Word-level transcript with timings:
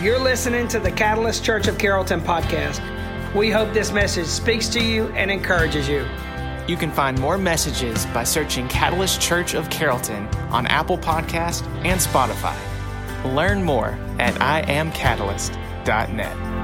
You're 0.00 0.18
listening 0.18 0.66
to 0.68 0.80
the 0.80 0.90
Catalyst 0.90 1.44
Church 1.44 1.68
of 1.68 1.76
Carrollton 1.76 2.22
podcast. 2.22 2.80
We 3.34 3.50
hope 3.50 3.74
this 3.74 3.92
message 3.92 4.28
speaks 4.28 4.66
to 4.68 4.82
you 4.82 5.08
and 5.08 5.30
encourages 5.30 5.90
you. 5.90 6.06
You 6.66 6.78
can 6.78 6.90
find 6.90 7.20
more 7.20 7.36
messages 7.36 8.06
by 8.06 8.24
searching 8.24 8.66
Catalyst 8.68 9.20
Church 9.20 9.52
of 9.52 9.68
Carrollton 9.68 10.26
on 10.50 10.66
Apple 10.68 10.96
Podcast 10.96 11.66
and 11.84 12.00
Spotify. 12.00 12.56
Learn 13.36 13.62
more 13.62 13.98
at 14.18 14.32
iamcatalyst.net. 14.36 16.59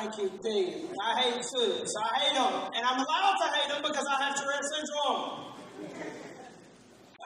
Thank 0.00 0.16
you, 0.16 0.32
Dave. 0.42 0.88
I 1.04 1.20
hate 1.20 1.44
suits. 1.44 1.92
I 1.94 2.20
hate 2.20 2.32
them. 2.32 2.70
And 2.74 2.86
I'm 2.86 2.96
allowed 2.96 3.36
to 3.36 3.46
hate 3.52 3.68
them 3.68 3.82
because 3.82 4.06
I 4.08 4.24
have 4.24 4.34
Tourette 4.34 4.64
syndrome. 4.64 5.52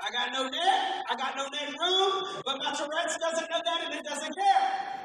I 0.02 0.10
got 0.10 0.33
no 0.33 0.42
neck. 0.48 0.83
I 1.09 1.14
got 1.14 1.37
no 1.37 1.47
neck 1.55 1.70
room. 1.70 2.42
But 2.45 2.59
my 2.59 2.74
Tourette's 2.74 3.16
doesn't 3.16 3.48
know 3.48 3.60
that 3.64 3.84
and 3.84 3.95
it 3.95 4.02
doesn't 4.02 4.34
care. 4.34 5.03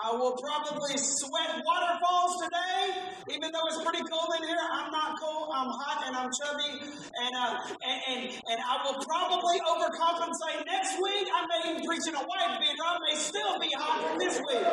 I 0.00 0.16
will 0.16 0.32
probably 0.32 0.96
sweat 0.96 1.60
waterfalls 1.60 2.40
today, 2.40 3.04
even 3.36 3.52
though 3.52 3.66
it's 3.68 3.84
pretty 3.84 4.00
cold 4.08 4.32
in 4.40 4.48
here. 4.48 4.56
I'm 4.56 4.90
not 4.90 5.20
cold. 5.20 5.52
I'm 5.52 5.68
hot 5.68 6.08
and 6.08 6.16
I'm 6.16 6.30
chubby, 6.32 6.72
and 6.80 7.32
uh, 7.36 7.60
and, 7.84 8.00
and, 8.08 8.32
and 8.32 8.58
I 8.64 8.80
will 8.80 8.96
probably 9.04 9.60
overcompensate 9.60 10.64
next 10.64 10.96
week. 11.04 11.28
I 11.28 11.44
may 11.44 11.60
even 11.70 11.84
preach 11.84 12.08
in 12.08 12.14
a 12.16 12.24
white 12.24 12.56
beater. 12.64 12.80
I 12.80 12.96
may 13.04 13.16
still 13.20 13.60
be 13.60 13.68
hot 13.76 14.00
from 14.08 14.18
this 14.18 14.40
week. 14.40 14.64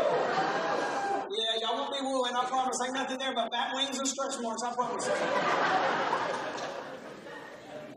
Yeah, 1.28 1.60
y'all 1.60 1.76
won't 1.76 1.92
be 1.92 2.00
wooing, 2.00 2.32
I 2.32 2.46
promise. 2.48 2.80
Ain't 2.86 2.94
nothing 2.94 3.20
there 3.20 3.36
but 3.36 3.52
bat 3.52 3.76
wings 3.76 4.00
and 4.00 4.08
stretch 4.08 4.40
marks, 4.40 4.64
I 4.64 4.72
promise. 4.74 5.10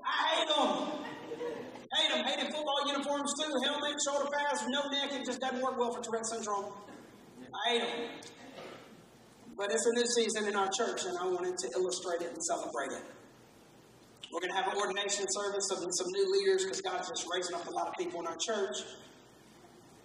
I 0.02 0.18
hate 0.34 0.48
them. 0.50 0.98
Hate 1.94 2.10
them. 2.10 2.24
Hated 2.26 2.50
football 2.52 2.82
uniforms 2.90 3.32
too. 3.38 3.54
Helmet, 3.62 4.02
shoulder 4.02 4.26
pads, 4.34 4.66
no 4.66 4.90
neck. 4.90 5.12
It 5.14 5.24
just 5.24 5.38
doesn't 5.38 5.62
work 5.62 5.78
well 5.78 5.92
for 5.94 6.02
Tourette 6.02 6.26
syndrome. 6.26 6.74
But 9.56 9.72
it's 9.72 9.86
a 9.86 9.92
new 9.92 10.06
season 10.06 10.48
in 10.48 10.56
our 10.56 10.68
church, 10.70 11.04
and 11.04 11.18
I 11.18 11.26
wanted 11.26 11.58
to 11.58 11.68
illustrate 11.76 12.22
it 12.22 12.32
and 12.32 12.42
celebrate 12.42 12.92
it. 12.92 13.02
We're 14.32 14.40
going 14.40 14.52
to 14.52 14.56
have 14.56 14.72
an 14.72 14.78
ordination 14.78 15.26
service 15.28 15.70
of 15.70 15.78
some 15.78 16.06
new 16.12 16.32
leaders 16.32 16.64
because 16.64 16.80
God's 16.80 17.08
just 17.08 17.26
raising 17.34 17.56
up 17.56 17.66
a 17.66 17.70
lot 17.70 17.88
of 17.88 17.94
people 17.94 18.20
in 18.20 18.26
our 18.26 18.36
church. 18.36 18.76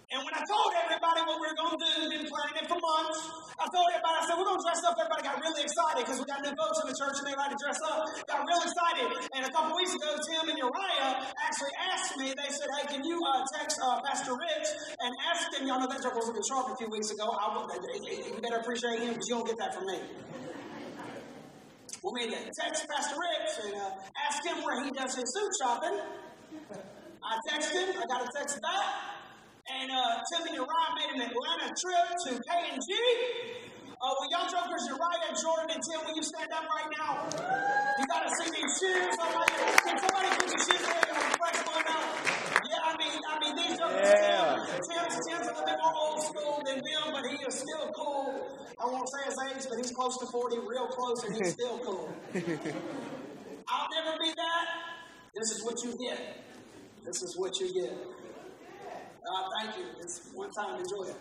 And 0.06 0.22
when 0.22 0.30
I 0.38 0.42
told 0.46 0.70
everybody 0.86 1.18
what 1.26 1.42
we 1.42 1.50
were 1.50 1.58
going 1.58 1.74
to 1.74 1.82
do, 1.82 1.90
we've 2.06 2.22
been 2.22 2.30
planning 2.30 2.62
it 2.62 2.66
for 2.70 2.78
months, 2.78 3.18
I 3.58 3.66
told 3.74 3.90
everybody, 3.90 4.14
I 4.14 4.22
said, 4.22 4.38
we're 4.38 4.46
going 4.46 4.62
to 4.62 4.66
dress 4.70 4.82
up. 4.86 4.94
Everybody 4.94 5.22
got 5.26 5.36
really 5.42 5.62
excited 5.66 6.06
because 6.06 6.22
we 6.22 6.26
got 6.30 6.46
new 6.46 6.54
folks 6.54 6.78
in 6.78 6.86
the 6.86 6.94
church 6.94 7.18
and 7.18 7.26
they 7.26 7.34
like 7.34 7.50
to 7.50 7.58
dress 7.58 7.80
up. 7.82 8.06
Got 8.30 8.46
real 8.46 8.62
excited. 8.62 9.08
And 9.34 9.42
a 9.42 9.50
couple 9.50 9.74
weeks 9.74 9.98
ago, 9.98 10.14
Tim 10.14 10.46
and 10.46 10.58
Uriah 10.62 11.10
actually 11.42 11.74
asked 11.90 12.14
me, 12.22 12.30
they 12.38 12.50
said, 12.54 12.70
hey, 12.78 12.86
can 12.86 13.02
you 13.02 13.18
uh, 13.18 13.42
text 13.50 13.82
uh, 13.82 13.98
Pastor 14.06 14.38
Rich 14.38 14.68
and 14.94 15.10
ask 15.26 15.50
him, 15.58 15.66
y'all 15.66 15.82
know 15.82 15.90
that 15.90 15.98
joke 15.98 16.14
was 16.14 16.30
in 16.30 16.38
sharp 16.46 16.70
a 16.70 16.78
few 16.78 16.86
weeks 16.86 17.10
ago. 17.10 17.26
I, 17.26 17.66
you 17.66 18.38
better 18.38 18.62
appreciate 18.62 19.02
him 19.02 19.18
because 19.18 19.26
you 19.26 19.42
don't 19.42 19.48
get 19.50 19.58
that 19.58 19.74
from 19.74 19.90
me. 19.90 19.98
Well, 22.06 22.14
we 22.14 22.30
text 22.30 22.86
Pastor 22.86 23.18
Rich 23.18 23.52
and 23.66 23.74
uh, 23.74 23.90
ask 24.22 24.38
him 24.46 24.62
where 24.62 24.86
he 24.86 24.94
does 24.94 25.18
his 25.18 25.26
suit 25.34 25.52
shopping. 25.58 25.98
I 27.26 27.32
text 27.50 27.74
him, 27.74 27.90
I 27.90 28.06
got 28.06 28.22
a 28.22 28.30
text 28.30 28.62
back. 28.62 29.15
And 29.66 29.90
uh, 29.90 30.22
Tim 30.30 30.46
and 30.46 30.54
Uriah 30.54 30.92
made 30.94 31.10
an 31.18 31.20
Atlanta 31.26 31.74
trip 31.74 32.06
to 32.22 32.30
K&G. 32.38 32.90
Uh, 33.98 34.14
well, 34.14 34.28
y'all 34.30 34.46
jokers, 34.46 34.86
Uriah, 34.86 35.34
Jordan, 35.42 35.74
and 35.74 35.82
Tim, 35.82 36.06
will 36.06 36.14
you 36.14 36.22
stand 36.22 36.52
up 36.54 36.62
right 36.70 36.86
now? 37.02 37.26
You 37.98 38.04
got 38.06 38.22
to 38.22 38.30
see 38.38 38.46
these 38.54 38.72
shoes. 38.78 39.10
I'm 39.18 39.34
like, 39.34 39.50
can 39.82 39.96
somebody 39.98 40.30
put 40.38 40.46
your 40.54 40.62
shoes 40.70 40.86
in 40.86 41.02
and 41.02 41.34
flex 41.34 41.56
one 41.66 41.82
out? 41.82 42.06
Yeah, 42.62 42.78
I 42.86 42.92
mean, 42.94 43.18
I 43.26 43.34
mean, 43.42 43.54
these 43.58 43.74
jokers, 43.74 44.06
yeah. 44.06 44.54
Tim, 44.54 45.02
Tim's, 45.02 45.18
Tim's 45.26 45.46
a 45.50 45.54
little 45.58 45.66
bit 45.66 45.78
more 45.82 45.94
old 45.98 46.22
school 46.22 46.62
than 46.62 46.78
them, 46.78 47.06
but 47.10 47.24
he 47.26 47.36
is 47.42 47.54
still 47.58 47.90
cool. 47.90 48.38
I 48.78 48.84
won't 48.86 49.08
say 49.10 49.26
his 49.26 49.38
age, 49.50 49.66
but 49.66 49.82
he's 49.82 49.90
close 49.90 50.14
to 50.22 50.26
40, 50.30 50.62
real 50.62 50.86
close, 50.94 51.24
and 51.26 51.34
he's 51.42 51.52
still 51.58 51.78
cool. 51.82 52.06
I'll 53.66 53.88
never 53.98 54.14
be 54.22 54.30
that. 54.30 54.66
This 55.34 55.58
is 55.58 55.64
what 55.66 55.74
you 55.82 55.90
get. 55.98 56.46
This 57.02 57.22
is 57.22 57.34
what 57.36 57.58
you 57.58 57.72
get. 57.74 58.15
God, 59.26 59.50
thank 59.58 59.76
you. 59.76 59.84
It's 60.00 60.30
one 60.34 60.50
time, 60.52 60.78
enjoy 60.78 61.10
it. 61.10 61.16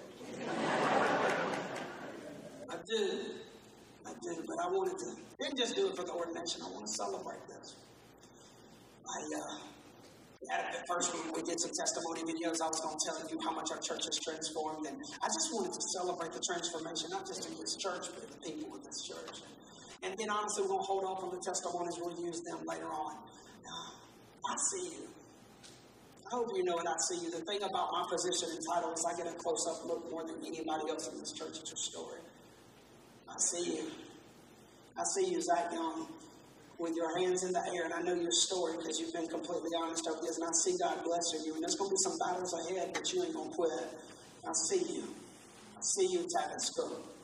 I 2.70 2.78
did. 2.86 3.20
I 4.06 4.14
did, 4.22 4.46
but 4.46 4.60
I 4.62 4.68
wanted 4.70 5.00
to, 5.00 5.08
didn't 5.42 5.58
just 5.58 5.76
do 5.76 5.90
it 5.90 5.96
for 5.96 6.04
the 6.04 6.14
ordination. 6.14 6.62
I 6.62 6.70
want 6.70 6.86
to 6.86 6.94
celebrate 6.94 7.42
this. 7.48 7.74
I, 9.10 9.20
uh, 9.42 10.54
at 10.54 10.72
the 10.74 10.86
first, 10.86 11.14
we, 11.14 11.20
we 11.34 11.42
did 11.42 11.60
some 11.60 11.72
testimony 11.74 12.22
videos. 12.22 12.62
I 12.62 12.70
was 12.70 12.80
going 12.80 12.94
to 12.94 13.02
tell 13.02 13.18
you 13.28 13.40
how 13.42 13.52
much 13.52 13.72
our 13.72 13.82
church 13.82 14.06
has 14.06 14.20
transformed. 14.20 14.86
And 14.86 15.02
I 15.24 15.28
just 15.28 15.50
wanted 15.50 15.74
to 15.74 15.82
celebrate 15.98 16.32
the 16.34 16.44
transformation, 16.46 17.10
not 17.10 17.26
just 17.26 17.50
in 17.50 17.58
this 17.58 17.76
church, 17.76 18.06
but 18.14 18.22
in 18.22 18.30
the 18.30 18.42
people 18.46 18.78
of 18.78 18.86
this 18.86 19.02
church. 19.02 19.42
And 20.04 20.14
then, 20.20 20.30
honestly, 20.30 20.62
we're 20.62 20.78
going 20.78 20.82
to 20.82 20.86
hold 20.86 21.04
off 21.06 21.24
on 21.24 21.34
the 21.34 21.42
testimonies. 21.42 21.98
We'll 21.98 22.22
use 22.22 22.42
them 22.42 22.62
later 22.68 22.86
on. 22.86 23.18
Uh, 23.66 23.90
I 24.46 24.56
see 24.70 25.02
you. 25.02 25.10
I 26.26 26.30
hope 26.32 26.50
you 26.56 26.64
know 26.64 26.74
what 26.74 26.88
I 26.88 26.98
see 26.98 27.24
you. 27.24 27.30
The 27.30 27.46
thing 27.46 27.62
about 27.62 27.92
my 27.92 28.04
position 28.10 28.50
and 28.50 28.66
title 28.66 28.92
is 28.94 29.06
I 29.06 29.16
get 29.16 29.28
a 29.28 29.38
close 29.38 29.68
up 29.70 29.86
look 29.86 30.10
more 30.10 30.26
than 30.26 30.38
anybody 30.44 30.90
else 30.90 31.08
in 31.08 31.20
this 31.20 31.32
church 31.32 31.60
at 31.62 31.68
your 31.70 31.78
story. 31.78 32.20
I 33.30 33.38
see 33.38 33.78
you. 33.78 33.92
I 34.98 35.04
see 35.04 35.30
you, 35.30 35.42
Zach 35.42 35.72
Young, 35.72 36.08
with 36.80 36.96
your 36.96 37.20
hands 37.20 37.44
in 37.44 37.52
the 37.52 37.62
air, 37.76 37.86
and 37.86 37.94
I 37.94 38.02
know 38.02 38.16
your 38.16 38.32
story 38.32 38.78
because 38.78 39.00
you've 39.00 39.14
been 39.14 39.28
completely 39.28 39.70
honest 39.78 40.08
over 40.10 40.22
this, 40.22 40.38
and 40.38 40.48
I 40.48 40.52
see 40.52 40.76
God 40.82 41.04
blessing 41.04 41.42
you. 41.46 41.54
And 41.54 41.62
there's 41.62 41.76
going 41.76 41.90
to 41.90 41.94
be 41.94 42.02
some 42.02 42.18
battles 42.18 42.54
ahead, 42.54 42.90
but 42.94 43.06
you 43.14 43.24
ain't 43.24 43.34
going 43.34 43.50
to 43.50 43.56
quit. 43.56 43.72
I 44.48 44.54
see 44.54 44.96
you. 44.96 45.04
I 45.78 45.82
see 45.82 46.08
you, 46.08 46.26
Tavis 46.26 46.74
Cook. 46.74 47.15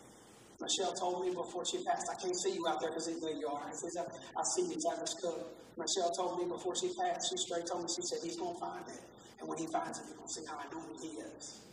Michelle 0.61 0.93
told 0.93 1.25
me 1.25 1.33
before 1.33 1.65
she 1.65 1.83
passed, 1.83 2.05
I 2.05 2.15
can't 2.21 2.37
see 2.37 2.53
you 2.53 2.63
out 2.69 2.79
there 2.79 2.91
because 2.93 3.09
there 3.09 3.33
you 3.33 3.47
are. 3.49 3.65
I, 3.65 3.73
says, 3.73 3.97
I 3.97 4.43
see 4.55 4.69
you, 4.69 4.77
Tavis 4.77 5.17
Cook. 5.17 5.57
Michelle 5.75 6.11
told 6.13 6.37
me 6.37 6.45
before 6.45 6.75
she 6.77 6.93
passed, 6.93 7.33
she 7.33 7.37
straight 7.37 7.65
told 7.65 7.81
me, 7.81 7.89
she 7.89 8.05
said, 8.05 8.19
he's 8.21 8.37
going 8.37 8.53
to 8.53 8.61
find 8.61 8.85
it. 8.87 9.01
And 9.41 9.49
when 9.49 9.57
he 9.57 9.65
finds 9.73 9.97
it, 9.97 10.05
you're 10.05 10.21
going 10.21 10.29
to 10.29 10.33
see 10.37 10.45
how 10.45 10.61
anointed 10.61 11.01
he 11.01 11.17
is. 11.17 11.65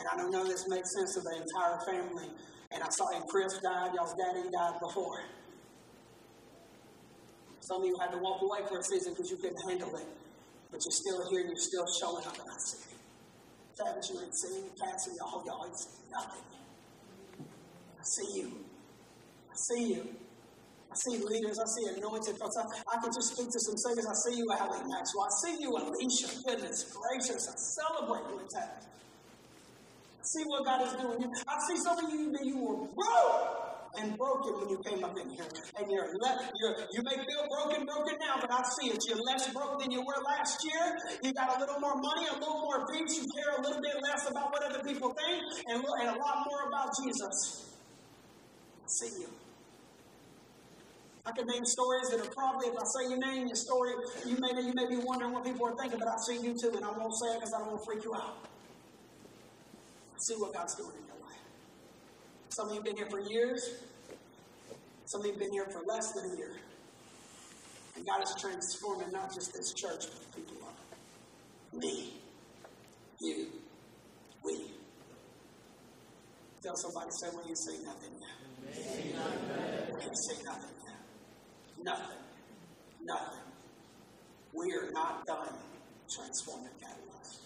And 0.00 0.08
I 0.08 0.16
don't 0.16 0.32
know 0.32 0.48
this 0.48 0.64
makes 0.68 0.88
sense 0.96 1.12
to 1.14 1.20
the 1.20 1.34
entire 1.36 1.78
family. 1.84 2.32
And 2.72 2.82
I 2.82 2.88
saw 2.88 3.04
him, 3.12 3.22
Chris 3.28 3.52
died, 3.60 3.92
y'all's 3.94 4.16
daddy 4.16 4.48
died 4.48 4.80
before. 4.80 5.20
Some 7.60 7.82
of 7.82 7.86
you 7.86 7.96
had 8.00 8.12
to 8.12 8.18
walk 8.18 8.40
away 8.40 8.64
for 8.64 8.78
a 8.78 8.82
season 8.82 9.12
because 9.12 9.28
you 9.30 9.36
couldn't 9.36 9.60
handle 9.68 9.94
it. 9.96 10.08
But 10.70 10.80
you're 10.84 10.96
still 10.96 11.20
here 11.28 11.40
and 11.40 11.50
you're 11.50 11.60
still 11.68 11.84
showing 12.00 12.24
up, 12.24 12.32
and 12.32 12.48
I 12.48 12.58
see 12.64 12.80
you. 12.92 12.96
Travis, 13.76 14.08
you 14.08 14.20
ain't 14.20 14.36
seen 14.36 14.64
Patsy, 14.80 15.10
y'all, 15.20 15.44
y'all 15.44 15.66
ain't 15.66 15.76
seen 15.76 16.08
nothing. 16.10 16.44
See 18.08 18.40
you. 18.40 18.48
I 19.52 19.54
see 19.54 19.92
you. 19.92 20.08
I 20.90 20.96
see 20.96 21.18
leaders. 21.20 21.58
I 21.60 21.66
see 21.68 21.84
anointed 21.92 22.40
folks. 22.40 22.56
I, 22.56 22.64
I 22.64 22.96
can 23.04 23.12
just 23.12 23.36
speak 23.36 23.52
to 23.52 23.60
some 23.60 23.76
singers. 23.76 24.06
I 24.08 24.16
see 24.24 24.38
you, 24.38 24.48
Allie 24.48 24.80
Maxwell. 24.88 25.28
I 25.28 25.32
see 25.44 25.60
you, 25.60 25.76
Alicia. 25.76 26.40
Goodness 26.48 26.88
gracious. 26.88 27.44
I 27.44 27.52
celebrate 27.52 28.24
you 28.32 28.40
in 28.40 28.48
that. 28.56 28.80
I 30.08 30.24
see 30.24 30.42
what 30.48 30.64
God 30.64 30.88
is 30.88 30.92
doing. 30.96 31.20
I 31.20 31.56
see 31.68 31.76
some 31.76 32.00
of 32.00 32.08
you, 32.08 32.32
that 32.32 32.46
you 32.46 32.56
were 32.56 32.88
broke 32.96 33.92
and 34.00 34.16
broken 34.16 34.56
when 34.56 34.68
you 34.72 34.80
came 34.88 35.04
up 35.04 35.12
in 35.20 35.28
here. 35.28 35.44
And 35.76 35.92
you're, 35.92 36.08
left, 36.24 36.48
you're 36.64 36.76
you 36.96 37.02
may 37.04 37.16
feel 37.28 37.44
broken, 37.52 37.84
broken 37.84 38.16
now, 38.24 38.40
but 38.40 38.48
I 38.48 38.64
see 38.80 38.88
it. 38.88 39.04
You're 39.04 39.20
less 39.20 39.52
broke 39.52 39.80
than 39.84 39.90
you 39.92 40.00
were 40.00 40.16
last 40.24 40.64
year. 40.64 40.96
You 41.22 41.34
got 41.34 41.54
a 41.54 41.60
little 41.60 41.78
more 41.80 42.00
money, 42.00 42.24
a 42.32 42.40
little 42.40 42.64
more 42.64 42.88
peace. 42.88 43.20
You 43.20 43.28
care 43.36 43.52
a 43.52 43.60
little 43.60 43.82
bit 43.84 44.00
less 44.00 44.24
about 44.30 44.48
what 44.48 44.64
other 44.64 44.80
people 44.80 45.12
think, 45.12 45.44
and, 45.68 45.84
and 45.84 46.08
a 46.16 46.18
lot 46.18 46.48
more 46.48 46.72
about 46.72 46.96
Jesus 47.04 47.68
see 48.90 49.20
you. 49.20 49.28
I 51.26 51.32
can 51.32 51.46
name 51.46 51.64
stories 51.64 52.08
that 52.08 52.20
are 52.20 52.30
probably, 52.30 52.68
if 52.68 52.74
I 52.74 52.84
say 52.84 53.10
your 53.10 53.18
name, 53.18 53.48
your 53.48 53.56
story, 53.56 53.92
you 54.24 54.38
may, 54.40 54.48
you 54.62 54.72
may 54.72 54.86
be 54.88 54.96
wondering 54.96 55.32
what 55.32 55.44
people 55.44 55.66
are 55.66 55.76
thinking, 55.76 55.98
but 55.98 56.08
I 56.08 56.16
see 56.16 56.40
you 56.40 56.56
too, 56.58 56.72
and 56.74 56.84
I 56.84 56.90
won't 56.92 57.14
say 57.14 57.26
it 57.32 57.40
because 57.40 57.52
I 57.52 57.58
don't 57.58 57.68
want 57.68 57.80
to 57.80 57.84
freak 57.84 58.02
you 58.04 58.14
out. 58.14 58.48
See 60.16 60.34
what 60.36 60.54
God's 60.54 60.74
doing 60.74 60.92
in 60.98 61.06
your 61.06 61.22
life. 61.22 61.44
Some 62.48 62.68
of 62.68 62.72
you 62.72 62.80
have 62.80 62.84
been 62.84 62.96
here 62.96 63.10
for 63.10 63.20
years. 63.20 63.82
Some 65.04 65.20
of 65.20 65.26
you 65.26 65.32
have 65.32 65.40
been 65.40 65.52
here 65.52 65.66
for 65.66 65.82
less 65.82 66.12
than 66.12 66.32
a 66.32 66.36
year. 66.36 66.52
And 67.96 68.06
God 68.06 68.22
is 68.22 68.34
transforming 68.40 69.12
not 69.12 69.34
just 69.34 69.52
this 69.52 69.74
church, 69.74 70.06
but 70.06 70.32
the 70.32 70.40
people 70.40 70.56
of. 70.66 71.78
Me. 71.78 72.14
You. 73.20 73.48
We. 74.44 74.70
Tell 76.62 76.76
somebody, 76.76 77.10
say, 77.10 77.28
well, 77.34 77.46
you 77.46 77.54
see 77.54 77.84
nothing 77.84 78.12
yet. 78.18 78.37
You 78.76 80.14
see 80.14 80.44
nothing. 80.44 80.68
Nothing. 81.82 82.18
Nothing. 83.04 83.38
We 84.52 84.72
are 84.72 84.90
not 84.92 85.26
done 85.26 85.54
transforming 86.10 86.70
Catalyst. 86.80 87.40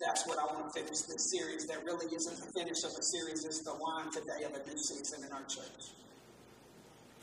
That's 0.00 0.26
what 0.26 0.38
I 0.38 0.44
want 0.44 0.72
to 0.72 0.80
finish 0.80 1.00
this 1.02 1.30
series. 1.30 1.66
That 1.66 1.84
really 1.84 2.06
isn't 2.14 2.36
the 2.36 2.52
finish 2.52 2.84
of 2.84 2.90
a 2.90 3.02
series, 3.02 3.44
it's 3.44 3.62
the 3.62 3.72
line 3.72 4.10
today 4.10 4.44
of 4.44 4.54
a 4.54 4.66
new 4.68 4.78
season 4.78 5.24
in 5.24 5.32
our 5.32 5.44
church 5.44 5.92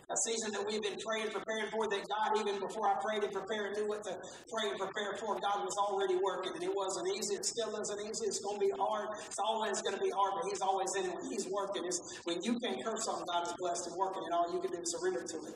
a 0.10 0.16
season 0.16 0.52
that 0.56 0.64
we've 0.64 0.82
been 0.82 0.96
praying, 1.04 1.28
preparing 1.36 1.68
for, 1.68 1.84
that 1.92 2.00
God, 2.08 2.40
even 2.40 2.60
before 2.64 2.88
I 2.88 2.96
prayed 3.04 3.24
and 3.28 3.34
prepared, 3.34 3.76
knew 3.76 3.88
what 3.92 4.04
to 4.08 4.16
pray 4.48 4.72
and 4.72 4.80
prepare 4.80 5.20
for. 5.20 5.36
God 5.36 5.68
was 5.68 5.76
already 5.76 6.16
working, 6.16 6.56
and 6.56 6.64
it 6.64 6.72
wasn't 6.72 7.12
easy. 7.12 7.36
It 7.36 7.44
still 7.44 7.76
isn't 7.76 8.00
easy. 8.08 8.24
It's 8.24 8.40
going 8.40 8.56
to 8.56 8.66
be 8.66 8.72
hard. 8.72 9.20
It's 9.28 9.40
always 9.40 9.82
going 9.82 9.96
to 9.96 10.04
be 10.04 10.12
hard, 10.16 10.40
but 10.40 10.48
He's 10.48 10.62
always 10.62 10.96
in 10.96 11.12
it 11.12 11.16
He's 11.28 11.48
working. 11.52 11.84
It's 11.84 12.00
when 12.24 12.42
you 12.42 12.58
can't 12.60 12.80
curse 12.84 13.08
on 13.08 13.26
God 13.28 13.48
is 13.48 13.54
blessed 13.60 13.88
and 13.88 13.96
working, 13.98 14.24
and 14.24 14.34
all 14.34 14.48
you 14.54 14.64
can 14.64 14.72
do 14.72 14.80
is 14.80 14.96
surrender 14.96 15.28
to 15.28 15.38
it. 15.52 15.56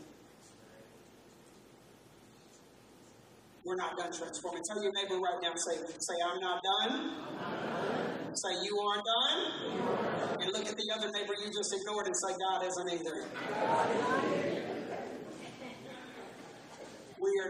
We're 3.63 3.79
not 3.79 3.95
done 3.95 4.11
transforming. 4.11 4.63
Tell 4.67 4.83
your 4.83 4.91
neighbor 4.91 5.15
right 5.15 5.39
now, 5.41 5.55
say, 5.55 5.79
say, 5.99 6.15
I'm 6.19 6.41
not 6.41 6.59
done. 6.59 6.91
Done. 7.39 8.35
Say, 8.35 8.63
you 8.63 8.79
aren't 8.79 9.05
done. 9.05 9.75
You 9.75 9.81
are. 9.83 10.21
And 10.41 10.51
look 10.53 10.65
at 10.65 10.75
the 10.75 10.91
other 10.95 11.11
neighbor 11.11 11.33
you 11.39 11.53
just 11.53 11.71
ignored 11.73 12.07
and 12.07 12.15
say, 12.15 12.33
God 12.39 12.65
isn't 12.65 12.89
either. 12.89 14.30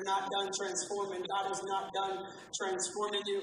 Not 0.03 0.31
done 0.31 0.51
transforming. 0.57 1.24
God 1.30 1.51
is 1.51 1.63
not 1.63 1.94
done 1.94 2.25
transforming 2.56 3.21
you. 3.25 3.42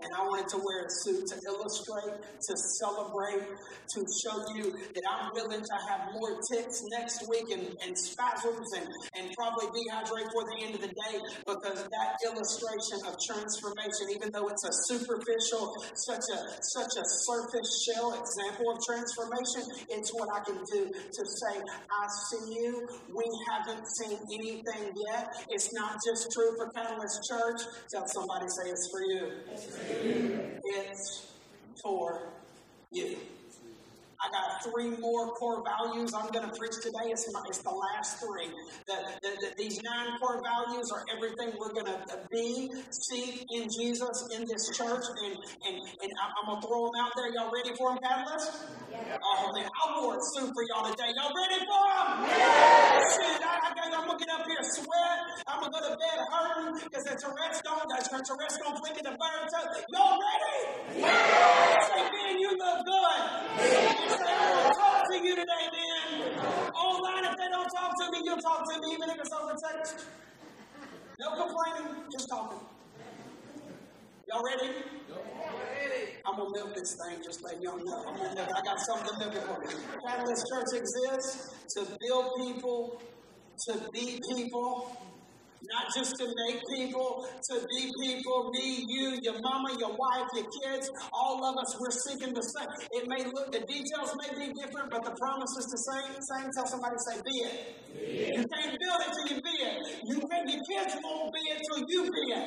And 0.00 0.10
I 0.14 0.20
wanted 0.24 0.48
to 0.52 0.58
wear 0.58 0.84
a 0.84 0.90
suit 0.90 1.26
to 1.32 1.36
illustrate, 1.46 2.20
to 2.20 2.52
celebrate, 2.80 3.48
to 3.48 3.98
show 4.24 4.36
you 4.54 4.72
that 4.72 5.04
I'm 5.08 5.32
willing 5.32 5.62
to 5.62 5.76
have 5.88 6.12
more 6.12 6.36
ticks 6.52 6.82
next 6.90 7.24
week 7.28 7.48
and, 7.52 7.72
and 7.84 7.96
spasms 7.96 8.68
and, 8.76 8.88
and 9.16 9.32
probably 9.36 9.66
dehydrate 9.72 10.28
for 10.32 10.44
the 10.44 10.56
end 10.64 10.74
of 10.74 10.82
the 10.82 10.92
day 10.92 11.16
because 11.46 11.80
that 11.84 12.10
illustration 12.26 12.98
of 13.08 13.16
transformation, 13.24 14.12
even 14.14 14.30
though 14.32 14.48
it's 14.48 14.64
a 14.64 14.72
superficial, 14.90 15.74
such 15.94 16.26
a 16.32 16.38
such 16.62 16.92
a 16.96 17.04
surface 17.26 17.70
shell 17.84 18.12
example 18.14 18.72
of 18.72 18.78
transformation, 18.84 19.62
it's 19.88 20.10
what 20.12 20.28
I 20.32 20.40
can 20.44 20.58
do 20.72 20.90
to 20.90 21.22
say, 21.24 21.54
I 21.56 22.04
see 22.28 22.54
you. 22.54 22.88
We 23.14 23.24
haven't 23.50 23.86
seen 23.86 24.18
anything 24.34 24.92
yet. 25.08 25.32
It's 25.48 25.72
not 25.72 25.98
just 26.06 26.30
true 26.32 26.56
for 26.56 26.70
Catalyst 26.70 27.20
Church. 27.28 27.60
Tell 27.90 28.06
somebody, 28.08 28.46
say 28.48 28.70
it's 28.70 28.88
for 28.90 29.00
you. 29.02 29.30
It's 29.52 29.64
for 29.64 29.85
it's 29.88 31.32
for 31.82 32.32
you. 32.90 33.35
I 34.16 34.30
got 34.32 34.64
three 34.64 34.96
more 34.96 35.32
core 35.34 35.62
values 35.62 36.12
I'm 36.14 36.28
going 36.32 36.48
to 36.48 36.54
preach 36.56 36.76
today. 36.82 37.12
It's, 37.12 37.30
my, 37.32 37.42
it's 37.48 37.62
the 37.62 37.70
last 37.70 38.18
three. 38.20 38.48
The, 38.86 38.96
the, 39.22 39.30
the, 39.40 39.48
these 39.56 39.82
nine 39.82 40.18
core 40.18 40.40
values 40.42 40.90
are 40.90 41.04
everything 41.14 41.52
we're 41.58 41.72
going 41.72 41.86
to 41.86 42.18
be, 42.30 42.72
see 42.90 43.44
in 43.50 43.68
Jesus 43.68 44.28
in 44.34 44.46
this 44.48 44.68
church. 44.76 45.04
And, 45.24 45.34
and, 45.36 45.76
and 45.76 46.12
I'm 46.16 46.48
going 46.48 46.60
to 46.60 46.66
throw 46.66 46.86
them 46.86 46.96
out 47.00 47.12
there. 47.16 47.28
Y'all 47.34 47.52
ready 47.52 47.76
for 47.76 47.92
them, 47.92 47.98
Catalyst? 48.02 48.64
Yeah. 48.90 49.18
Oh, 49.20 49.52
man. 49.52 49.68
I 49.68 50.00
wore 50.00 50.16
a 50.16 50.20
suit 50.32 50.50
for 50.54 50.64
y'all 50.72 50.88
today. 50.90 51.12
Y'all 51.12 51.32
ready 51.36 51.60
for 51.68 51.84
them? 51.84 52.06
Yeah. 52.24 52.96
I, 53.44 53.68
I, 53.68 54.00
I'm 54.00 54.06
going 54.06 54.18
to 54.18 54.24
get 54.24 54.32
up 54.32 54.46
here 54.46 54.62
sweat. 54.62 55.18
I'm 55.46 55.60
going 55.60 55.72
to 55.72 55.78
go 55.78 55.90
to 55.90 55.96
bed 55.96 56.18
hurting 56.32 56.88
because 56.88 57.04
the 57.04 57.14
Tourette's 57.20 57.60
don't, 57.62 57.84
the 57.84 58.24
Tourette's 58.24 58.58
don't 58.58 58.78
flick 58.80 58.96
in 58.96 59.04
the 59.04 59.16
bird. 59.16 59.44
Y'all 59.92 60.18
ready? 60.18 61.04
Yeah. 61.04 61.80
Say, 61.84 62.02
man, 62.02 62.38
you 62.38 62.56
look 62.56 62.84
good. 62.86 64.05
Say, 64.08 64.24
I 64.26 64.62
to 64.62 64.78
talk 64.78 65.10
to 65.10 65.16
you 65.18 65.34
today, 65.36 65.64
man. 65.74 66.70
Online, 66.74 67.24
if 67.24 67.36
they 67.36 67.48
don't 67.50 67.70
talk 67.74 67.92
to 67.98 68.12
me, 68.12 68.18
you'll 68.24 68.38
talk 68.38 68.62
to 68.70 68.80
me, 68.80 68.94
even 68.94 69.10
if 69.10 69.18
it's 69.18 69.32
over 69.32 69.54
text. 69.58 70.06
No 71.18 71.30
complaining, 71.34 72.04
just 72.12 72.28
talking. 72.30 72.60
Y'all 74.28 74.42
ready? 74.44 74.74
I'm 76.26 76.36
gonna 76.36 76.50
milk 76.52 76.74
this 76.74 76.96
thing, 76.96 77.22
just 77.24 77.42
let 77.44 77.62
y'all 77.62 77.78
know. 77.78 78.04
I'm 78.06 78.16
gonna 78.16 78.34
milk. 78.34 78.48
I 78.54 78.62
got 78.62 78.80
something 78.80 79.18
to 79.20 79.28
it 79.36 79.42
for. 79.44 79.62
Catalyst 80.06 80.46
Church 80.52 80.80
exists 80.82 81.54
to 81.74 81.86
build 82.00 82.26
people, 82.38 83.00
to 83.68 83.88
be 83.92 84.20
people, 84.34 84.96
not 85.64 85.88
just 85.96 86.16
to 86.20 86.26
make 86.46 86.60
people, 86.68 87.24
to 87.24 87.54
be 87.64 87.88
people, 87.96 88.50
me, 88.52 88.84
you, 88.88 89.18
your 89.22 89.40
mama, 89.40 89.72
your 89.78 89.96
wife, 89.96 90.28
your 90.34 90.44
kids, 90.62 90.90
all 91.12 91.40
of 91.44 91.56
us, 91.56 91.76
we're 91.80 91.90
seeking 91.90 92.34
the 92.34 92.42
same. 92.44 92.68
It 92.92 93.04
may 93.08 93.24
look, 93.24 93.52
the 93.52 93.64
details 93.64 94.12
may 94.20 94.30
be 94.36 94.52
different, 94.52 94.92
but 94.92 95.04
the 95.04 95.16
promise 95.16 95.52
is 95.56 95.66
the 95.72 95.80
same. 95.80 96.12
Same, 96.20 96.50
tell 96.52 96.66
somebody, 96.66 96.96
say, 97.08 97.16
be 97.24 97.36
it. 97.40 97.54
It. 97.96 98.36
You 98.36 98.44
can't 98.52 98.76
build 98.76 99.00
it 99.00 99.10
till 99.16 99.28
you 99.32 99.38
be 99.40 99.56
it. 99.64 99.74
You 100.04 100.16
can't, 100.28 100.44
your 100.44 100.62
kids 100.68 100.92
won't 101.02 101.32
be 101.32 101.40
it 101.48 101.60
till 101.64 101.82
you 101.88 102.00
be 102.04 102.24
it. 102.36 102.46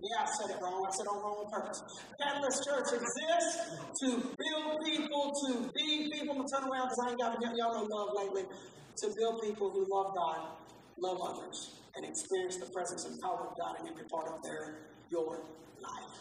Yeah, 0.00 0.22
I 0.22 0.26
said 0.30 0.54
it 0.54 0.62
wrong. 0.62 0.86
I 0.86 0.90
said 0.94 1.04
it 1.04 1.12
wrong 1.12 1.42
on 1.42 1.50
purpose. 1.50 1.82
Catalyst 2.22 2.62
Church 2.64 2.88
exists 3.02 3.52
to 4.00 4.08
build 4.38 4.78
people, 4.86 5.32
to 5.44 5.70
be 5.74 6.08
people. 6.08 6.38
I'm 6.38 6.38
going 6.38 6.48
to 6.48 6.54
turn 6.54 6.64
around 6.70 6.86
because 6.88 7.02
I 7.02 7.10
ain't 7.10 7.20
got 7.20 7.34
to 7.34 7.56
y'all 7.58 7.74
no 7.74 7.84
love 7.90 8.10
lately. 8.14 8.46
To 8.46 9.06
build 9.18 9.42
people 9.42 9.70
who 9.70 9.86
love 9.90 10.14
God, 10.14 10.54
love 11.02 11.18
others 11.20 11.78
and 11.98 12.06
experience 12.06 12.56
the 12.56 12.70
presence 12.70 13.04
and 13.04 13.18
power 13.20 13.50
of 13.50 13.58
God 13.58 13.82
in 13.82 13.90
every 13.90 14.06
part 14.06 14.30
of 14.30 14.38
their 14.46 14.86
your 15.10 15.42
life. 15.82 16.14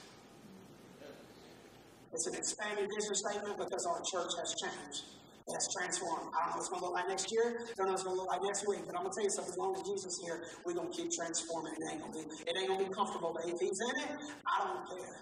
It's 2.13 2.25
an 2.25 2.33
expanded 2.33 2.89
vision 2.89 3.13
statement 3.13 3.61
because 3.61 3.85
our 3.85 4.01
church 4.09 4.33
has 4.41 4.49
changed. 4.57 5.05
It 5.45 5.53
has 5.53 5.67
transformed. 5.69 6.33
I 6.33 6.49
don't 6.49 6.49
know 6.49 6.55
what 6.57 6.65
it's 6.65 6.69
going 6.73 6.81
to 6.81 6.85
look 6.89 6.97
like 6.97 7.07
next 7.07 7.29
year. 7.31 7.61
I 7.61 7.77
don't 7.77 7.87
know 7.87 7.93
what 7.93 8.01
it's 8.01 8.03
going 8.03 8.17
to 8.17 8.21
look 8.25 8.31
like 8.31 8.43
next 8.43 8.65
week. 8.65 8.83
But 8.89 8.97
I'm 8.97 9.05
going 9.05 9.13
to 9.13 9.17
tell 9.21 9.27
you 9.27 9.35
something. 9.37 9.53
As 9.53 9.59
long 9.59 9.71
as 9.77 9.83
Jesus 9.85 10.17
is 10.17 10.19
here, 10.25 10.37
we're 10.65 10.73
going 10.73 10.89
to 10.89 10.95
keep 10.97 11.13
transforming. 11.13 11.77
It 11.77 11.85
ain't 11.93 12.01
going 12.01 12.15
to 12.15 12.83
be, 12.83 12.89
comfortable. 12.89 13.37
But 13.37 13.45
if 13.45 13.59
he's 13.61 13.79
in 13.79 13.95
it, 14.01 14.11
I 14.49 14.55
don't 14.65 14.83
care. 14.89 15.15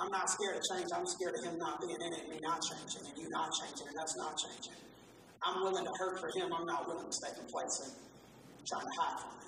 I'm 0.00 0.10
not 0.10 0.30
scared 0.30 0.56
of 0.56 0.64
change. 0.64 0.88
I'm 0.96 1.06
scared 1.06 1.34
of 1.38 1.42
him 1.44 1.58
not 1.58 1.80
being 1.80 2.00
in 2.00 2.12
it, 2.12 2.24
me 2.28 2.38
not 2.40 2.60
changing, 2.64 3.04
and 3.04 3.16
you 3.16 3.28
not 3.28 3.52
changing, 3.52 3.88
and 3.88 3.96
us 3.98 4.16
not 4.16 4.36
changing. 4.38 4.76
I'm 5.44 5.62
willing 5.62 5.84
to 5.84 5.92
hurt 5.98 6.20
for 6.20 6.28
him. 6.36 6.52
I'm 6.52 6.66
not 6.66 6.88
willing 6.88 7.06
to 7.06 7.12
stay 7.12 7.32
complacent 7.36 7.94
trying 8.66 8.82
to 8.82 8.88
hide 9.00 9.20
from 9.20 9.30
it. 9.40 9.45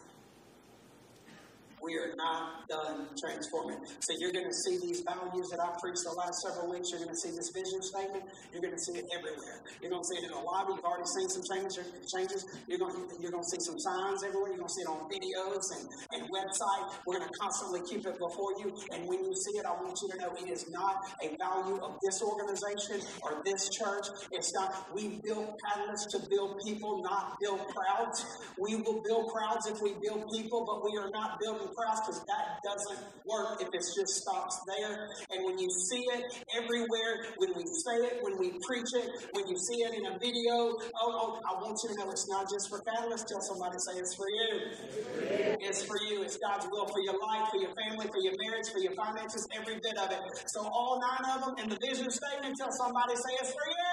We 1.83 1.97
are 1.97 2.15
not 2.17 2.69
done 2.69 3.09
transforming. 3.17 3.79
So 4.01 4.15
you're 4.19 4.33
going 4.33 4.49
to 4.49 4.55
see 4.55 4.79
these 4.79 5.01
values 5.07 5.49
that 5.51 5.61
I've 5.61 5.79
preached 5.79 6.03
the 6.05 6.13
last 6.13 6.43
several 6.43 6.71
weeks. 6.71 6.91
You're 6.91 7.00
going 7.00 7.14
to 7.14 7.21
see 7.21 7.31
this 7.31 7.50
vision 7.55 7.81
statement. 7.83 8.25
You're 8.52 8.62
going 8.62 8.75
to 8.75 8.83
see 8.83 8.99
it 8.99 9.07
everywhere. 9.14 9.62
You're 9.81 9.91
going 9.91 10.02
to 10.02 10.09
see 10.09 10.19
it 10.21 10.25
in 10.26 10.33
the 10.35 10.43
lobby. 10.43 10.75
You've 10.75 10.85
already 10.85 11.07
seen 11.07 11.29
some 11.29 11.45
changes. 11.47 11.87
Changes. 12.11 12.45
You're 12.67 12.83
going 12.83 12.95
to, 12.95 13.02
you're 13.21 13.31
going 13.31 13.45
to 13.45 13.50
see 13.50 13.62
some 13.62 13.79
signs 13.79 14.25
everywhere. 14.26 14.50
You're 14.50 14.62
going 14.64 14.73
to 14.73 14.76
see 14.76 14.85
it 14.85 14.91
on 14.91 15.07
videos 15.07 15.64
and, 15.79 15.85
and 16.19 16.23
website. 16.35 16.85
We're 17.07 17.19
going 17.19 17.29
to 17.29 17.35
constantly 17.38 17.83
keep 17.87 18.07
it 18.07 18.19
before 18.19 18.59
you. 18.59 18.75
And 18.93 19.07
when 19.07 19.25
you 19.25 19.35
see 19.35 19.59
it, 19.59 19.64
I 19.64 19.73
want 19.79 19.97
you 20.02 20.09
to 20.12 20.17
know 20.19 20.35
it 20.35 20.50
is 20.50 20.69
not 20.71 21.07
a 21.23 21.37
value 21.38 21.79
of 21.83 21.97
this 22.02 22.23
organization 22.23 23.00
or 23.23 23.43
this 23.45 23.69
church. 23.71 24.07
It's 24.33 24.52
not. 24.55 24.91
We 24.95 25.21
build 25.23 25.55
catalysts 25.62 26.11
to 26.12 26.19
build 26.29 26.61
people, 26.64 27.02
not 27.02 27.38
build 27.41 27.61
crowds. 27.71 28.25
We 28.59 28.76
will 28.76 29.02
build 29.07 29.31
crowds 29.31 29.67
if 29.67 29.81
we 29.83 29.95
build 30.02 30.31
people, 30.31 30.64
but 30.67 30.85
we 30.85 30.99
are 30.99 31.11
not 31.11 31.38
building 31.41 31.68
cross 31.75 32.01
because 32.01 32.21
that 32.27 32.61
doesn't 32.65 33.01
work 33.27 33.61
if 33.61 33.69
it 33.69 33.83
just 33.83 34.23
stops 34.23 34.59
there. 34.67 35.11
And 35.31 35.45
when 35.45 35.59
you 35.59 35.69
see 35.71 36.03
it 36.15 36.45
everywhere, 36.57 37.35
when 37.37 37.55
we 37.57 37.65
say 37.67 37.97
it, 38.09 38.23
when 38.23 38.39
we 38.39 38.59
preach 38.67 38.91
it, 38.95 39.29
when 39.33 39.47
you 39.47 39.57
see 39.57 39.83
it 39.83 39.95
in 39.95 40.07
a 40.07 40.19
video, 40.19 40.77
oh, 40.97 41.11
oh 41.11 41.41
I 41.49 41.61
want 41.61 41.79
you 41.83 41.91
to 41.91 41.95
know 41.97 42.11
it's 42.11 42.29
not 42.29 42.49
just 42.51 42.71
for 42.71 42.81
Catalyst. 42.81 43.29
Tell 43.29 43.41
somebody, 43.41 43.79
say 43.79 43.99
it's 43.99 44.15
for 44.15 44.29
you. 44.29 45.57
It's 45.61 45.85
for 45.85 45.99
you. 46.09 46.23
It's 46.23 46.39
God's 46.39 46.67
will 46.71 46.87
for 46.87 47.01
your 47.01 47.19
life, 47.21 47.49
for 47.51 47.59
your 47.59 47.75
family, 47.75 48.07
for 48.09 48.21
your 48.21 48.35
marriage, 48.43 48.69
for 48.73 48.79
your 48.79 48.95
finances, 48.95 49.47
every 49.55 49.77
bit 49.83 49.97
of 49.99 50.11
it. 50.11 50.21
So 50.47 50.63
all 50.63 51.01
nine 51.01 51.25
of 51.37 51.45
them 51.45 51.65
in 51.65 51.69
the 51.71 51.79
vision 51.81 52.11
statement, 52.11 52.57
tell 52.57 52.73
somebody, 52.73 53.15
say 53.17 53.35
it's 53.41 53.53
for 53.53 53.69
you. 53.69 53.89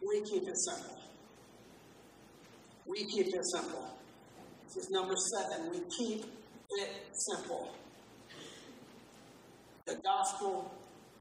we 0.08 0.22
keep 0.22 0.48
it 0.48 0.58
simple. 0.58 0.98
We 2.86 3.06
keep 3.06 3.28
it 3.28 3.46
simple. 3.46 3.88
This 4.68 4.86
is 4.86 4.92
number 4.92 5.16
seven. 5.16 5.72
We 5.72 5.80
keep 5.98 6.26
it 6.70 6.90
simple. 7.14 7.74
The 9.86 9.96
gospel 10.04 10.74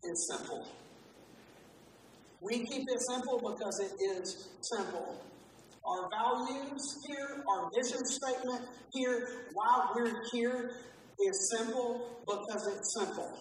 is 0.04 0.28
simple. 0.30 0.66
We 2.40 2.66
keep 2.66 2.88
it 2.88 3.00
simple 3.08 3.38
because 3.38 3.78
it 3.80 3.92
is 4.02 4.48
simple. 4.60 5.22
Our 5.84 6.08
values 6.10 6.98
here, 7.06 7.44
our 7.48 7.70
vision 7.74 8.04
statement 8.04 8.62
here, 8.92 9.46
why 9.52 9.92
we're 9.94 10.22
here 10.32 10.72
is 11.28 11.52
simple 11.56 12.20
because 12.26 12.66
it's 12.68 12.94
simple. 12.98 13.38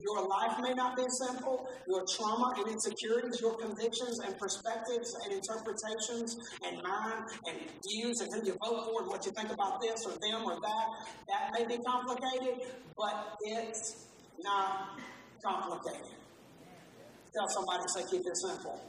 Your 0.00 0.28
life 0.28 0.58
may 0.60 0.74
not 0.74 0.96
be 0.96 1.04
simple. 1.08 1.68
Your 1.86 2.04
trauma 2.06 2.54
and 2.56 2.68
insecurities, 2.68 3.40
your 3.40 3.56
convictions 3.56 4.20
and 4.20 4.38
perspectives 4.38 5.16
and 5.24 5.32
interpretations 5.32 6.36
and 6.64 6.82
mind 6.82 7.24
and 7.48 7.58
views 7.88 8.20
and 8.20 8.32
who 8.32 8.46
you 8.46 8.56
vote 8.64 8.84
for 8.86 9.02
and 9.02 9.08
what 9.10 9.24
you 9.26 9.32
think 9.32 9.50
about 9.50 9.80
this 9.80 10.06
or 10.06 10.12
them 10.12 10.44
or 10.44 10.54
that, 10.60 10.86
that 11.28 11.50
may 11.58 11.66
be 11.66 11.82
complicated, 11.82 12.66
but 12.96 13.36
it's 13.42 14.06
not 14.42 14.98
complicated. 15.44 16.14
Tell 17.34 17.48
somebody, 17.48 17.82
to 17.82 17.88
say, 17.88 18.02
keep 18.10 18.26
it 18.26 18.36
simple. 18.36 18.80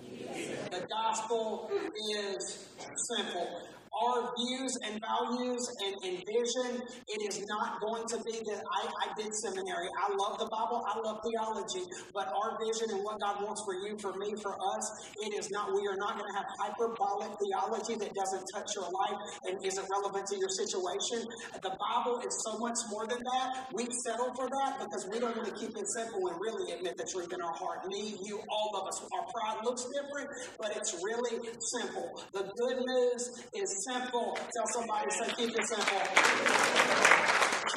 The 0.71 0.87
gospel 0.87 1.69
is 2.15 2.69
simple 2.95 3.67
our 3.93 4.33
views 4.37 4.77
and 4.85 5.01
values 5.01 5.63
and, 5.85 5.95
and 6.03 6.17
vision, 6.25 6.81
it 7.07 7.21
is 7.27 7.45
not 7.47 7.81
going 7.81 8.07
to 8.07 8.17
be 8.23 8.39
that 8.49 8.61
I, 8.61 8.87
I 8.87 9.21
did 9.21 9.33
seminary. 9.35 9.87
I 9.97 10.13
love 10.15 10.39
the 10.39 10.47
Bible, 10.47 10.83
I 10.87 10.99
love 10.99 11.19
theology, 11.23 11.85
but 12.13 12.27
our 12.29 12.57
vision 12.59 12.95
and 12.95 13.03
what 13.03 13.19
God 13.19 13.43
wants 13.43 13.63
for 13.63 13.73
you, 13.73 13.97
for 13.99 14.13
me, 14.17 14.35
for 14.41 14.55
us, 14.75 15.09
it 15.21 15.33
is 15.33 15.49
not, 15.51 15.73
we 15.73 15.87
are 15.87 15.97
not 15.97 16.17
going 16.17 16.29
to 16.31 16.37
have 16.37 16.47
hyperbolic 16.59 17.31
theology 17.39 17.95
that 17.95 18.13
doesn't 18.13 18.45
touch 18.53 18.75
your 18.75 18.89
life 18.89 19.19
and 19.45 19.63
isn't 19.63 19.87
relevant 19.89 20.27
to 20.27 20.37
your 20.37 20.49
situation. 20.49 21.25
The 21.61 21.75
Bible 21.79 22.21
is 22.25 22.35
so 22.45 22.57
much 22.59 22.77
more 22.89 23.07
than 23.07 23.19
that. 23.19 23.67
We 23.73 23.87
settle 24.05 24.33
for 24.35 24.47
that 24.49 24.79
because 24.79 25.07
we 25.11 25.19
don't 25.19 25.35
want 25.35 25.47
to 25.47 25.55
keep 25.55 25.75
it 25.77 25.87
simple 25.87 26.27
and 26.27 26.37
really 26.39 26.73
admit 26.73 26.97
the 26.97 27.07
truth 27.11 27.31
in 27.33 27.41
our 27.41 27.53
heart. 27.53 27.87
Me, 27.87 28.17
you, 28.23 28.39
all 28.49 28.71
of 28.81 28.87
us. 28.87 29.01
Our 29.13 29.25
pride 29.31 29.63
looks 29.63 29.85
different, 29.85 30.29
but 30.59 30.75
it's 30.75 30.93
really 31.03 31.39
simple. 31.59 32.21
The 32.33 32.51
good 32.57 32.77
news 32.85 33.43
is 33.55 33.78
simple. 33.83 34.37
Tell 34.51 34.67
somebody, 34.67 35.09
say, 35.11 35.29
keep 35.35 35.55
it 35.55 35.65
simple. 35.67 36.03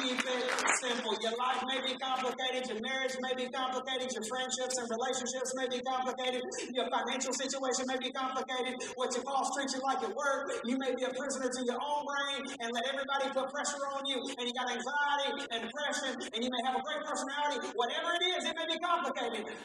Keep 0.03 0.19
it 0.19 0.43
simple. 0.83 1.15
Your 1.21 1.31
life 1.39 1.63
may 1.63 1.79
be 1.79 1.95
complicated, 1.95 2.67
your 2.67 2.81
marriage 2.81 3.15
may 3.23 3.31
be 3.39 3.47
complicated, 3.47 4.11
your 4.11 4.25
friendships 4.27 4.75
and 4.75 4.89
relationships 4.91 5.55
may 5.55 5.67
be 5.71 5.79
complicated, 5.79 6.43
your 6.75 6.89
financial 6.91 7.31
situation 7.31 7.85
may 7.87 7.95
be 7.95 8.11
complicated, 8.11 8.75
what 8.95 9.15
your 9.15 9.23
boss 9.23 9.55
treats 9.55 9.71
you 9.71 9.79
like 9.79 10.03
at 10.03 10.11
work, 10.11 10.51
you 10.65 10.75
may 10.77 10.91
be 10.91 11.03
a 11.07 11.13
prisoner 11.15 11.47
to 11.47 11.61
your 11.63 11.79
own 11.79 12.03
brain 12.03 12.41
and 12.59 12.73
let 12.73 12.83
everybody 12.91 13.31
put 13.31 13.47
pressure 13.53 13.79
on 13.95 14.03
you, 14.03 14.19
and 14.19 14.43
you 14.43 14.53
got 14.53 14.67
anxiety 14.67 15.47
and 15.55 15.71
depression, 15.71 16.19
and 16.19 16.39
you 16.43 16.49
may 16.51 16.61
have 16.67 16.75
a 16.75 16.83
great 16.83 16.99
personality. 17.07 17.71
Whatever 17.79 18.11
it 18.19 18.23
is, 18.35 18.43
it 18.43 18.55
may 18.59 18.67
be 18.67 18.79
complicated, 18.83 19.55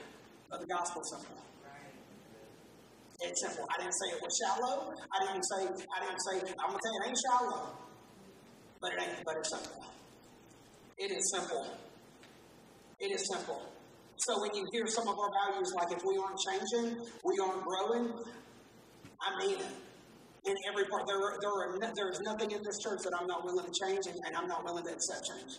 but 0.50 0.61
the 0.61 0.66
gospel's 0.71 1.11
simple. 1.11 1.35
It's 3.21 3.41
simple. 3.43 3.67
I 3.69 3.83
didn't 3.83 3.95
say 3.95 4.15
it 4.15 4.23
was 4.23 4.33
shallow. 4.39 4.95
I 4.95 5.27
didn't 5.27 5.43
say, 5.43 5.63
I 5.67 5.99
didn't 6.07 6.21
say, 6.21 6.55
I'm 6.59 6.71
gonna 6.71 6.79
tell 6.79 6.95
you 6.95 7.01
it 7.03 7.09
ain't 7.09 7.19
shallow. 7.19 7.79
But 8.81 8.93
it 8.93 9.03
ain't, 9.03 9.25
but 9.25 9.37
it's 9.39 9.51
simple. 9.51 9.85
It 10.99 11.11
is 11.11 11.31
simple. 11.35 11.67
It 13.01 13.11
is 13.11 13.29
simple. 13.29 13.63
So 14.19 14.41
when 14.41 14.55
you 14.55 14.67
hear 14.73 14.87
some 14.87 15.09
of 15.09 15.19
our 15.19 15.31
values, 15.47 15.73
like 15.75 15.93
if 15.93 16.03
we 16.05 16.17
aren't 16.19 16.39
changing, 16.39 17.07
we 17.25 17.39
aren't 17.43 17.63
growing, 17.63 18.13
I 19.21 19.39
mean 19.39 19.59
it. 19.59 19.67
In 20.47 20.55
every 20.71 20.87
part, 20.87 21.07
there, 21.07 21.19
are, 21.19 21.37
there, 21.41 21.51
are, 21.51 21.95
there 21.95 22.09
is 22.11 22.21
nothing 22.21 22.53
in 22.53 22.63
this 22.63 22.79
church 22.79 23.01
that 23.03 23.13
I'm 23.21 23.27
not 23.27 23.45
willing 23.45 23.67
to 23.67 23.73
change, 23.85 24.07
and, 24.07 24.17
and 24.27 24.37
I'm 24.37 24.49
not 24.49 24.65
willing 24.65 24.85
to 24.85 24.93
accept 24.93 25.27
change. 25.27 25.59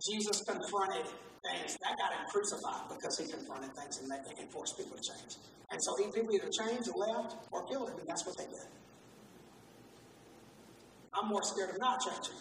Jesus 0.00 0.42
confronted 0.42 1.06
things. 1.48 1.76
That 1.82 1.96
got 1.96 2.12
him 2.12 2.24
crucified 2.28 2.88
because 2.92 3.18
he 3.18 3.26
confronted 3.26 3.74
things 3.74 4.00
and, 4.02 4.12
and 4.12 4.50
forced 4.50 4.76
people 4.76 4.96
to 4.96 5.02
change. 5.02 5.36
And 5.70 5.82
so 5.82 5.94
people 5.96 6.32
either 6.32 6.48
changed, 6.48 6.88
or 6.92 7.06
left, 7.06 7.36
or 7.52 7.64
killed 7.66 7.90
him, 7.90 7.98
and 7.98 8.08
that's 8.08 8.24
what 8.24 8.36
they 8.36 8.44
did. 8.44 8.68
I'm 11.12 11.28
more 11.28 11.42
scared 11.42 11.70
of 11.70 11.78
not 11.78 12.00
changing. 12.00 12.40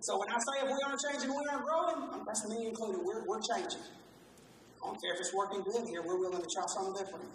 So 0.00 0.18
when 0.18 0.28
I 0.30 0.38
say 0.38 0.62
if 0.62 0.68
we 0.68 0.78
aren't 0.86 1.00
changing, 1.00 1.30
we 1.30 1.44
aren't 1.50 1.64
growing, 1.64 1.96
um, 2.12 2.22
that's 2.26 2.46
me 2.48 2.66
included. 2.66 3.00
We're, 3.02 3.24
we're 3.26 3.40
changing. 3.40 3.82
I 4.82 4.86
don't 4.86 5.00
care 5.02 5.14
if 5.14 5.20
it's 5.20 5.34
working 5.34 5.62
good 5.62 5.88
here, 5.88 6.02
we're 6.02 6.18
willing 6.20 6.42
to 6.42 6.48
try 6.48 6.64
something 6.66 6.94
different. 6.94 7.26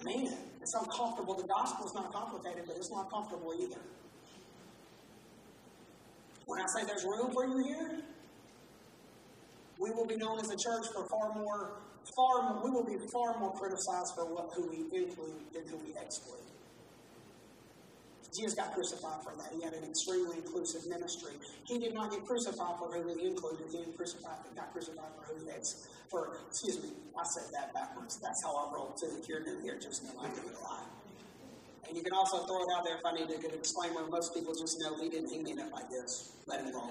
I 0.00 0.04
mean 0.04 0.26
it. 0.26 0.38
It's 0.60 0.74
uncomfortable. 0.74 1.34
The 1.34 1.46
gospel 1.46 1.86
is 1.86 1.94
not 1.94 2.12
complicated, 2.12 2.64
but 2.66 2.76
it's 2.76 2.90
not 2.90 3.10
comfortable 3.10 3.52
either. 3.60 3.80
When 6.46 6.60
I 6.60 6.66
say 6.66 6.84
there's 6.84 7.04
room 7.04 7.32
for 7.32 7.46
you 7.46 7.64
here, 7.64 8.02
we 9.78 9.90
will 9.90 10.06
be 10.06 10.16
known 10.16 10.38
as 10.38 10.50
a 10.50 10.56
church 10.56 10.86
for 10.94 11.06
far 11.08 11.34
more, 11.34 11.82
far 12.14 12.42
more, 12.42 12.64
we 12.64 12.70
will 12.70 12.84
be 12.84 12.98
far 13.12 13.38
more 13.38 13.52
criticized 13.52 14.14
for 14.14 14.26
what, 14.26 14.50
who 14.54 14.68
we 14.70 14.86
include 14.96 15.42
than 15.52 15.66
who 15.68 15.76
we 15.78 15.94
exclude. 15.98 16.38
Jesus 18.32 18.54
got 18.54 18.72
crucified 18.72 19.20
for 19.22 19.36
that. 19.36 19.52
He 19.52 19.62
had 19.62 19.74
an 19.74 19.84
extremely 19.84 20.38
inclusive 20.38 20.88
ministry. 20.88 21.34
He 21.66 21.78
did 21.78 21.92
not 21.92 22.10
get 22.10 22.24
crucified 22.24 22.78
for 22.78 22.88
who 22.88 23.12
he 23.12 23.26
included. 23.26 23.66
He 23.70 23.84
crucified, 23.92 24.38
got 24.56 24.72
crucified 24.72 25.12
for 25.18 25.34
who 25.34 25.50
ex, 25.50 25.88
for, 26.10 26.38
excuse 26.48 26.82
me, 26.82 26.90
I 27.18 27.24
said 27.24 27.52
that 27.52 27.74
backwards. 27.74 28.18
That's 28.22 28.42
how 28.42 28.56
I 28.56 28.72
roll 28.72 28.96
too. 28.98 29.10
If 29.20 29.28
you're 29.28 29.44
new 29.44 29.60
here, 29.60 29.78
just 29.78 30.04
know 30.04 30.18
I 30.18 30.28
did 30.28 30.44
a 30.44 30.64
lie. 30.64 31.01
And 31.88 31.96
you 31.96 32.02
can 32.02 32.12
also 32.12 32.46
throw 32.46 32.62
it 32.62 32.70
out 32.76 32.84
there 32.84 32.96
if 32.96 33.04
I 33.04 33.12
need 33.12 33.28
to 33.28 33.38
get 33.42 33.54
a 33.54 33.58
disclaimer. 33.58 34.06
Most 34.08 34.34
people 34.34 34.54
just 34.54 34.78
know 34.80 34.96
he 35.02 35.08
didn't, 35.10 35.30
mean 35.30 35.58
it 35.58 35.72
like 35.72 35.88
this. 35.90 36.32
Let 36.46 36.60
him 36.60 36.72
go. 36.72 36.90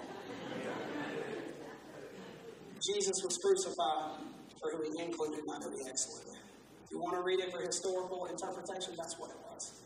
Jesus 2.82 3.18
was 3.24 3.38
crucified 3.38 4.26
for 4.60 4.72
who 4.76 4.84
he 4.92 5.04
included, 5.04 5.42
not 5.46 5.64
who 5.64 5.72
he 5.72 5.90
excluded. 5.90 6.38
If 6.84 6.90
you 6.92 7.00
want 7.00 7.16
to 7.16 7.24
read 7.24 7.40
it 7.40 7.52
for 7.52 7.62
historical 7.62 8.26
interpretation, 8.26 8.94
that's 8.98 9.18
what 9.18 9.32
it 9.32 9.38
was. 9.48 9.82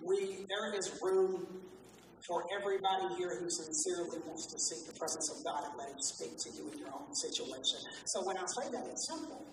We, 0.00 0.44
there 0.50 0.74
is 0.74 0.90
room 1.00 1.46
for 2.26 2.44
everybody 2.54 3.14
here 3.18 3.34
who 3.38 3.50
sincerely 3.50 4.18
wants 4.26 4.46
to 4.46 4.58
seek 4.58 4.86
the 4.86 4.98
presence 4.98 5.30
of 5.30 5.44
God 5.44 5.70
and 5.70 5.74
let 5.78 5.90
Him 5.90 6.00
speak 6.00 6.34
to 6.38 6.48
you 6.54 6.70
in 6.72 6.78
your 6.78 6.90
own 6.94 7.14
situation. 7.14 7.78
So 8.06 8.26
when 8.26 8.36
I 8.36 8.46
say 8.46 8.70
that, 8.70 8.86
it's 8.90 9.06
simple. 9.06 9.44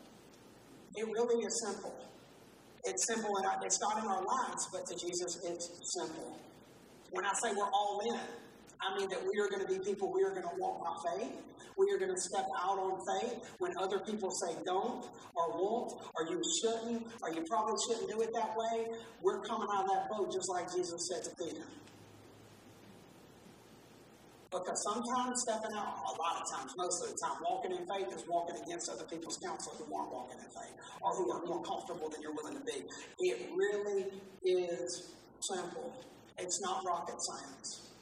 It 0.96 1.06
really 1.06 1.46
is 1.46 1.54
simple. 1.66 1.94
It's 2.90 3.06
simple, 3.06 3.38
and 3.38 3.46
it's 3.64 3.80
not 3.80 4.02
in 4.02 4.10
our 4.10 4.24
lives, 4.26 4.68
but 4.74 4.82
to 4.88 4.96
Jesus, 4.98 5.38
it's 5.46 5.70
simple. 5.94 6.40
When 7.12 7.24
I 7.24 7.30
say 7.34 7.54
we're 7.54 7.70
all 7.70 8.02
in, 8.02 8.20
I 8.82 8.98
mean 8.98 9.10
that 9.10 9.22
we 9.22 9.40
are 9.40 9.48
going 9.48 9.62
to 9.62 9.70
be 9.70 9.78
people, 9.78 10.12
we 10.12 10.24
are 10.24 10.32
going 10.32 10.50
to 10.50 10.58
walk 10.58 10.82
by 10.82 11.12
faith. 11.14 11.38
We 11.78 11.86
are 11.94 12.00
going 12.00 12.14
to 12.14 12.20
step 12.20 12.46
out 12.60 12.78
on 12.78 13.00
faith 13.08 13.40
when 13.60 13.72
other 13.80 14.00
people 14.00 14.32
say 14.32 14.56
don't 14.66 15.06
or 15.36 15.54
won't 15.54 15.94
or 16.18 16.28
you 16.28 16.42
shouldn't 16.60 17.08
or 17.22 17.32
you 17.32 17.46
probably 17.48 17.78
shouldn't 17.88 18.10
do 18.10 18.20
it 18.22 18.32
that 18.34 18.52
way. 18.58 18.88
We're 19.22 19.40
coming 19.44 19.68
out 19.72 19.86
of 19.86 19.90
that 19.92 20.10
boat 20.10 20.34
just 20.34 20.50
like 20.50 20.68
Jesus 20.76 21.08
said 21.08 21.24
to 21.24 21.32
Peter. 21.40 21.64
Because 24.52 24.82
sometimes 24.82 25.42
stepping 25.46 25.78
out, 25.78 26.02
a 26.10 26.16
lot 26.18 26.42
of 26.42 26.50
times, 26.50 26.74
most 26.76 27.04
of 27.04 27.14
the 27.14 27.18
time, 27.22 27.38
walking 27.48 27.72
in 27.72 27.86
faith 27.86 28.10
is 28.16 28.26
walking 28.28 28.58
against 28.66 28.90
other 28.90 29.06
people's 29.06 29.38
counsel 29.38 29.74
who 29.78 29.86
aren't 29.96 30.12
walking 30.12 30.40
in 30.40 30.50
faith 30.50 30.74
or 31.02 31.14
who 31.14 31.32
are 31.32 31.46
more 31.46 31.62
comfortable 31.62 32.10
than 32.10 32.22
you're 32.22 32.34
willing 32.34 32.58
to 32.58 32.66
be. 32.66 32.82
It 33.20 33.50
really 33.56 34.10
is 34.44 35.14
simple. 35.40 35.94
It's 36.40 36.62
not 36.62 36.84
rocket 36.86 37.22
science. 37.22 37.94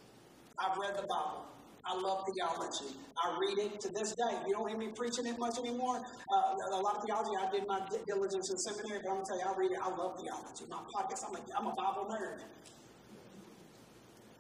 I've 0.57 0.77
read 0.77 0.95
the 0.95 1.05
Bible. 1.07 1.47
I 1.83 1.95
love 1.99 2.23
theology. 2.31 2.95
I 3.15 3.37
read 3.39 3.59
it 3.59 3.79
to 3.81 3.89
this 3.89 4.11
day. 4.15 4.35
You 4.45 4.53
don't 4.53 4.67
hear 4.67 4.77
me 4.77 4.89
preaching 4.95 5.25
it 5.25 5.39
much 5.39 5.57
anymore. 5.57 6.03
Uh, 6.31 6.75
a 6.75 6.81
lot 6.81 6.97
of 6.97 7.03
theology, 7.03 7.31
I 7.39 7.49
did 7.51 7.67
my 7.67 7.79
diligence 8.05 8.51
in 8.51 8.57
seminary, 8.57 8.99
but 9.03 9.09
I'm 9.09 9.15
going 9.15 9.25
to 9.25 9.31
tell 9.31 9.39
you, 9.39 9.45
I 9.47 9.57
read 9.57 9.71
it. 9.71 9.79
I 9.81 9.89
love 9.95 10.19
theology. 10.19 10.65
My 10.69 10.79
podcast, 10.91 11.23
I'm 11.27 11.35
a, 11.35 11.41
I'm 11.57 11.67
a 11.67 11.75
Bible 11.75 12.07
nerd. 12.11 12.43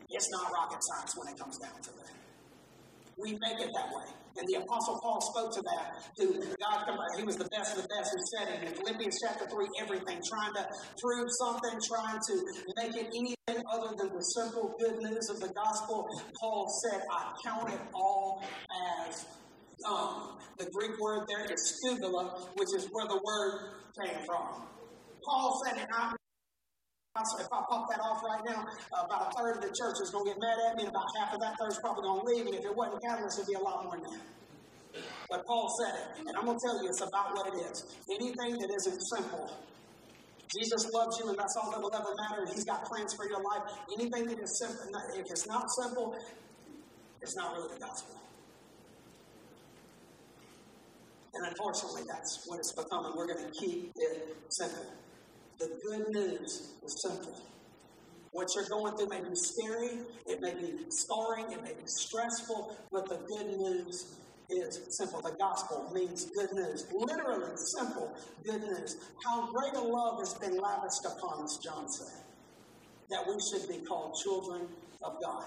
It's 0.09 0.29
not 0.31 0.51
rocket 0.51 0.79
science 0.81 1.15
when 1.17 1.27
it 1.33 1.39
comes 1.39 1.57
down 1.57 1.81
to 1.81 1.89
it. 1.89 2.11
We 3.17 3.31
make 3.33 3.59
it 3.59 3.71
that 3.73 3.89
way. 3.89 4.05
And 4.37 4.47
the 4.47 4.61
Apostle 4.61 4.99
Paul 5.01 5.19
spoke 5.19 5.51
to 5.55 5.61
that. 5.63 5.97
To 6.19 6.55
God, 6.61 6.85
he 7.17 7.23
was 7.23 7.37
the 7.37 7.49
best 7.49 7.75
of 7.75 7.81
the 7.81 7.89
best 7.89 8.13
who 8.13 8.21
said 8.37 8.53
it. 8.53 8.67
In 8.67 8.73
Philippians 8.75 9.17
chapter 9.25 9.49
3, 9.49 9.67
everything, 9.81 10.21
trying 10.21 10.53
to 10.53 10.67
prove 11.01 11.27
something, 11.39 11.79
trying 11.89 12.19
to 12.29 12.45
make 12.77 12.95
it 12.95 13.07
anything 13.17 13.65
other 13.73 13.95
than 13.97 14.13
the 14.13 14.21
simple 14.21 14.75
good 14.79 15.01
news 15.01 15.29
of 15.29 15.39
the 15.39 15.49
gospel. 15.49 16.07
Paul 16.39 16.69
said, 16.85 17.01
I 17.11 17.33
count 17.43 17.73
it 17.73 17.81
all 17.95 18.43
as 19.07 19.25
the 20.59 20.69
Greek 20.71 20.99
word 20.99 21.27
there 21.27 21.45
is 21.51 21.81
skubala, 21.81 22.47
which 22.55 22.69
is 22.75 22.87
where 22.91 23.07
the 23.07 23.19
word 23.23 23.81
came 24.05 24.23
from. 24.25 24.67
Paul 25.25 25.59
said 25.65 25.81
it, 25.81 25.87
I 25.91 26.13
so 27.23 27.39
if 27.39 27.47
I 27.51 27.61
pop 27.69 27.89
that 27.89 27.99
off 27.99 28.21
right 28.23 28.43
now, 28.45 28.65
uh, 28.67 29.05
about 29.05 29.29
a 29.29 29.37
third 29.37 29.57
of 29.57 29.61
the 29.61 29.73
church 29.73 29.97
is 30.01 30.09
going 30.11 30.25
to 30.25 30.31
get 30.31 30.39
mad 30.41 30.57
at 30.69 30.75
me, 30.75 30.83
and 30.83 30.91
about 30.91 31.07
half 31.19 31.33
of 31.33 31.39
that 31.41 31.55
third 31.57 31.71
is 31.71 31.79
probably 31.79 32.03
going 32.03 32.21
to 32.21 32.25
leave. 32.25 32.45
And 32.45 32.55
if 32.55 32.65
it 32.65 32.75
wasn't 32.75 33.01
catalyst, 33.03 33.39
it'd 33.39 33.47
be 33.47 33.55
a 33.55 33.63
lot 33.63 33.83
more 33.83 33.95
than 33.95 34.11
that. 34.11 34.21
But 35.29 35.45
Paul 35.45 35.69
said 35.81 35.93
it, 35.93 36.07
and 36.27 36.37
I'm 36.37 36.45
going 36.45 36.57
to 36.57 36.65
tell 36.65 36.81
you, 36.81 36.89
it's 36.89 37.01
about 37.01 37.35
what 37.35 37.53
it 37.53 37.57
is. 37.69 37.85
Anything 38.09 38.57
that 38.59 38.69
isn't 38.69 39.01
simple. 39.13 39.51
Jesus 40.47 40.89
loves 40.93 41.19
you, 41.19 41.29
and 41.29 41.37
that's 41.37 41.55
all 41.57 41.69
that 41.71 41.81
will 41.81 41.93
ever 41.93 42.15
matter. 42.29 42.47
He's 42.53 42.63
got 42.63 42.85
plans 42.85 43.13
for 43.13 43.27
your 43.27 43.43
life. 43.43 43.67
Anything 43.99 44.27
that 44.27 44.39
is 44.39 44.57
simple, 44.57 44.87
if 45.13 45.25
it's 45.29 45.47
not 45.47 45.69
simple, 45.71 46.15
it's 47.21 47.35
not 47.35 47.53
really 47.53 47.73
the 47.73 47.79
gospel. 47.79 48.15
And 51.33 51.45
unfortunately, 51.47 52.03
that's 52.07 52.45
what 52.47 52.59
it's 52.59 52.71
become, 52.71 53.05
and 53.05 53.15
we're 53.15 53.27
going 53.27 53.43
to 53.45 53.59
keep 53.59 53.91
it 53.95 54.35
simple. 54.49 54.85
The 55.59 55.69
good 55.83 56.09
news 56.09 56.73
is 56.83 57.01
simple. 57.01 57.35
What 58.31 58.49
you're 58.53 58.69
going 58.69 58.95
through 58.95 59.09
may 59.09 59.21
be 59.21 59.35
scary, 59.35 59.99
it 60.27 60.41
may 60.41 60.53
be 60.53 60.85
scarring, 60.89 61.51
it 61.51 61.63
may 61.63 61.73
be 61.73 61.85
stressful, 61.85 62.77
but 62.91 63.09
the 63.09 63.17
good 63.27 63.57
news 63.57 64.17
is 64.49 64.79
simple. 64.91 65.21
The 65.21 65.35
gospel 65.39 65.89
means 65.93 66.25
good 66.37 66.53
news. 66.53 66.85
Literally, 66.93 67.51
simple, 67.55 68.15
good 68.45 68.61
news. 68.61 68.97
How 69.25 69.51
great 69.51 69.73
a 69.73 69.81
love 69.81 70.19
has 70.19 70.35
been 70.35 70.57
lavished 70.57 71.05
upon 71.05 71.43
us, 71.43 71.57
John 71.63 71.89
said, 71.89 72.23
that 73.09 73.25
we 73.27 73.35
should 73.39 73.67
be 73.67 73.83
called 73.85 74.15
children 74.23 74.67
of 75.01 75.17
God. 75.23 75.45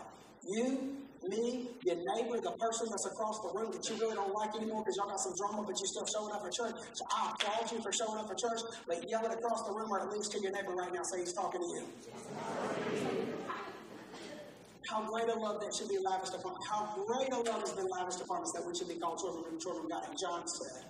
You, 0.48 0.96
me, 1.28 1.68
your 1.84 1.96
neighbor, 1.96 2.40
the 2.40 2.52
person 2.56 2.86
that's 2.88 3.06
across 3.06 3.40
the 3.40 3.52
room 3.52 3.72
that 3.72 3.88
you 3.88 3.96
really 4.00 4.14
don't 4.14 4.32
like 4.32 4.54
anymore 4.56 4.82
because 4.82 4.96
y'all 4.96 5.08
got 5.08 5.20
some 5.20 5.34
drama, 5.36 5.62
but 5.66 5.78
you're 5.78 5.90
still 5.90 6.06
showing 6.06 6.32
up 6.32 6.44
at 6.44 6.52
church. 6.52 6.74
So 6.92 7.04
I 7.12 7.32
applaud 7.32 7.70
you 7.72 7.82
for 7.82 7.92
showing 7.92 8.18
up 8.18 8.30
at 8.30 8.38
church, 8.38 8.60
but 8.86 9.08
yell 9.08 9.24
it 9.24 9.32
across 9.32 9.66
the 9.66 9.72
room 9.72 9.90
or 9.92 10.00
at 10.00 10.10
least 10.10 10.32
to 10.32 10.40
your 10.40 10.52
neighbor 10.52 10.72
right 10.72 10.92
now, 10.92 11.02
say 11.02 11.20
he's 11.20 11.32
talking 11.32 11.60
to 11.60 11.66
you. 11.66 11.84
How 14.88 15.02
great 15.08 15.28
a 15.28 15.38
love 15.38 15.60
that 15.60 15.74
should 15.74 15.88
be 15.88 15.98
lavished 16.02 16.34
upon 16.34 16.52
us. 16.56 16.66
How 16.68 16.96
great 17.06 17.30
a 17.32 17.38
love 17.38 17.60
has 17.60 17.72
been 17.72 17.88
lavished 17.88 18.20
upon 18.20 18.42
us 18.42 18.52
that 18.52 18.66
we 18.66 18.74
should 18.74 18.88
be 18.88 18.96
called 18.96 19.20
children 19.20 19.54
of 19.54 19.60
children 19.60 19.84
of 19.84 19.90
God. 19.90 20.02
And 20.08 20.18
John 20.18 20.48
said, 20.48 20.84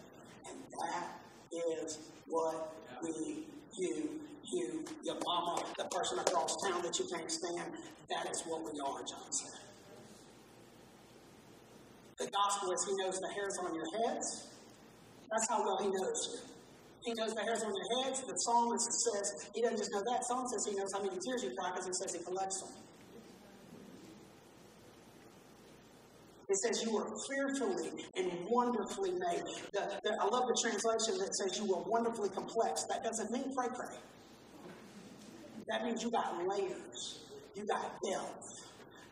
and 0.48 0.56
that 0.80 1.20
is 1.52 1.98
what 2.26 2.72
we, 3.02 3.44
you, 3.76 4.20
you, 4.44 4.84
your 5.02 5.16
mama, 5.26 5.62
the 5.76 5.84
person 5.84 6.18
across 6.18 6.56
town 6.62 6.82
that 6.82 6.98
you 6.98 7.04
can't 7.12 7.30
stand, 7.30 7.72
that 8.08 8.30
is 8.30 8.42
what 8.46 8.62
we 8.62 8.80
are, 8.80 9.02
John 9.04 9.30
said. 9.30 9.69
The 12.20 12.28
gospel 12.28 12.70
is 12.72 12.84
he 12.84 12.94
knows 12.96 13.18
the 13.18 13.32
hairs 13.32 13.56
on 13.58 13.74
your 13.74 13.86
heads. 13.96 14.48
That's 15.32 15.48
how 15.48 15.64
well 15.64 15.78
he 15.80 15.88
knows 15.88 16.28
you. 16.28 16.38
He 17.02 17.14
knows 17.14 17.34
the 17.34 17.40
hairs 17.40 17.62
on 17.62 17.72
your 17.74 18.04
heads. 18.04 18.20
The 18.20 18.34
psalmist 18.36 18.92
says, 18.92 19.48
he 19.54 19.62
doesn't 19.62 19.78
just 19.78 19.90
know 19.90 20.04
that. 20.04 20.22
Psalm 20.26 20.46
says 20.48 20.66
he 20.66 20.76
knows 20.76 20.92
how 20.92 21.02
many 21.02 21.16
tears 21.18 21.42
you 21.42 21.56
cry 21.56 21.70
because 21.70 21.86
he 21.86 21.94
says 21.94 22.14
he 22.14 22.22
collects 22.22 22.60
them. 22.60 22.70
It 26.50 26.56
says 26.56 26.82
you 26.84 26.92
were 26.92 27.06
fearfully 27.26 28.04
and 28.16 28.30
wonderfully 28.50 29.12
made. 29.12 29.44
The, 29.72 30.00
the, 30.02 30.20
I 30.20 30.24
love 30.26 30.48
the 30.48 30.58
translation 30.60 31.16
that 31.24 31.34
says 31.34 31.56
you 31.56 31.64
were 31.72 31.80
wonderfully 31.88 32.28
complex. 32.28 32.82
That 32.84 33.02
doesn't 33.02 33.30
mean 33.30 33.54
pray 33.54 33.68
pray. 33.74 33.96
That 35.68 35.84
means 35.84 36.02
you 36.02 36.10
got 36.10 36.46
layers. 36.46 37.20
You 37.54 37.64
got 37.64 37.96
depth. 38.02 38.69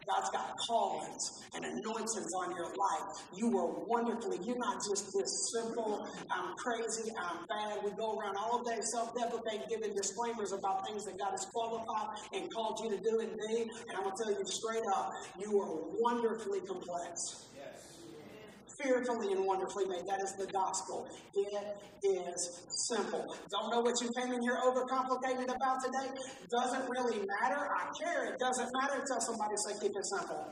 God's 0.08 0.30
got 0.30 0.56
callings 0.66 1.44
and 1.54 1.64
anointings 1.64 2.32
on 2.34 2.56
your 2.56 2.66
life. 2.66 3.22
You 3.34 3.58
are 3.58 3.84
wonderfully, 3.86 4.38
you're 4.42 4.58
not 4.58 4.80
just 4.88 5.12
this 5.12 5.52
simple, 5.52 6.06
I'm 6.30 6.54
crazy, 6.56 7.12
I'm 7.18 7.44
bad. 7.46 7.78
We 7.84 7.90
go 7.92 8.18
around 8.18 8.36
all 8.36 8.62
day 8.62 8.78
self 8.80 9.14
deprecating, 9.14 9.66
giving 9.68 9.94
disclaimers 9.94 10.52
about 10.52 10.86
things 10.86 11.04
that 11.04 11.18
God 11.18 11.32
has 11.32 11.46
qualified 11.52 12.16
and 12.32 12.52
called 12.52 12.80
you 12.82 12.96
to 12.96 13.02
do 13.02 13.20
and 13.20 13.36
be. 13.36 13.62
And 13.62 13.96
I'm 13.96 14.04
going 14.04 14.16
to 14.16 14.22
tell 14.22 14.32
you 14.32 14.44
straight 14.46 14.84
up, 14.94 15.12
you 15.38 15.60
are 15.60 15.70
wonderfully 16.00 16.60
complex 16.60 17.47
fearfully 18.80 19.32
and 19.32 19.44
wonderfully 19.44 19.86
made. 19.86 20.06
That 20.06 20.20
is 20.22 20.32
the 20.34 20.46
gospel. 20.46 21.08
It 21.34 21.76
is 22.02 22.62
simple. 22.68 23.34
Don't 23.50 23.70
know 23.70 23.80
what 23.80 24.00
you 24.00 24.08
came 24.16 24.32
in 24.32 24.42
here 24.42 24.58
overcomplicated 24.64 25.44
about 25.44 25.78
today? 25.84 26.14
Doesn't 26.50 26.88
really 26.88 27.18
matter. 27.40 27.58
I 27.58 27.90
care. 27.98 28.32
It 28.32 28.38
doesn't 28.38 28.70
matter. 28.72 29.02
Tell 29.06 29.20
somebody, 29.20 29.54
say, 29.56 29.74
keep 29.80 29.96
it 29.96 30.06
simple. 30.06 30.46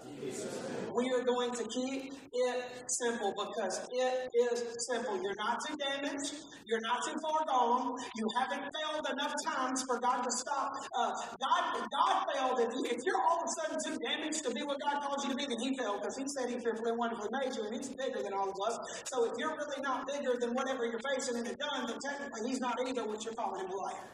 We 0.95 1.11
are 1.13 1.25
going 1.25 1.53
to 1.53 1.65
keep 1.69 2.13
it 2.33 2.65
simple 2.87 3.35
because 3.37 3.81
it 3.93 4.31
is 4.35 4.65
simple. 4.89 5.23
You're 5.23 5.37
not 5.37 5.61
too 5.67 5.77
damaged. 5.77 6.35
You're 6.67 6.81
not 6.81 7.05
too 7.07 7.15
far 7.23 7.47
gone. 7.47 7.95
You 8.17 8.27
haven't 8.39 8.67
failed 8.75 9.07
enough 9.13 9.35
times 9.47 9.85
for 9.87 10.01
God 10.01 10.23
to 10.23 10.31
stop. 10.33 10.75
Uh, 10.99 11.15
God, 11.39 11.87
God 11.91 12.27
failed. 12.35 12.59
If, 12.59 12.75
you, 12.75 12.85
if 12.91 13.01
you're 13.05 13.23
all 13.23 13.39
of 13.39 13.47
a 13.47 13.53
sudden 13.61 13.79
too 13.87 13.99
damaged 14.03 14.43
to 14.45 14.51
be 14.51 14.63
what 14.63 14.81
God 14.81 15.03
called 15.03 15.23
you 15.23 15.31
to 15.31 15.37
be, 15.37 15.47
then 15.47 15.61
He 15.61 15.77
failed 15.79 16.01
because 16.01 16.17
He 16.17 16.27
said 16.27 16.51
He 16.51 16.59
fearfully 16.59 16.91
and 16.91 16.99
wonderfully 16.99 17.29
made 17.31 17.55
you, 17.55 17.65
and 17.65 17.77
He's 17.77 17.89
bigger 17.91 18.16
bigger 18.17 18.25
than 18.25 18.35
all 18.35 18.49
of 18.49 18.57
us. 18.67 18.79
So 19.05 19.25
if 19.25 19.33
you're 19.39 19.57
really 19.57 19.83
not 19.83 20.07
bigger 20.07 20.37
than 20.41 20.55
whatever 20.55 20.87
you're 20.87 21.01
facing 21.13 21.37
and 21.37 21.47
have 21.47 21.59
done, 21.59 21.87
then 21.87 21.99
technically 22.01 22.49
he's 22.49 22.61
not 22.61 22.79
either, 22.87 23.07
which 23.07 23.25
you're 23.25 23.35
calling 23.35 23.65
him 23.65 23.71
a 23.71 23.77
liar. 23.77 24.09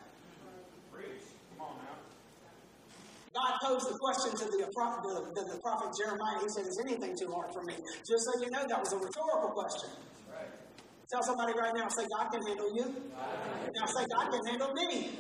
Preach. 0.93 1.07
Come 1.51 1.67
on 1.67 1.77
now. 1.79 1.97
God 3.35 3.53
posed 3.63 3.89
the 3.89 3.99
question 3.99 4.37
to 4.37 4.45
the, 4.45 4.69
the, 5.35 5.55
the, 5.55 5.59
prophet 5.63 5.97
Jeremiah. 5.97 6.37
He 6.43 6.49
said, 6.49 6.67
Is 6.67 6.79
anything 6.85 7.17
too 7.17 7.33
hard 7.33 7.53
for 7.53 7.63
me? 7.63 7.75
Just 8.05 8.25
so 8.25 8.41
you 8.41 8.51
know, 8.51 8.67
that 8.69 8.79
was 8.79 8.93
a 8.93 8.99
rhetorical 8.99 9.51
question. 9.57 9.89
Right. 10.29 10.53
Tell 11.11 11.23
somebody 11.23 11.55
right 11.57 11.73
now, 11.75 11.89
say, 11.89 12.05
God 12.13 12.29
can 12.31 12.45
handle 12.47 12.77
you. 12.77 12.95
Now 13.75 13.87
say, 13.87 14.05
God 14.13 14.33
can 14.33 14.45
handle 14.47 14.73
me. 14.75 15.19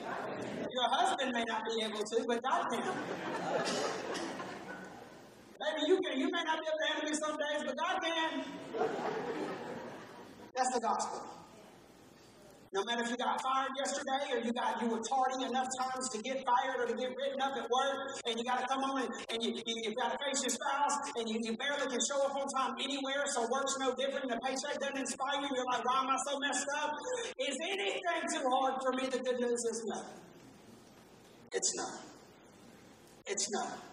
Your 0.72 0.88
husband 0.90 1.32
may 1.32 1.44
not 1.44 1.62
be 1.64 1.84
able 1.84 2.04
to, 2.04 2.24
but 2.26 2.42
God 2.42 2.68
can. 2.70 2.82
Maybe 5.62 5.86
you 5.86 6.00
can. 6.02 6.18
You 6.18 6.30
may 6.30 6.42
not 6.42 6.58
be 6.58 6.66
able 6.66 6.78
to 6.78 6.86
handle 6.90 7.10
me 7.10 7.14
some 7.14 7.36
days, 7.38 7.60
but 7.66 7.76
God 7.78 7.96
can. 8.02 8.30
That's 10.54 10.74
the 10.74 10.80
gospel. 10.80 11.22
No 12.74 12.82
matter 12.84 13.04
if 13.04 13.10
you 13.10 13.18
got 13.20 13.36
fired 13.42 13.68
yesterday 13.76 14.32
or 14.32 14.38
you 14.40 14.52
got 14.52 14.80
you 14.80 14.88
were 14.88 15.04
tardy 15.04 15.44
enough 15.44 15.68
times 15.76 16.08
to 16.08 16.18
get 16.22 16.40
fired 16.40 16.80
or 16.80 16.86
to 16.88 16.96
get 16.96 17.12
written 17.12 17.38
up 17.42 17.52
at 17.52 17.68
work, 17.68 18.16
and 18.24 18.38
you 18.38 18.44
got 18.44 18.60
to 18.60 18.66
come 18.66 18.82
home 18.82 18.96
and, 18.96 19.12
and 19.28 19.44
you, 19.44 19.60
you, 19.66 19.94
got 19.94 20.16
to 20.16 20.18
face 20.24 20.40
your 20.40 20.56
spouse, 20.56 20.96
and 21.20 21.28
you, 21.28 21.36
you 21.44 21.54
barely 21.58 21.84
can 21.92 22.00
show 22.00 22.24
up 22.24 22.34
on 22.34 22.48
time 22.56 22.74
anywhere, 22.80 23.28
so 23.28 23.46
work's 23.52 23.76
no 23.78 23.94
different, 23.94 24.24
and 24.24 24.32
the 24.32 24.40
paycheck 24.40 24.80
doesn't 24.80 24.96
inspire 24.96 25.42
you, 25.42 25.48
you're 25.54 25.66
like, 25.66 25.84
why 25.84 26.00
am 26.00 26.08
I 26.08 26.16
so 26.24 26.38
messed 26.40 26.66
up? 26.80 26.96
Is 27.38 27.58
anything 27.60 28.22
too 28.32 28.48
hard 28.48 28.80
for 28.80 28.92
me? 28.96 29.04
The 29.04 29.18
good 29.18 29.38
news 29.38 29.60
is 29.68 29.84
no. 29.84 30.00
It's 31.52 31.76
not. 31.76 32.00
It's 33.26 33.52
not. 33.52 33.91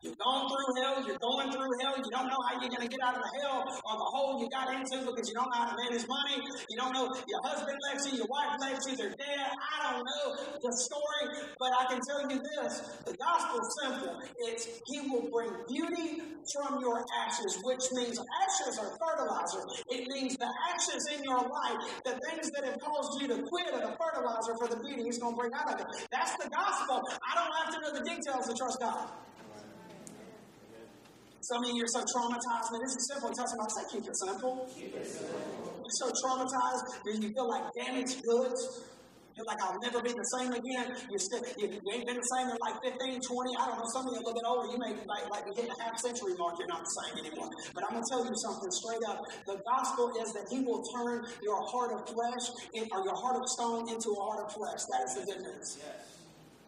You've 0.00 0.16
gone 0.16 0.48
through 0.48 0.80
hell, 0.80 1.04
you're 1.04 1.20
going 1.20 1.52
through 1.52 1.76
hell, 1.84 1.92
you 1.92 2.08
don't 2.08 2.24
know 2.24 2.40
how 2.48 2.56
you're 2.56 2.72
going 2.72 2.88
to 2.88 2.88
get 2.88 3.04
out 3.04 3.16
of 3.16 3.20
the 3.20 3.32
hell 3.44 3.60
or 3.68 3.94
the 4.00 4.08
hole 4.16 4.40
you 4.40 4.48
got 4.48 4.72
into 4.72 5.04
because 5.04 5.28
you 5.28 5.36
don't 5.36 5.52
know 5.52 5.60
how 5.60 5.68
to 5.68 5.76
manage 5.76 6.08
money. 6.08 6.40
You 6.72 6.76
don't 6.80 6.96
know 6.96 7.12
your 7.28 7.42
husband 7.44 7.76
left 7.84 8.08
you, 8.08 8.16
your 8.16 8.26
wife 8.32 8.56
left 8.64 8.80
you, 8.88 8.96
they're 8.96 9.12
dead. 9.12 9.44
I 9.60 9.92
don't 9.92 10.00
know 10.00 10.56
the 10.56 10.72
story, 10.72 11.52
but 11.60 11.76
I 11.76 11.84
can 11.92 12.00
tell 12.00 12.24
you 12.32 12.40
this 12.40 12.80
the 13.04 13.12
gospel 13.12 13.60
is 13.60 13.68
simple. 13.76 14.16
It's 14.48 14.80
He 14.88 15.04
will 15.04 15.28
bring 15.28 15.52
beauty 15.68 16.24
from 16.48 16.80
your 16.80 17.04
ashes, 17.20 17.60
which 17.60 17.84
means 17.92 18.16
ashes 18.16 18.80
are 18.80 18.96
fertilizer. 18.96 19.68
It 19.92 20.08
means 20.08 20.32
the 20.40 20.48
ashes 20.72 21.12
in 21.12 21.24
your 21.28 21.44
life, 21.44 22.00
the 22.08 22.16
things 22.24 22.48
that 22.56 22.64
have 22.64 22.80
caused 22.80 23.20
you 23.20 23.28
to 23.28 23.44
quit 23.44 23.68
are 23.76 23.84
the 23.84 23.92
fertilizer 24.00 24.56
for 24.56 24.64
the 24.64 24.80
beauty 24.80 25.04
He's 25.04 25.18
going 25.18 25.36
to 25.36 25.40
bring 25.44 25.52
out 25.52 25.74
of 25.74 25.80
it. 25.80 26.08
That's 26.08 26.32
the 26.40 26.48
gospel. 26.48 27.04
I 27.20 27.36
don't 27.36 27.52
have 27.60 27.68
to 27.74 27.78
know 27.84 27.92
the 28.00 28.04
details 28.08 28.48
to 28.48 28.56
trust 28.56 28.80
God. 28.80 29.12
Some 31.50 31.66
of 31.66 31.70
you 31.74 31.82
are 31.82 31.94
so 31.98 32.06
traumatized. 32.06 32.70
Man, 32.70 32.78
this 32.78 32.94
is 32.94 33.10
simple. 33.10 33.34
Tell 33.34 33.46
somebody, 33.50 33.74
say, 33.74 33.82
keep 33.90 34.06
it 34.06 34.14
simple. 34.14 34.70
You're 34.78 35.98
so 35.98 36.06
traumatized 36.22 37.02
that 37.02 37.18
you 37.18 37.34
feel 37.34 37.50
like 37.50 37.66
damaged 37.74 38.22
goods. 38.22 38.86
You're 39.34 39.46
like, 39.50 39.58
I'll 39.58 39.80
never 39.82 39.98
be 39.98 40.14
the 40.14 40.28
same 40.38 40.54
again. 40.54 40.94
You, 41.10 41.18
still, 41.18 41.42
you, 41.58 41.74
you 41.74 41.90
ain't 41.90 42.06
been 42.06 42.22
the 42.22 42.30
same 42.38 42.54
in 42.54 42.58
like 42.62 42.78
15, 42.86 43.02
20. 43.02 43.50
I 43.58 43.66
don't 43.66 43.82
know. 43.82 43.90
Some 43.90 44.06
of 44.06 44.14
you 44.14 44.22
a 44.22 44.30
little 44.30 44.38
bit 44.38 44.46
older. 44.46 44.70
You 44.70 44.78
may 44.78 44.94
be 44.94 45.02
like, 45.10 45.26
like 45.26 45.42
hitting 45.50 45.74
a 45.74 45.78
half 45.82 45.98
century 45.98 46.38
mark. 46.38 46.54
You're 46.54 46.70
not 46.70 46.86
the 46.86 46.94
same 47.02 47.26
anymore. 47.26 47.50
But 47.74 47.82
I'm 47.82 47.98
going 47.98 48.06
to 48.06 48.10
tell 48.14 48.22
you 48.22 48.36
something 48.46 48.70
straight 48.70 49.02
up. 49.10 49.18
The 49.50 49.58
gospel 49.66 50.14
is 50.22 50.30
that 50.38 50.46
He 50.54 50.62
will 50.62 50.86
turn 50.94 51.26
your 51.42 51.58
heart 51.66 51.90
of 51.98 52.06
flesh 52.06 52.46
in, 52.78 52.86
or 52.94 53.02
your 53.02 53.18
heart 53.18 53.42
of 53.42 53.46
stone 53.50 53.90
into 53.90 54.14
a 54.14 54.22
heart 54.22 54.46
of 54.46 54.54
flesh. 54.54 54.86
That 54.86 55.02
is 55.02 55.18
the 55.18 55.34
news. 55.34 55.82
Yes. 55.82 56.19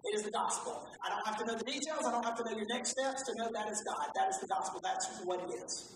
It 0.05 0.15
is 0.17 0.23
the 0.23 0.31
gospel. 0.31 0.89
I 1.05 1.11
don't 1.11 1.27
have 1.27 1.39
to 1.39 1.47
know 1.47 1.57
the 1.57 1.65
details. 1.65 2.05
I 2.07 2.11
don't 2.11 2.25
have 2.25 2.37
to 2.37 2.45
know 2.45 2.57
your 2.57 2.67
next 2.75 2.91
steps 2.91 3.23
to 3.23 3.33
know 3.39 3.51
that 3.55 3.71
is 3.71 3.83
God. 3.87 4.09
That 4.15 4.29
is 4.31 4.39
the 4.41 4.49
gospel. 4.49 4.81
That's 4.83 5.07
what 5.25 5.41
it 5.41 5.55
is. 5.63 5.95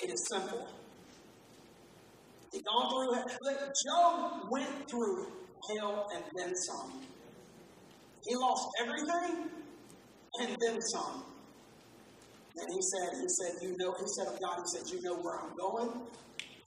It 0.00 0.10
is 0.10 0.26
simple. 0.32 0.66
He's 2.52 2.62
gone 2.62 2.88
through 2.90 3.20
it. 3.20 3.38
Look, 3.42 3.72
Job 3.86 4.48
went 4.50 4.88
through 4.88 5.26
hell 5.76 6.08
and 6.14 6.24
then 6.36 6.54
some. 6.56 7.02
He 8.26 8.34
lost 8.36 8.68
everything 8.80 9.50
and 10.40 10.56
then 10.60 10.80
some. 10.92 11.24
And 12.56 12.68
he 12.74 12.80
said, 12.82 13.20
he 13.20 13.28
said, 13.28 13.62
you 13.62 13.76
know, 13.78 13.94
he 13.98 14.06
said 14.06 14.34
of 14.34 14.40
God, 14.40 14.58
he 14.58 14.78
said, 14.78 14.92
you 14.92 15.00
know 15.02 15.16
where 15.22 15.38
I'm 15.40 15.56
going, 15.56 16.02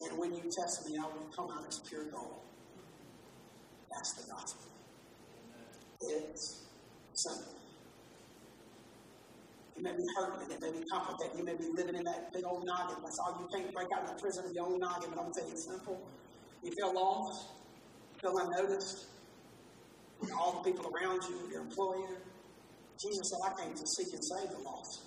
and 0.01 0.17
when 0.17 0.33
you 0.33 0.41
test 0.41 0.89
me, 0.89 0.97
I 0.97 1.05
will 1.05 1.29
come 1.35 1.49
out 1.51 1.67
as 1.67 1.79
pure 1.87 2.05
gold. 2.09 2.39
That's 3.91 4.13
the 4.13 4.31
gospel. 4.31 4.72
It's 6.09 6.63
simple. 7.13 7.53
You 9.75 9.83
may 9.83 9.91
be 9.91 10.05
hurting, 10.15 10.51
it 10.51 10.61
may 10.61 10.71
be 10.71 10.85
complicated, 10.85 11.37
you 11.37 11.45
may 11.45 11.55
be 11.55 11.65
living 11.73 11.95
in 11.95 12.03
that 12.03 12.31
big 12.31 12.45
old 12.45 12.65
noggin. 12.65 12.97
That's 13.01 13.17
all 13.19 13.39
you 13.41 13.47
can't 13.49 13.73
break 13.73 13.87
out 13.95 14.03
of 14.03 14.15
the 14.15 14.21
prison 14.21 14.45
of 14.45 14.53
your 14.53 14.65
own 14.67 14.79
noggin, 14.79 15.09
but 15.09 15.19
I'm 15.19 15.25
going 15.25 15.33
to 15.33 15.39
tell 15.39 15.47
you 15.49 15.55
it's 15.55 15.65
simple. 15.65 15.99
You 16.63 16.71
feel 16.71 16.93
lost, 16.93 17.49
you 18.13 18.19
feel 18.21 18.37
unnoticed, 18.37 19.07
all 20.39 20.61
the 20.61 20.71
people 20.71 20.91
around 20.93 21.21
you, 21.27 21.49
your 21.51 21.61
employer. 21.61 22.21
Jesus 23.01 23.31
said, 23.31 23.39
I 23.43 23.61
came 23.61 23.73
to 23.73 23.85
seek 23.97 24.13
and 24.13 24.23
save 24.23 24.49
the 24.51 24.61
lost. 24.63 25.01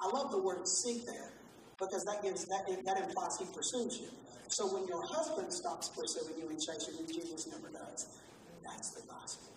I 0.00 0.08
love 0.08 0.32
the 0.32 0.42
word 0.42 0.66
seek 0.66 1.06
there 1.06 1.30
because 1.78 2.02
that 2.04 2.22
gives 2.22 2.44
that, 2.46 2.66
that 2.66 2.96
implies 3.02 3.38
he 3.38 3.46
pursues 3.54 4.00
you. 4.00 4.08
So 4.48 4.66
when 4.74 4.86
your 4.88 5.02
husband 5.06 5.52
stops 5.52 5.88
pursuing 5.88 6.38
you 6.40 6.48
and 6.48 6.58
chasing 6.58 6.98
you, 6.98 7.06
Jesus 7.06 7.46
never 7.46 7.68
does. 7.68 8.18
That's 8.64 8.90
the 8.90 9.06
gospel. 9.06 9.51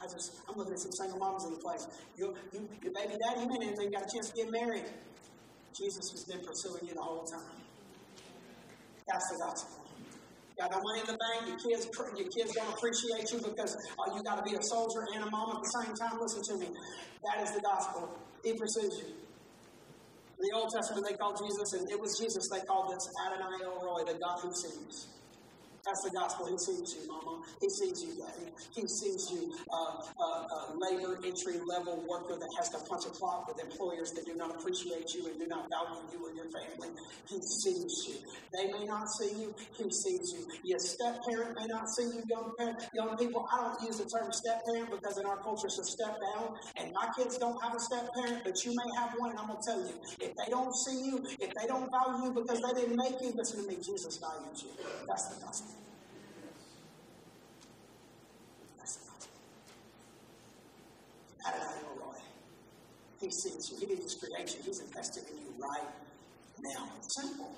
I 0.00 0.06
just, 0.06 0.38
I'm 0.48 0.56
looking 0.56 0.74
at 0.74 0.78
some 0.78 0.92
single 0.92 1.18
moms 1.18 1.44
in 1.44 1.52
the 1.52 1.58
place. 1.58 1.86
You, 2.16 2.34
you, 2.52 2.68
your 2.82 2.92
baby 2.94 3.18
daddy, 3.18 3.42
even 3.42 3.90
got 3.90 4.06
a 4.06 4.10
chance 4.10 4.30
to 4.30 4.34
get 4.34 4.50
married. 4.50 4.86
Jesus 5.74 6.10
has 6.10 6.24
been 6.24 6.40
pursuing 6.44 6.86
you 6.86 6.94
the 6.94 7.02
whole 7.02 7.24
time. 7.24 7.58
That's 9.06 9.26
the 9.30 9.38
gospel. 9.44 9.78
Got 10.58 10.72
no 10.72 10.82
money 10.82 11.00
in 11.00 11.06
the 11.06 11.18
bank. 11.18 11.46
Your 11.46 11.58
kids, 11.58 11.86
your 12.18 12.28
kids 12.34 12.50
don't 12.54 12.70
appreciate 12.74 13.30
you 13.30 13.38
because 13.38 13.78
uh, 13.78 14.14
you 14.14 14.22
got 14.22 14.42
to 14.42 14.44
be 14.44 14.58
a 14.58 14.62
soldier 14.62 15.06
and 15.14 15.22
a 15.22 15.30
mom 15.30 15.54
at 15.54 15.62
the 15.62 15.72
same 15.82 15.94
time. 15.94 16.18
Listen 16.18 16.42
to 16.42 16.54
me. 16.58 16.74
That 17.22 17.42
is 17.46 17.54
the 17.54 17.60
gospel. 17.60 18.18
He 18.42 18.54
pursues 18.54 18.98
you. 18.98 19.14
In 19.14 20.42
the 20.50 20.54
Old 20.54 20.70
Testament, 20.74 21.06
they 21.08 21.14
called 21.14 21.38
Jesus, 21.38 21.72
and 21.78 21.90
it 21.90 21.98
was 21.98 22.18
Jesus 22.18 22.46
they 22.50 22.60
called 22.66 22.94
this 22.94 23.06
Adonai 23.26 23.58
El 23.64 23.78
Roi, 23.82 24.02
the 24.06 24.18
God 24.18 24.38
who 24.42 24.50
sees. 24.54 25.17
That's 25.84 26.02
the 26.02 26.10
gospel. 26.10 26.46
He 26.46 26.58
sees 26.58 26.96
you, 26.96 27.08
mama. 27.08 27.42
He 27.60 27.68
sees 27.70 28.02
you, 28.02 28.12
daddy. 28.18 28.52
He 28.74 28.82
sees 28.86 29.30
you, 29.32 29.52
uh, 29.72 30.02
uh, 30.20 30.24
uh, 30.44 30.74
labor 30.76 31.18
entry 31.24 31.60
level 31.66 32.04
worker 32.08 32.36
that 32.36 32.50
has 32.58 32.68
to 32.70 32.78
punch 32.84 33.06
a 33.06 33.10
clock 33.10 33.48
with 33.48 33.62
employers 33.62 34.12
that 34.12 34.26
do 34.26 34.34
not 34.34 34.50
appreciate 34.54 35.08
you 35.14 35.26
and 35.30 35.38
do 35.38 35.46
not 35.46 35.68
value 35.70 36.04
you 36.12 36.26
and 36.28 36.36
your 36.36 36.50
family. 36.50 36.90
He 37.28 37.40
sees 37.40 37.94
you. 38.08 38.16
They 38.52 38.72
may 38.72 38.84
not 38.84 39.08
see 39.08 39.32
you. 39.40 39.54
He 39.76 39.90
sees 39.90 40.34
you. 40.34 40.44
Your 40.64 40.78
step 40.78 41.20
parent 41.28 41.56
may 41.58 41.66
not 41.66 41.88
see 41.88 42.04
you, 42.04 42.22
young 42.28 42.52
parent, 42.58 42.84
young 42.92 43.16
people. 43.16 43.46
I 43.52 43.68
don't 43.68 43.82
use 43.82 43.98
the 43.98 44.08
term 44.10 44.32
step 44.32 44.64
parent 44.66 44.90
because 44.90 45.18
in 45.18 45.26
our 45.26 45.38
culture 45.42 45.66
it's 45.66 45.78
a 45.78 45.84
step 45.84 46.16
down, 46.34 46.56
and 46.76 46.92
my 46.92 47.08
kids 47.16 47.38
don't 47.38 47.60
have 47.62 47.74
a 47.74 47.80
step 47.80 48.08
parent, 48.14 48.44
but 48.44 48.54
you 48.64 48.72
may 48.74 48.90
have 48.98 49.14
one. 49.16 49.30
And 49.30 49.38
I'm 49.38 49.48
gonna 49.48 49.60
tell 49.64 49.80
you, 49.80 49.94
if 50.20 50.34
they 50.36 50.50
don't 50.50 50.74
see 50.74 51.06
you, 51.06 51.24
if 51.40 51.54
they 51.54 51.66
don't 51.66 51.88
value 51.90 52.26
you 52.26 52.32
because 52.32 52.60
they 52.60 52.80
didn't 52.80 52.96
make 52.96 53.16
you, 53.22 53.32
listen 53.36 53.62
to 53.62 53.68
me. 53.68 53.76
Jesus 53.76 54.18
values 54.18 54.64
you. 54.64 54.70
That's 55.06 55.28
the 55.28 55.44
gospel. 55.44 55.77
He 63.20 63.30
sees 63.30 63.70
you. 63.72 63.86
He 63.86 63.94
his 63.96 64.14
creation. 64.14 64.60
He's 64.64 64.80
invested 64.80 65.24
in 65.30 65.38
you 65.38 65.54
right 65.58 65.88
now. 66.62 66.88
It's 66.98 67.20
simple. 67.20 67.52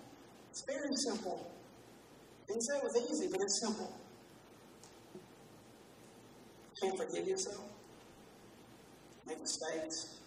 It's 0.51 0.65
very 0.67 0.97
simple. 0.97 1.53
Didn't 2.49 2.63
say 2.63 2.77
it 2.77 2.83
was 2.83 3.11
easy, 3.11 3.29
but 3.31 3.41
it's 3.43 3.61
simple. 3.61 3.93
Can't 6.83 6.97
forgive 6.97 7.29
yourself. 7.29 7.65
Make 9.27 9.41
mistakes. 9.41 10.19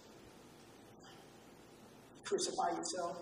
Crucify 2.24 2.78
yourself. 2.78 3.18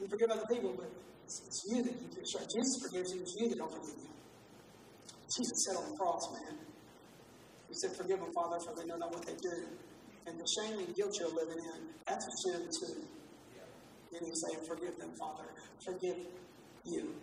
You 0.00 0.06
forgive 0.08 0.30
other 0.30 0.46
people, 0.46 0.74
but 0.76 0.90
it's, 1.24 1.64
you 1.68 1.82
that 1.82 1.92
you 1.92 2.26
short. 2.30 2.44
Jesus 2.54 2.78
forgives 2.82 3.14
you. 3.14 3.22
It's 3.22 3.34
you 3.36 3.48
that 3.48 3.58
don't 3.58 3.72
forgive 3.72 3.96
you. 4.02 4.10
Jesus 5.34 5.64
said 5.66 5.76
on 5.76 5.90
the 5.90 5.96
cross, 5.96 6.30
man. 6.32 6.58
He 7.68 7.74
said, 7.74 7.96
Forgive 7.96 8.20
them, 8.20 8.30
Father, 8.34 8.60
for 8.60 8.74
they 8.78 8.86
know 8.86 8.96
not 8.96 9.10
what 9.10 9.26
they 9.26 9.34
do. 9.34 9.64
And 10.26 10.40
the 10.40 10.46
shame 10.46 10.78
and 10.78 10.94
guilt 10.94 11.16
you're 11.20 11.34
living 11.34 11.58
in, 11.58 11.80
that's 12.06 12.26
a 12.26 12.30
sin 12.48 12.68
too. 12.80 13.00
And 14.16 14.26
he's 14.26 14.42
saying, 14.46 14.64
Forgive 14.66 14.96
them, 14.98 15.10
Father. 15.18 15.44
Forgive 15.84 16.16
you. 16.84 17.14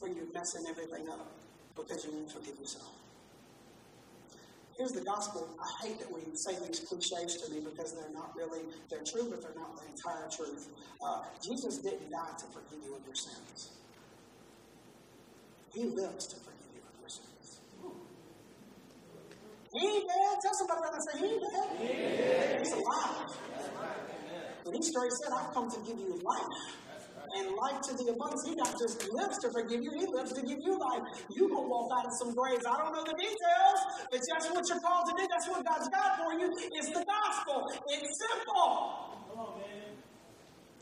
For 0.00 0.08
you're 0.08 0.32
messing 0.32 0.64
everything 0.68 1.08
up 1.10 1.30
because 1.76 2.04
you 2.04 2.12
won't 2.12 2.32
forgive 2.32 2.58
yourself. 2.58 2.90
Here's 4.76 4.92
the 4.92 5.02
gospel. 5.02 5.48
I 5.60 5.86
hate 5.86 5.98
that 6.00 6.10
we 6.10 6.22
say 6.34 6.56
these 6.66 6.80
cliches 6.80 7.36
to 7.42 7.52
me 7.52 7.60
because 7.60 7.94
they're 7.94 8.12
not 8.12 8.34
really, 8.34 8.62
they're 8.90 9.04
true, 9.04 9.28
but 9.30 9.42
they're 9.42 9.54
not 9.54 9.76
the 9.76 9.86
entire 9.86 10.28
truth. 10.34 10.68
Uh, 11.04 11.22
Jesus 11.44 11.78
didn't 11.78 12.10
die 12.10 12.34
to 12.38 12.44
forgive 12.46 12.82
you 12.84 12.94
of 12.96 13.04
your 13.04 13.14
sins. 13.14 13.70
He 15.74 15.84
lives 15.84 16.26
to 16.28 16.36
forgive. 16.36 16.61
He 19.72 19.86
ain't. 19.86 20.04
Tell 20.42 20.54
somebody 20.54 20.80
around 20.82 20.94
and 20.94 21.04
say, 21.06 21.18
He 21.18 21.26
ain't 21.32 21.42
dead. 21.42 22.58
He's 22.58 22.72
alive. 22.72 23.30
But 24.64 24.74
he 24.74 24.82
straight 24.82 25.12
said, 25.12 25.32
I've 25.32 25.52
come 25.54 25.70
to 25.70 25.78
give 25.86 25.98
you 25.98 26.18
life. 26.22 26.54
And 27.34 27.56
life 27.56 27.80
to 27.88 27.94
the 27.96 28.12
abundance. 28.12 28.44
He 28.44 28.54
not 28.54 28.76
just 28.78 29.08
lives 29.10 29.38
to 29.38 29.48
forgive 29.50 29.80
you, 29.82 29.90
he 29.96 30.06
lives 30.06 30.32
to 30.34 30.42
give 30.42 30.58
you 30.60 30.78
life. 30.78 31.00
You 31.30 31.48
gonna 31.48 31.66
walk 31.66 31.90
out 31.96 32.04
of 32.04 32.12
some 32.20 32.34
graves. 32.34 32.66
I 32.68 32.76
don't 32.76 32.92
know 32.92 33.04
the 33.04 33.16
details, 33.16 33.80
but 34.10 34.20
that's 34.28 34.50
what 34.50 34.68
you're 34.68 34.80
called 34.80 35.08
to 35.08 35.14
do. 35.16 35.26
That's 35.30 35.48
what 35.48 35.64
God's 35.64 35.88
got 35.88 36.18
for 36.20 36.32
you. 36.34 36.52
It's 36.52 36.88
the 36.88 37.04
gospel. 37.04 37.72
It's 37.88 38.20
simple. 38.20 38.68
On, 39.32 39.60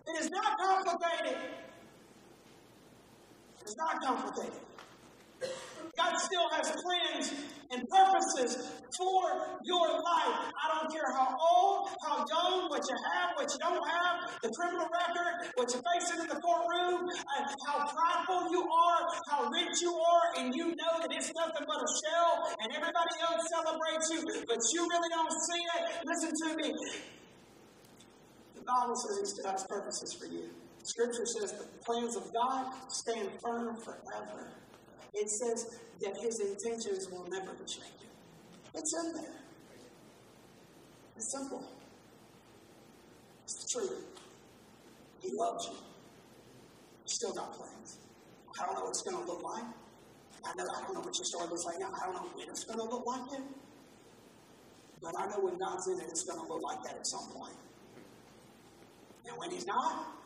It 0.09 0.25
is 0.25 0.31
not 0.31 0.59
complicated. 0.59 1.39
It's 3.63 3.77
not 3.77 4.03
complicated. 4.03 4.70
God 5.41 6.17
still 6.17 6.49
has 6.53 6.73
plans 6.81 7.33
and 7.71 7.85
purposes 7.89 8.73
for 8.97 9.23
your 9.65 9.87
life. 10.01 10.37
I 10.49 10.67
don't 10.73 10.89
care 10.93 11.07
how 11.13 11.37
old, 11.37 11.89
how 12.05 12.25
young, 12.25 12.69
what 12.69 12.83
you 12.89 12.97
have, 12.97 13.37
what 13.37 13.49
you 13.53 13.59
don't 13.61 13.85
have, 13.85 14.41
the 14.43 14.51
criminal 14.57 14.89
record, 14.89 15.53
what 15.55 15.69
you're 15.73 15.85
facing 15.93 16.25
in 16.25 16.29
the 16.29 16.41
courtroom, 16.41 17.05
how 17.67 17.85
prideful 17.85 18.51
you 18.51 18.63
are, 18.65 19.01
how 19.29 19.51
rich 19.51 19.77
you 19.81 19.93
are, 19.93 20.27
and 20.41 20.55
you 20.55 20.73
know 20.73 20.95
that 21.01 21.11
it's 21.13 21.33
nothing 21.37 21.65
but 21.69 21.79
a 21.79 21.91
shell, 22.01 22.33
and 22.65 22.69
everybody 22.73 23.15
else 23.29 23.45
celebrates 23.53 24.09
you, 24.11 24.21
but 24.49 24.61
you 24.73 24.83
really 24.89 25.11
don't 25.13 25.37
see 25.53 25.63
it. 25.77 25.83
Listen 26.07 26.33
to 26.33 26.49
me. 26.57 26.69
The 28.57 28.63
Bible 28.63 28.97
says 28.97 29.19
He 29.21 29.27
still 29.27 29.51
has 29.51 29.65
purposes 29.69 30.13
for 30.15 30.27
you. 30.27 30.49
Scripture 30.83 31.27
says 31.27 31.53
the 31.53 31.69
plans 31.85 32.17
of 32.17 32.33
God 32.33 32.73
stand 32.89 33.29
firm 33.45 33.77
forever 33.85 34.49
it 35.15 35.29
says 35.29 35.79
that 36.01 36.17
his 36.17 36.41
intentions 36.41 37.09
will 37.11 37.27
never 37.29 37.53
be 37.53 37.67
shaken. 37.67 38.09
It's 38.75 38.95
in 38.95 39.13
there. 39.15 39.35
It's 41.17 41.33
simple. 41.33 41.65
It's 43.45 43.55
the 43.55 43.81
truth. 43.81 44.05
He 45.21 45.31
loves 45.35 45.67
you. 45.67 45.77
Still 47.05 47.35
got 47.35 47.53
plans. 47.53 47.99
I 48.59 48.67
don't 48.67 48.75
know 48.75 48.83
what 48.83 48.91
it's 48.91 49.03
going 49.03 49.23
to 49.23 49.31
look 49.31 49.43
like. 49.43 49.65
I 50.45 50.55
know 50.55 50.65
I 50.75 50.83
don't 50.83 50.95
know 50.95 51.01
what 51.01 51.17
your 51.17 51.25
story 51.25 51.49
looks 51.49 51.65
like 51.65 51.79
now. 51.81 51.91
I 52.01 52.07
don't 52.07 52.15
know 52.15 52.31
when 52.35 52.49
it's 52.49 52.65
going 52.65 52.79
to 52.79 52.85
look 52.85 53.05
like 53.07 53.33
it. 53.33 53.45
But 55.03 55.15
I 55.19 55.27
know 55.27 55.41
when 55.41 55.59
God's 55.59 55.89
in 55.89 56.01
it, 56.01 56.07
it's 56.09 56.25
going 56.25 56.41
to 56.41 56.47
look 56.47 56.63
like 56.63 56.83
that 56.85 56.97
at 56.97 57.07
some 57.07 57.29
point. 57.33 57.57
And 59.27 59.37
when 59.37 59.51
He's 59.51 59.67
not, 59.67 60.20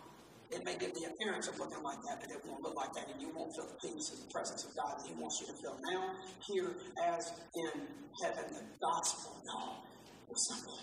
it 0.51 0.65
may 0.65 0.77
give 0.77 0.95
the 0.95 1.09
appearance 1.11 1.49
of 1.49 1.59
looking 1.59 1.83
like 1.83 1.99
that, 2.09 2.21
but 2.21 2.31
it 2.31 2.41
won't 2.47 2.63
look 2.63 2.77
like 2.77 2.93
that, 2.95 3.09
and 3.11 3.21
you 3.21 3.31
won't 3.35 3.55
feel 3.55 3.67
the 3.67 3.79
peace 3.81 4.11
and 4.13 4.21
the 4.23 4.31
presence 4.33 4.65
of 4.65 4.77
God 4.77 4.99
that 4.99 5.07
He 5.07 5.15
wants 5.15 5.41
you 5.41 5.47
to 5.49 5.55
feel 5.55 5.77
now, 5.91 6.15
here, 6.47 6.71
as 7.03 7.33
in 7.55 7.81
heaven. 8.23 8.45
The 8.53 8.63
gospel, 8.81 9.37
no, 9.47 9.83
it's 10.31 10.49
simple. 10.49 10.79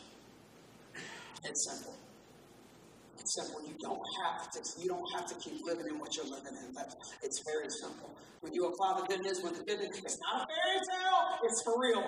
It's 1.43 1.65
simple. 1.69 1.95
It's 3.17 3.36
simple. 3.36 3.62
You 3.67 3.76
don't 3.82 4.02
have 4.26 4.50
to. 4.52 4.60
You 4.82 4.89
don't 4.89 5.10
have 5.13 5.28
to 5.28 5.36
keep 5.36 5.62
living 5.63 5.88
in 5.88 6.00
what 6.00 6.15
you're 6.15 6.26
living 6.26 6.58
in. 6.58 6.74
But 6.74 6.93
it's 7.21 7.41
very 7.45 7.69
simple. 7.82 8.10
When 8.41 8.54
you 8.54 8.65
apply 8.65 9.02
the 9.02 9.06
good 9.06 9.21
news, 9.21 9.41
when 9.43 9.54
the 9.54 9.63
good 9.63 9.80
news, 9.80 10.02
it's 10.04 10.17
not 10.21 10.41
a 10.41 10.45
fairy 10.50 10.80
tale. 10.89 11.38
It's 11.43 11.62
for 11.63 11.80
real 11.80 12.04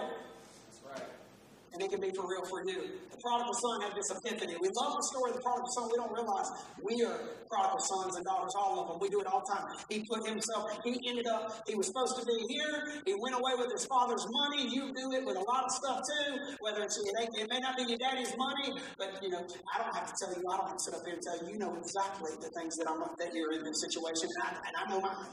and 1.74 1.82
it 1.82 1.90
can 1.90 2.00
be 2.00 2.12
for 2.14 2.30
real 2.30 2.46
for 2.46 2.62
you. 2.62 3.02
The 3.10 3.18
prodigal 3.18 3.54
son 3.54 3.82
had 3.82 3.98
this 3.98 4.14
epiphany. 4.14 4.56
We 4.62 4.70
love 4.78 4.94
the 4.94 5.06
story 5.10 5.34
of 5.34 5.38
the 5.38 5.44
prodigal 5.44 5.70
son. 5.74 5.90
We 5.90 5.98
don't 5.98 6.14
realize 6.14 6.48
we 6.82 7.02
are 7.04 7.18
prodigal 7.50 7.82
sons 7.82 8.16
and 8.16 8.26
daughters, 8.26 8.54
all 8.56 8.80
of 8.80 8.88
them. 8.94 8.98
We 9.02 9.10
do 9.10 9.20
it 9.22 9.28
all 9.28 9.42
the 9.42 9.52
time. 9.52 9.74
He 9.90 10.06
put 10.06 10.22
himself, 10.28 10.70
he 10.86 11.02
ended 11.10 11.26
up, 11.28 11.66
he 11.68 11.76
was 11.76 11.88
supposed 11.88 12.18
to 12.22 12.26
be 12.26 12.38
here. 12.48 13.02
He 13.06 13.18
went 13.18 13.36
away 13.36 13.58
with 13.58 13.74
his 13.74 13.86
father's 13.86 14.26
money. 14.30 14.70
You 14.70 14.94
do 14.94 15.12
it 15.18 15.26
with 15.26 15.38
a 15.38 15.46
lot 15.50 15.66
of 15.66 15.72
stuff 15.72 16.06
too, 16.06 16.38
whether 16.62 16.84
it's, 16.84 16.98
it 16.98 17.50
may 17.50 17.60
not 17.60 17.76
be 17.76 17.84
your 17.90 17.98
daddy's 17.98 18.38
money, 18.38 18.78
but 18.98 19.18
you 19.22 19.30
know, 19.30 19.42
I 19.74 19.82
don't 19.82 19.96
have 19.96 20.08
to 20.08 20.14
tell 20.14 20.34
you, 20.34 20.46
I 20.46 20.58
don't 20.58 20.68
have 20.70 20.78
to 20.78 20.84
sit 20.84 20.94
up 20.94 21.02
here 21.06 21.16
and 21.16 21.24
tell 21.24 21.38
you, 21.42 21.54
you 21.54 21.60
know 21.60 21.76
exactly 21.76 22.32
the 22.40 22.50
things 22.54 22.78
that 22.78 22.90
I'm, 22.90 23.02
that 23.18 23.34
you're 23.34 23.54
in 23.54 23.64
this 23.64 23.82
situation, 23.82 24.30
and 24.30 24.44
I, 24.44 24.50
and 24.68 24.76
I 24.78 24.84
know 24.90 25.02
mine, 25.02 25.26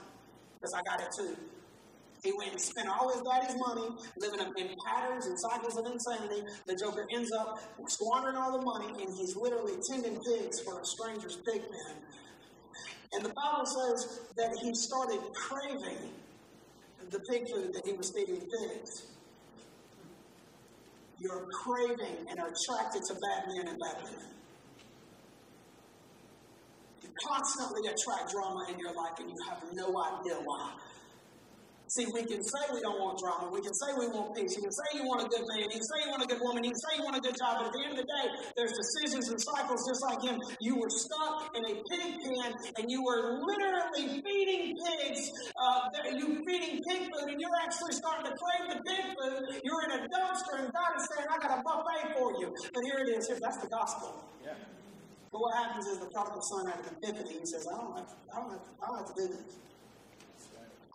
because 0.56 0.74
I 0.74 0.82
got 0.82 1.00
it 1.00 1.12
too. 1.12 1.36
He 2.22 2.32
went 2.36 2.52
and 2.52 2.60
spent 2.60 2.88
all 2.88 3.12
his 3.12 3.22
daddy's 3.22 3.56
money, 3.56 3.88
living 4.18 4.40
up 4.40 4.52
in 4.56 4.68
patterns 4.86 5.26
and 5.26 5.38
cycles 5.40 5.78
of 5.78 5.86
insanity. 5.86 6.42
The 6.66 6.76
Joker 6.76 7.06
ends 7.14 7.30
up 7.32 7.58
squandering 7.88 8.36
all 8.36 8.58
the 8.58 8.64
money, 8.64 9.02
and 9.02 9.14
he's 9.14 9.36
literally 9.36 9.76
tending 9.88 10.20
pigs 10.22 10.60
for 10.60 10.80
a 10.80 10.84
stranger's 10.84 11.36
pig 11.36 11.62
pen. 11.62 11.96
And 13.12 13.24
the 13.24 13.30
Bible 13.30 13.66
says 13.66 14.20
that 14.36 14.56
he 14.62 14.74
started 14.74 15.20
craving 15.34 16.12
the 17.10 17.20
pig 17.20 17.48
food 17.48 17.72
that 17.74 17.84
he 17.84 17.92
was 17.94 18.10
feeding 18.10 18.40
pigs. 18.40 19.06
You're 21.18 21.46
craving 21.64 22.26
and 22.30 22.38
are 22.38 22.48
attracted 22.48 23.02
to 23.04 23.14
bad 23.14 23.48
men 23.48 23.68
and 23.68 23.78
bad 23.78 23.96
women. 24.04 24.26
You 27.02 27.08
constantly 27.26 27.88
attract 27.88 28.30
drama 28.30 28.66
in 28.70 28.78
your 28.78 28.94
life, 28.94 29.18
and 29.18 29.30
you 29.30 29.36
have 29.48 29.62
no 29.72 29.86
idea 29.86 30.36
why. 30.44 30.72
See, 31.90 32.06
we 32.14 32.22
can 32.22 32.38
say 32.38 32.62
we 32.70 32.78
don't 32.78 33.02
want 33.02 33.18
drama. 33.18 33.50
We 33.50 33.58
can 33.66 33.74
say 33.74 33.90
we 33.98 34.06
want 34.14 34.30
peace. 34.38 34.54
You 34.54 34.62
can 34.62 34.70
say 34.70 34.86
you 34.94 35.10
want 35.10 35.26
a 35.26 35.28
good 35.28 35.42
man. 35.42 35.58
You 35.58 35.74
can 35.74 35.82
say 35.82 36.06
you 36.06 36.10
want 36.14 36.22
a 36.22 36.30
good 36.30 36.38
woman. 36.38 36.62
You 36.62 36.70
can 36.70 36.78
say 36.86 36.94
you 36.94 37.02
want 37.02 37.18
a 37.18 37.24
good 37.26 37.34
job. 37.34 37.58
But 37.58 37.66
at 37.66 37.74
the 37.74 37.82
end 37.82 37.98
of 37.98 37.98
the 37.98 38.06
day, 38.06 38.26
there's 38.54 38.78
decisions 38.78 39.26
and 39.26 39.34
cycles 39.42 39.82
just 39.90 39.98
like 40.06 40.22
him. 40.22 40.38
You 40.62 40.78
were 40.78 40.86
stuck 40.86 41.50
in 41.50 41.66
a 41.66 41.74
pig 41.90 42.22
pen 42.22 42.54
and 42.78 42.86
you 42.86 43.02
were 43.02 43.42
literally 43.42 44.22
feeding 44.22 44.78
pigs. 44.78 45.34
Uh, 45.58 45.90
you 46.14 46.38
feeding 46.46 46.78
pig 46.86 47.10
food 47.10 47.26
and 47.26 47.42
you're 47.42 47.58
actually 47.58 47.98
starting 47.98 48.30
to 48.30 48.38
crave 48.38 48.70
the 48.70 48.78
pig 48.86 49.04
food. 49.18 49.58
You're 49.66 49.82
in 49.90 49.98
a 49.98 50.00
dumpster 50.14 50.62
and 50.62 50.70
God 50.70 50.94
is 50.94 51.10
saying, 51.10 51.26
I 51.26 51.42
got 51.42 51.58
a 51.58 51.62
buffet 51.66 52.14
for 52.14 52.38
you. 52.38 52.54
But 52.70 52.86
here 52.86 53.02
it 53.02 53.18
is. 53.18 53.26
Here, 53.26 53.42
that's 53.42 53.58
the 53.58 53.66
gospel. 53.66 54.14
Yeah. 54.46 54.54
But 55.34 55.42
what 55.42 55.58
happens 55.58 55.90
is 55.90 55.98
the 55.98 56.06
prodigal 56.06 56.42
son 56.54 56.70
had 56.70 56.86
an 56.86 56.94
epiphany. 57.02 57.42
He 57.42 57.46
says, 57.50 57.66
I 57.66 57.74
don't 57.82 57.98
have, 57.98 58.14
I 58.30 58.36
don't 58.38 58.50
have, 58.54 58.62
I 58.78 58.86
don't 58.86 58.98
have 59.02 59.10
to 59.10 59.18
do 59.18 59.26
this. 59.34 59.58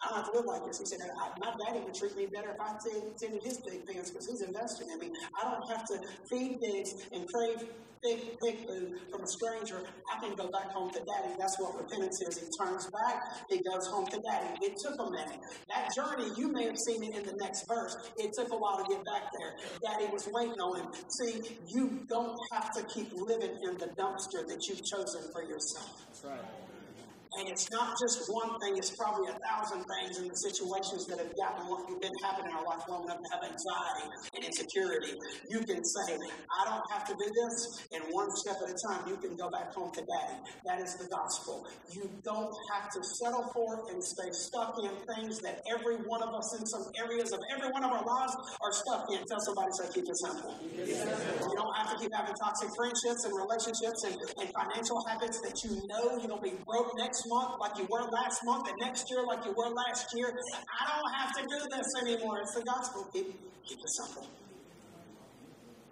I 0.05 0.09
don't 0.09 0.17
have 0.17 0.31
to 0.31 0.37
live 0.37 0.45
like 0.45 0.65
this. 0.65 0.79
He 0.79 0.85
said, 0.85 0.99
my 1.41 1.51
daddy 1.65 1.83
would 1.83 1.95
treat 1.95 2.15
me 2.15 2.27
better 2.27 2.51
if 2.51 2.61
I 2.61 2.77
tended 3.17 3.41
his 3.41 3.57
big 3.57 3.87
pants 3.87 4.11
because 4.11 4.27
he's 4.27 4.41
investing 4.41 4.91
in 4.91 4.99
me. 4.99 5.11
I 5.41 5.49
don't 5.49 5.67
have 5.69 5.85
to 5.87 5.99
feed 6.29 6.61
pigs 6.61 7.07
and 7.11 7.27
crave 7.33 7.67
big 8.03 8.37
pig 8.37 8.67
food 8.67 8.99
from 9.09 9.23
a 9.23 9.27
stranger. 9.27 9.81
I 10.13 10.19
can 10.21 10.35
go 10.35 10.51
back 10.51 10.69
home 10.69 10.91
to 10.91 10.99
daddy. 10.99 11.33
That's 11.39 11.59
what 11.59 11.75
repentance 11.75 12.21
is. 12.21 12.37
He 12.37 12.45
turns 12.61 12.85
back, 12.91 13.23
he 13.49 13.63
goes 13.63 13.87
home 13.87 14.05
to 14.05 14.21
daddy. 14.21 14.53
It 14.61 14.77
took 14.77 14.93
a 14.99 15.09
minute. 15.09 15.39
That 15.73 15.89
journey, 15.95 16.29
you 16.37 16.51
may 16.51 16.65
have 16.65 16.77
seen 16.77 17.03
it 17.03 17.15
in 17.15 17.25
the 17.25 17.35
next 17.41 17.67
verse. 17.67 17.97
It 18.17 18.31
took 18.33 18.53
a 18.53 18.57
while 18.57 18.77
to 18.77 18.83
get 18.87 19.03
back 19.05 19.23
there. 19.39 19.55
Daddy 19.81 20.11
was 20.13 20.29
waiting 20.31 20.59
on 20.61 20.81
him. 20.81 20.87
See, 21.09 21.57
you 21.67 22.05
don't 22.07 22.37
have 22.51 22.71
to 22.75 22.83
keep 22.83 23.11
living 23.11 23.57
in 23.63 23.77
the 23.79 23.87
dumpster 23.97 24.45
that 24.47 24.67
you've 24.67 24.85
chosen 24.85 25.23
for 25.33 25.41
yourself. 25.41 26.05
That's 26.05 26.25
right. 26.25 26.74
And 27.37 27.49
it's 27.49 27.69
not 27.71 27.95
just 27.99 28.31
one 28.31 28.59
thing, 28.59 28.77
it's 28.77 28.95
probably 28.95 29.27
a 29.27 29.37
thousand 29.43 29.83
things 29.83 30.19
in 30.19 30.27
the 30.27 30.35
situations 30.35 31.05
that 31.07 31.19
have 31.19 31.35
gotten 31.35 31.67
been 31.99 32.15
having 32.23 32.45
in 32.45 32.53
our 32.53 32.63
life 32.63 32.83
long 32.87 33.03
enough 33.05 33.17
to 33.17 33.29
have 33.33 33.43
anxiety 33.43 34.05
and 34.35 34.45
insecurity. 34.45 35.13
You 35.49 35.59
can 35.65 35.83
say, 35.83 36.15
I 36.15 36.61
don't 36.69 36.85
have 36.91 37.03
to 37.09 37.13
do 37.17 37.27
this, 37.27 37.87
and 37.93 38.03
one 38.13 38.29
step 38.35 38.57
at 38.61 38.69
a 38.69 38.77
time, 38.77 39.09
you 39.09 39.17
can 39.17 39.35
go 39.35 39.49
back 39.49 39.73
home 39.73 39.91
to 39.93 40.01
daddy. 40.01 40.37
That 40.65 40.79
is 40.81 40.95
the 40.95 41.07
gospel. 41.09 41.67
You 41.91 42.09
don't 42.23 42.53
have 42.73 42.91
to 42.93 42.99
settle 43.03 43.49
for 43.53 43.89
and 43.89 44.03
stay 44.03 44.29
stuck 44.31 44.77
in 44.83 44.91
things 45.15 45.39
that 45.41 45.61
every 45.65 45.97
one 46.05 46.21
of 46.21 46.33
us 46.33 46.53
in 46.59 46.65
some 46.65 46.85
areas 46.97 47.33
of 47.33 47.39
every 47.55 47.69
one 47.71 47.83
of 47.83 47.91
our 47.91 48.05
lives 48.05 48.33
are 48.61 48.73
stuck 48.73 49.09
in. 49.11 49.25
Tell 49.25 49.41
somebody, 49.41 49.71
say, 49.73 49.89
keep 49.93 50.05
it 50.07 50.17
simple. 50.17 50.55
You 50.61 51.55
don't 51.57 51.75
have 51.75 51.89
to 51.91 51.97
keep 51.99 52.13
having 52.13 52.35
toxic 52.35 52.69
friendships 52.75 53.25
and 53.25 53.33
relationships 53.33 54.03
and, 54.05 54.15
and 54.39 54.47
financial 54.53 55.01
habits 55.09 55.41
that 55.41 55.57
you 55.63 55.81
know 55.89 56.17
you're 56.21 56.29
going 56.29 56.43
to 56.43 56.49
be 56.53 56.57
broke 56.65 56.93
next 56.97 57.24
month 57.27 57.59
like 57.59 57.77
you 57.77 57.87
were 57.89 58.03
last 58.09 58.41
month, 58.45 58.67
and 58.67 58.77
next 58.79 59.09
year 59.09 59.23
like 59.25 59.45
you 59.45 59.53
were 59.57 59.69
last 59.69 60.07
year. 60.15 60.27
I 60.29 60.83
don't 60.89 61.13
have 61.13 61.31
to 61.35 61.41
do 61.43 61.77
this 61.77 61.87
anymore. 62.01 62.39
It's 62.41 62.55
the 62.55 62.63
gospel. 62.63 63.07
Keep, 63.13 63.27
keep 63.65 63.79
it 63.79 63.89
simple. 63.89 64.27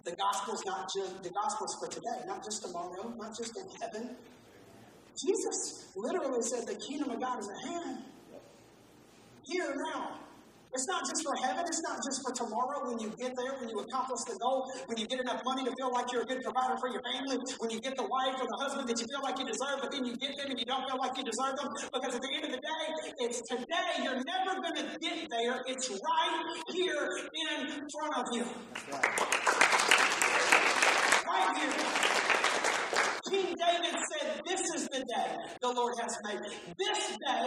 The 0.04 0.16
gospel's 0.16 0.64
not 0.66 0.90
just 0.94 1.22
the 1.22 1.30
gospel's 1.30 1.74
for 1.80 1.88
today, 1.88 2.26
not 2.26 2.44
just 2.44 2.62
tomorrow, 2.62 3.14
not 3.16 3.36
just 3.36 3.56
in 3.56 3.64
heaven. 3.80 4.16
Jesus 5.16 5.92
literally 5.96 6.42
said 6.42 6.66
the 6.66 6.74
kingdom 6.74 7.10
of 7.10 7.20
God 7.20 7.40
is 7.40 7.48
at 7.48 7.68
hand. 7.68 8.04
Here 9.44 9.74
now. 9.94 10.18
It's 10.74 10.88
not 10.88 11.06
just 11.06 11.22
for 11.22 11.36
heaven. 11.36 11.64
It's 11.68 11.82
not 11.82 12.02
just 12.02 12.20
for 12.20 12.32
tomorrow 12.32 12.90
when 12.90 12.98
you 12.98 13.10
get 13.16 13.36
there, 13.36 13.54
when 13.60 13.68
you 13.68 13.78
accomplish 13.78 14.22
the 14.26 14.36
goal, 14.40 14.72
when 14.86 14.98
you 14.98 15.06
get 15.06 15.20
enough 15.20 15.44
money 15.44 15.64
to 15.64 15.72
feel 15.76 15.92
like 15.92 16.10
you're 16.10 16.22
a 16.22 16.26
good 16.26 16.42
provider 16.42 16.76
for 16.78 16.88
your 16.88 17.00
family, 17.02 17.38
when 17.58 17.70
you 17.70 17.80
get 17.80 17.96
the 17.96 18.02
wife 18.02 18.34
or 18.42 18.48
the 18.50 18.56
husband 18.58 18.88
that 18.88 19.00
you 19.00 19.06
feel 19.06 19.22
like 19.22 19.38
you 19.38 19.46
deserve, 19.46 19.78
but 19.80 19.92
then 19.92 20.04
you 20.04 20.16
get 20.16 20.36
them 20.36 20.50
and 20.50 20.58
you 20.58 20.66
don't 20.66 20.84
feel 20.90 20.98
like 20.98 21.16
you 21.16 21.22
deserve 21.22 21.54
them. 21.56 21.72
Because 21.92 22.16
at 22.16 22.22
the 22.22 22.30
end 22.34 22.44
of 22.46 22.50
the 22.50 22.58
day, 22.58 22.84
it's 23.20 23.40
today. 23.42 24.02
You're 24.02 24.18
never 24.24 24.60
going 24.60 24.74
to 24.74 24.98
get 24.98 25.30
there. 25.30 25.62
It's 25.68 25.88
right 25.90 26.64
here 26.72 27.22
in 27.32 27.88
front 27.88 28.18
of 28.18 28.34
you. 28.34 28.44
Right 31.22 31.56
here. 31.56 32.53
King 33.30 33.54
David 33.54 33.96
said, 34.12 34.42
This 34.46 34.60
is 34.74 34.88
the 34.88 35.00
day 35.00 35.30
the 35.60 35.72
Lord 35.72 35.94
has 36.00 36.16
made. 36.24 36.40
This 36.78 37.16
day, 37.16 37.46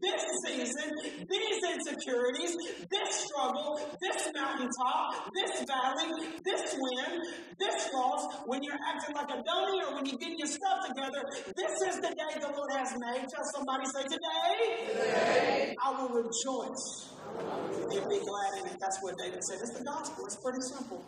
this 0.00 0.22
season, 0.44 0.90
these 1.28 1.60
insecurities, 1.64 2.56
this 2.90 3.10
struggle, 3.14 3.80
this 4.00 4.28
mountaintop, 4.34 5.30
this 5.34 5.64
valley, 5.64 6.38
this 6.44 6.76
wind, 6.76 7.22
this 7.58 7.88
loss, 7.94 8.42
when 8.46 8.62
you're 8.62 8.80
acting 8.88 9.14
like 9.14 9.30
a 9.30 9.42
dummy 9.42 9.82
or 9.86 9.94
when 9.96 10.06
you're 10.06 10.18
getting 10.18 10.38
your 10.38 10.48
stuff 10.48 10.86
together, 10.88 11.22
this 11.56 11.74
is 11.88 11.96
the 11.96 12.08
day 12.08 12.40
the 12.40 12.52
Lord 12.56 12.70
has 12.72 12.92
made. 12.98 13.26
Tell 13.28 13.44
somebody, 13.54 13.86
say, 13.86 14.02
Today, 14.02 14.92
today. 14.92 15.76
I 15.84 15.90
will 16.00 16.08
rejoice 16.08 17.12
and 17.38 18.08
be 18.08 18.18
glad 18.20 18.60
in 18.60 18.66
it. 18.66 18.76
That's 18.80 18.98
what 19.02 19.16
David 19.18 19.42
said. 19.44 19.58
It's 19.60 19.78
the 19.78 19.84
gospel. 19.84 20.24
It's 20.26 20.36
pretty 20.36 20.60
simple. 20.62 21.04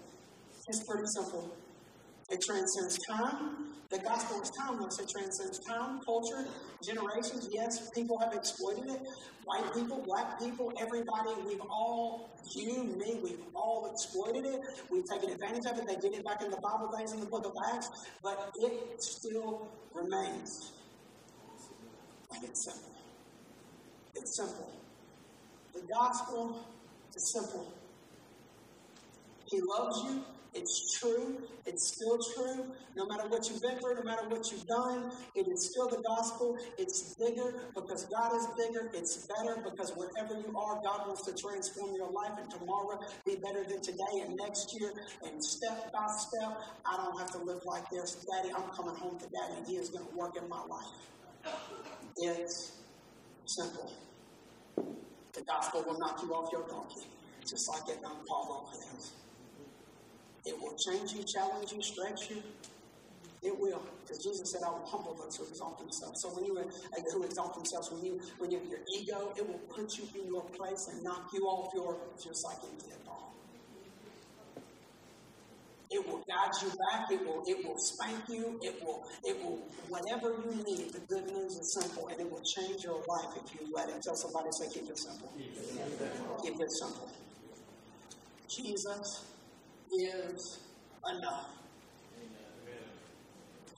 It's 0.69 0.85
pretty 0.85 1.07
simple. 1.07 1.57
It 2.31 2.41
transcends 2.43 2.99
time. 3.07 3.67
The 3.91 3.99
gospel 3.99 4.41
is 4.41 4.51
timeless. 4.51 5.01
It 5.01 5.09
transcends 5.09 5.59
time, 5.59 6.01
culture, 6.07 6.47
generations. 6.81 7.49
Yes, 7.51 7.91
people 7.91 8.19
have 8.21 8.33
exploited 8.33 8.89
it. 8.89 9.01
White 9.45 9.75
people, 9.75 10.01
black 10.07 10.39
people, 10.39 10.73
everybody, 10.81 11.31
we've 11.45 11.61
all, 11.63 12.31
you, 12.55 12.85
me, 12.85 13.19
we've 13.21 13.43
all 13.53 13.91
exploited 13.91 14.45
it. 14.45 14.61
We've 14.91 15.05
taken 15.05 15.31
advantage 15.31 15.67
of 15.67 15.77
it. 15.79 15.89
They 15.89 15.97
did 15.97 16.17
it 16.17 16.25
back 16.25 16.41
in 16.41 16.53
the 16.53 16.59
Bible 16.59 16.95
days 16.97 17.13
in 17.13 17.19
the 17.19 17.27
book 17.27 17.45
of 17.47 17.53
Acts, 17.75 17.89
but 18.23 18.53
it 18.61 19.03
still 19.03 19.69
remains. 19.93 20.71
And 22.33 22.45
it's 22.45 22.65
simple. 22.65 22.95
It's 24.15 24.37
simple. 24.37 24.71
The 25.75 25.83
gospel 25.93 26.65
is 27.17 27.33
simple. 27.33 27.73
He 29.51 29.61
loves 29.61 30.05
you. 30.05 30.23
It's 30.53 30.99
true. 30.99 31.39
It's 31.65 31.95
still 31.95 32.19
true. 32.35 32.73
No 32.97 33.07
matter 33.07 33.29
what 33.29 33.49
you've 33.49 33.63
been 33.63 33.79
through, 33.79 33.95
no 33.95 34.03
matter 34.03 34.29
what 34.29 34.51
you've 34.51 34.67
done, 34.67 35.13
it 35.37 35.47
is 35.47 35.71
still 35.71 35.89
the 35.89 36.03
gospel. 36.03 36.59
It's 36.77 37.15
bigger 37.15 37.71
because 37.75 38.07
God 38.07 38.35
is 38.35 38.47
bigger. 38.59 38.91
It's 38.93 39.29
better 39.29 39.63
because 39.63 39.93
wherever 39.95 40.35
you 40.35 40.53
are, 40.59 40.81
God 40.83 41.07
wants 41.07 41.25
to 41.27 41.35
transform 41.35 41.95
your 41.95 42.11
life 42.11 42.33
and 42.41 42.51
tomorrow 42.51 42.99
be 43.25 43.37
better 43.37 43.63
than 43.69 43.81
today 43.81 44.27
and 44.27 44.37
next 44.37 44.75
year. 44.79 44.93
And 45.25 45.43
step 45.43 45.93
by 45.93 46.07
step, 46.19 46.59
I 46.85 46.97
don't 46.97 47.19
have 47.19 47.31
to 47.33 47.39
live 47.39 47.61
like 47.65 47.89
this. 47.91 48.27
Daddy, 48.27 48.53
I'm 48.55 48.71
coming 48.71 48.97
home 48.97 49.19
to 49.21 49.27
Daddy, 49.27 49.67
He 49.67 49.77
is 49.77 49.91
going 49.91 50.07
to 50.07 50.17
work 50.17 50.37
in 50.37 50.49
my 50.49 50.65
life. 50.65 51.55
It's 52.17 52.73
simple. 53.47 53.93
The 55.33 55.43
gospel 55.43 55.85
will 55.87 55.99
knock 55.99 56.21
you 56.23 56.35
off 56.35 56.51
your 56.53 56.67
donkey, 56.67 57.07
just 57.47 57.69
like 57.69 57.89
it 57.89 58.03
knocked 58.03 58.27
Paul 58.27 58.67
off 58.67 58.95
his. 58.95 59.13
It 60.47 60.59
will 60.61 60.77
change 60.77 61.13
you, 61.13 61.23
challenge 61.25 61.73
you, 61.73 61.83
stretch 61.83 62.31
you. 62.31 62.43
It 63.43 63.59
will, 63.59 63.83
because 64.03 64.23
Jesus 64.23 64.53
said, 64.53 64.63
"I 64.63 64.71
will 64.71 64.85
humble 64.85 65.15
those 65.15 65.37
who 65.37 65.45
exalt 65.45 65.79
themselves." 65.79 66.21
So 66.21 66.29
when 66.31 66.45
you 66.45 66.57
who 66.57 67.23
exalt 67.25 67.55
themselves, 67.55 67.91
when 67.91 68.05
you 68.05 68.21
when 68.39 68.51
you 68.51 68.59
have 68.59 68.69
your 68.69 68.81
ego, 68.99 69.33
it 69.37 69.49
will 69.49 69.61
put 69.75 69.97
you 69.97 70.05
in 70.15 70.27
your 70.27 70.43
place 70.43 70.89
and 70.89 71.03
knock 71.03 71.31
you 71.33 71.47
off 71.47 71.73
your 71.75 71.97
just 72.23 72.45
like 72.45 72.59
it 72.65 72.79
did 72.81 73.05
Paul. 73.07 73.33
It 75.91 76.07
will 76.07 76.23
guide 76.29 76.53
you 76.63 76.69
back. 76.69 77.11
It 77.11 77.27
will 77.27 77.43
it 77.47 77.67
will 77.67 77.79
spank 77.79 78.29
you. 78.29 78.61
It 78.63 78.85
will 78.85 79.09
it 79.25 79.43
will 79.43 79.59
whatever 79.89 80.37
you 80.45 80.63
need. 80.63 80.93
The 80.93 81.01
good 81.01 81.27
news 81.27 81.57
is 81.57 81.73
simple, 81.73 82.09
and 82.09 82.21
it 82.21 82.31
will 82.31 82.45
change 82.45 82.85
your 82.85 83.03
life 83.09 83.33
if 83.43 83.55
you 83.55 83.73
let 83.73 83.89
it. 83.89 84.03
Tell 84.03 84.17
somebody, 84.17 84.53
say, 84.53 84.69
keep 84.69 84.89
it 84.89 84.99
simple. 84.99 85.33
Keep 86.43 86.61
it 86.61 86.73
simple. 86.73 87.09
Jesus 88.49 89.25
is 89.97 90.59
enough. 91.11 91.51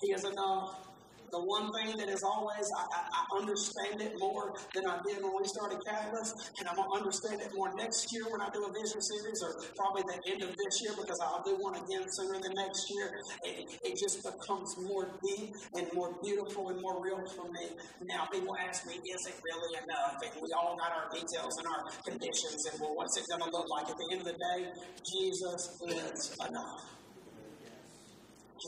He 0.00 0.12
is 0.12 0.24
enough. 0.24 0.91
The 1.32 1.40
one 1.40 1.72
thing 1.72 1.96
that 1.96 2.12
is 2.12 2.20
always, 2.22 2.68
I, 2.76 2.84
I, 2.92 3.00
I, 3.08 3.22
understand 3.40 4.04
it 4.04 4.12
more 4.20 4.52
than 4.76 4.84
I 4.84 5.00
did 5.00 5.24
when 5.24 5.32
we 5.32 5.48
started 5.48 5.80
Catalyst, 5.80 6.52
and 6.60 6.68
I'm 6.68 6.76
going 6.76 6.92
to 6.92 6.96
understand 7.00 7.40
it 7.40 7.48
more 7.56 7.72
next 7.72 8.12
year 8.12 8.28
when 8.28 8.44
I 8.44 8.52
do 8.52 8.68
a 8.68 8.72
vision 8.72 9.00
series, 9.00 9.40
or 9.40 9.56
probably 9.72 10.04
the 10.04 10.20
end 10.28 10.44
of 10.44 10.52
this 10.52 10.82
year 10.84 10.92
because 10.92 11.16
I'll 11.24 11.40
do 11.40 11.56
one 11.56 11.80
again 11.80 12.04
sooner 12.12 12.36
than 12.36 12.52
next 12.52 12.84
year. 12.92 13.16
It, 13.48 13.64
it 13.80 13.96
just 13.96 14.20
becomes 14.20 14.76
more 14.84 15.08
deep 15.24 15.56
and 15.72 15.88
more 15.96 16.12
beautiful 16.20 16.68
and 16.68 16.76
more 16.84 17.00
real 17.00 17.24
for 17.32 17.48
me. 17.48 17.80
Now, 18.04 18.28
people 18.28 18.52
ask 18.68 18.84
me, 18.84 19.00
is 19.00 19.24
it 19.24 19.40
really 19.40 19.80
enough? 19.80 20.20
And 20.20 20.36
we 20.36 20.52
all 20.52 20.76
got 20.76 20.92
our 20.92 21.08
details 21.16 21.56
and 21.56 21.66
our 21.66 21.88
conditions, 22.04 22.60
and 22.68 22.76
well, 22.76 22.92
what's 22.92 23.16
it 23.16 23.24
going 23.32 23.40
to 23.40 23.48
look 23.48 23.72
like? 23.72 23.88
At 23.88 23.96
the 23.96 24.08
end 24.12 24.20
of 24.20 24.28
the 24.28 24.36
day, 24.36 24.68
Jesus 25.00 25.80
is 25.80 26.36
enough. 26.44 26.92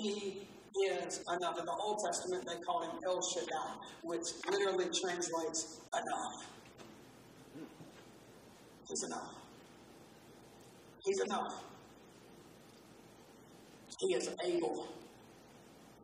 He 0.00 0.48
is 0.80 1.22
enough. 1.32 1.58
In 1.58 1.64
the 1.66 1.72
Old 1.72 2.00
Testament, 2.04 2.46
they 2.46 2.60
call 2.64 2.82
him 2.82 2.90
El 3.04 3.22
Shaddai, 3.22 3.74
which 4.02 4.26
literally 4.50 4.86
translates 4.86 5.80
enough. 5.92 6.44
He's 8.88 9.02
enough. 9.04 9.34
He's 11.04 11.20
enough. 11.20 11.62
He 14.00 14.14
is 14.14 14.30
able. 14.44 14.88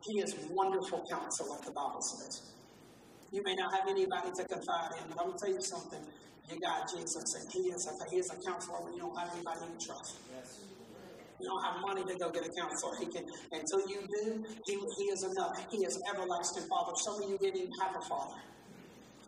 He 0.03 0.19
is 0.19 0.35
wonderful 0.49 1.05
counsel, 1.09 1.49
like 1.49 1.61
the 1.63 1.71
Bible 1.71 2.01
says. 2.01 2.41
You 3.31 3.43
may 3.43 3.55
not 3.55 3.73
have 3.73 3.87
anybody 3.87 4.31
to 4.35 4.43
confide 4.45 4.91
in, 4.97 5.09
but 5.09 5.19
I'm 5.19 5.27
going 5.27 5.37
to 5.37 5.45
tell 5.45 5.53
you 5.53 5.61
something. 5.61 5.99
You 6.49 6.59
got 6.59 6.91
Jesus, 6.91 7.35
and 7.35 7.51
He 7.51 7.69
is 7.69 7.87
a, 7.87 8.09
he 8.09 8.17
is 8.17 8.29
a 8.31 8.35
counselor 8.35 8.79
when 8.81 8.93
you 8.93 9.01
don't 9.01 9.17
have 9.17 9.29
anybody 9.33 9.59
you 9.71 9.85
trust. 9.85 10.17
Yes. 10.35 10.59
You 11.41 11.49
don't 11.49 11.63
have 11.63 11.81
money 11.81 12.03
to 12.05 12.15
go 12.19 12.29
get 12.29 12.45
a 12.45 12.51
counselor. 12.53 12.95
He 12.99 13.07
can 13.07 13.25
until 13.51 13.81
you 13.89 14.05
do, 14.05 14.45
he, 14.65 14.73
he 14.97 15.03
is 15.09 15.23
enough. 15.23 15.57
He 15.71 15.77
is 15.83 15.99
everlasting 16.13 16.69
Father. 16.69 16.93
Some 16.95 17.23
of 17.23 17.29
you 17.29 17.37
didn't 17.37 17.57
even 17.57 17.71
have 17.81 17.95
a 17.97 18.05
father. 18.05 18.37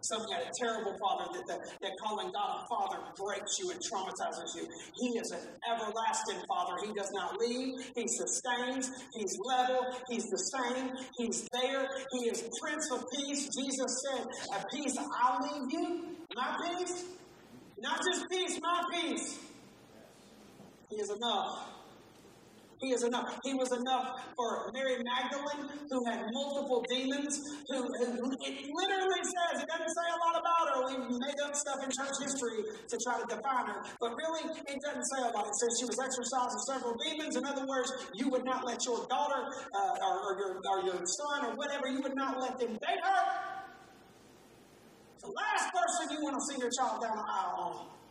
Some 0.03 0.19
had 0.29 0.41
a 0.41 0.51
terrible 0.59 0.97
father 0.99 1.31
that, 1.31 1.47
that, 1.47 1.59
that 1.81 1.91
calling 2.03 2.29
God 2.33 2.59
a 2.59 2.67
father 2.67 3.01
breaks 3.17 3.57
you 3.57 3.71
and 3.71 3.79
traumatizes 3.79 4.53
you. 4.53 4.67
He 4.99 5.17
is 5.17 5.31
an 5.31 5.39
everlasting 5.71 6.43
Father. 6.45 6.85
He 6.85 6.93
does 6.93 7.09
not 7.13 7.39
leave. 7.39 7.79
He 7.95 8.05
sustains. 8.07 8.91
He's 9.13 9.39
level. 9.45 9.95
He's 10.09 10.25
the 10.29 10.37
same. 10.37 10.91
He's 11.17 11.47
there. 11.53 11.87
He 12.11 12.29
is 12.29 12.43
Prince 12.61 12.91
of 12.91 13.05
Peace. 13.15 13.47
Jesus 13.57 14.03
said, 14.11 14.25
A 14.53 14.65
peace 14.75 14.97
I'll 14.97 15.39
leave 15.41 15.71
you. 15.71 16.05
My 16.35 16.57
peace. 16.67 17.05
Not 17.79 17.99
just 18.03 18.29
peace, 18.29 18.59
my 18.61 18.81
peace. 18.91 19.39
He 20.89 20.97
is 20.97 21.09
enough. 21.09 21.69
He 22.83 22.91
is 22.91 23.03
enough. 23.07 23.39
He 23.47 23.55
was 23.55 23.71
enough 23.71 24.19
for 24.35 24.67
Mary 24.75 24.99
Magdalene, 24.99 25.71
who 25.87 26.03
had 26.03 26.27
multiple 26.35 26.83
demons, 26.91 27.39
who, 27.71 27.79
who 27.79 28.27
it 28.43 28.55
literally 28.67 29.23
says, 29.23 29.63
it 29.63 29.67
doesn't 29.71 29.93
say 29.95 30.07
a 30.11 30.19
lot 30.19 30.35
about 30.35 30.65
her. 30.67 30.77
We 30.91 31.15
made 31.15 31.39
up 31.47 31.55
stuff 31.55 31.79
in 31.79 31.87
church 31.95 32.11
history 32.19 32.59
to 32.91 32.95
try 32.99 33.23
to 33.23 33.25
define 33.31 33.71
her. 33.71 33.87
But 34.03 34.19
really, 34.19 34.51
it 34.67 34.79
doesn't 34.83 35.07
say 35.15 35.19
a 35.23 35.31
lot. 35.31 35.47
It 35.47 35.55
says 35.55 35.79
she 35.79 35.87
was 35.87 35.95
exorcising 35.95 36.59
several 36.67 36.99
demons. 36.99 37.39
In 37.39 37.45
other 37.47 37.65
words, 37.65 37.87
you 38.19 38.27
would 38.27 38.43
not 38.43 38.67
let 38.67 38.83
your 38.83 39.07
daughter 39.07 39.47
uh, 39.47 40.03
or, 40.03 40.15
or, 40.27 40.31
your, 40.35 40.51
or 40.59 40.83
your 40.83 40.99
son 41.07 41.45
or 41.47 41.55
whatever, 41.55 41.87
you 41.87 42.01
would 42.03 42.15
not 42.15 42.41
let 42.41 42.59
them 42.59 42.75
date 42.83 42.99
her. 42.99 43.23
The 45.23 45.31
last 45.31 45.71
person 45.71 46.11
you 46.11 46.21
want 46.21 46.35
to 46.35 46.43
see 46.51 46.59
your 46.59 46.69
child 46.75 46.99
down 46.99 47.15
the 47.15 47.23
aisle 47.23 47.55
on. 47.63 48.02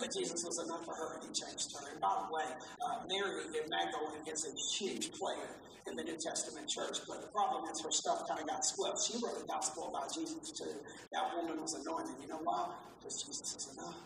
But 0.00 0.16
Jesus 0.16 0.42
was 0.42 0.58
enough 0.64 0.84
for 0.88 0.94
her 0.94 1.20
and 1.20 1.28
he 1.28 1.28
changed 1.28 1.76
her. 1.76 1.84
And 1.92 2.00
by 2.00 2.24
the 2.24 2.32
way, 2.32 2.48
uh, 2.80 3.04
Mary 3.06 3.44
in 3.52 3.68
Magdalene 3.68 4.24
is 4.26 4.48
a 4.48 4.52
huge 4.80 5.12
player 5.12 5.52
in 5.86 5.94
the 5.94 6.02
New 6.02 6.16
Testament 6.16 6.68
church. 6.68 7.04
But 7.06 7.20
the 7.20 7.28
problem 7.28 7.68
is 7.70 7.80
her 7.84 7.92
stuff 7.92 8.26
kind 8.26 8.40
of 8.40 8.48
got 8.48 8.64
split. 8.64 8.96
She 8.96 9.20
wrote 9.20 9.36
a 9.36 9.46
gospel 9.46 9.92
about 9.92 10.12
Jesus 10.12 10.50
too. 10.56 10.72
That 11.12 11.36
woman 11.36 11.60
was 11.60 11.74
anointed. 11.74 12.16
You 12.20 12.28
know 12.28 12.40
why? 12.42 12.72
Because 12.98 13.22
Jesus 13.22 13.54
is 13.54 13.76
enough. 13.76 13.96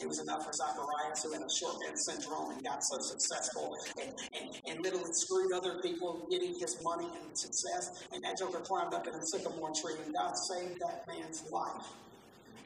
It 0.00 0.08
was 0.08 0.18
enough 0.18 0.46
for 0.46 0.52
Zacchaeus, 0.52 1.22
who 1.22 1.32
had 1.32 1.42
a 1.42 1.50
short 1.50 1.76
man 1.84 1.94
syndrome 1.94 2.52
and 2.52 2.64
got 2.64 2.82
so 2.82 2.96
successful 3.00 3.76
and, 4.00 4.14
and, 4.32 4.48
and 4.66 4.82
literally 4.82 5.12
screwed 5.12 5.52
other 5.52 5.78
people 5.82 6.26
getting 6.30 6.58
his 6.58 6.82
money 6.82 7.04
and 7.04 7.36
success. 7.36 8.06
And 8.14 8.24
that 8.24 8.38
joker 8.38 8.60
climbed 8.60 8.94
up 8.94 9.06
in 9.06 9.14
a 9.14 9.26
sycamore 9.26 9.72
tree, 9.74 9.96
and 10.02 10.14
God 10.14 10.38
saved 10.38 10.80
that 10.80 11.04
man's 11.06 11.44
life. 11.52 11.84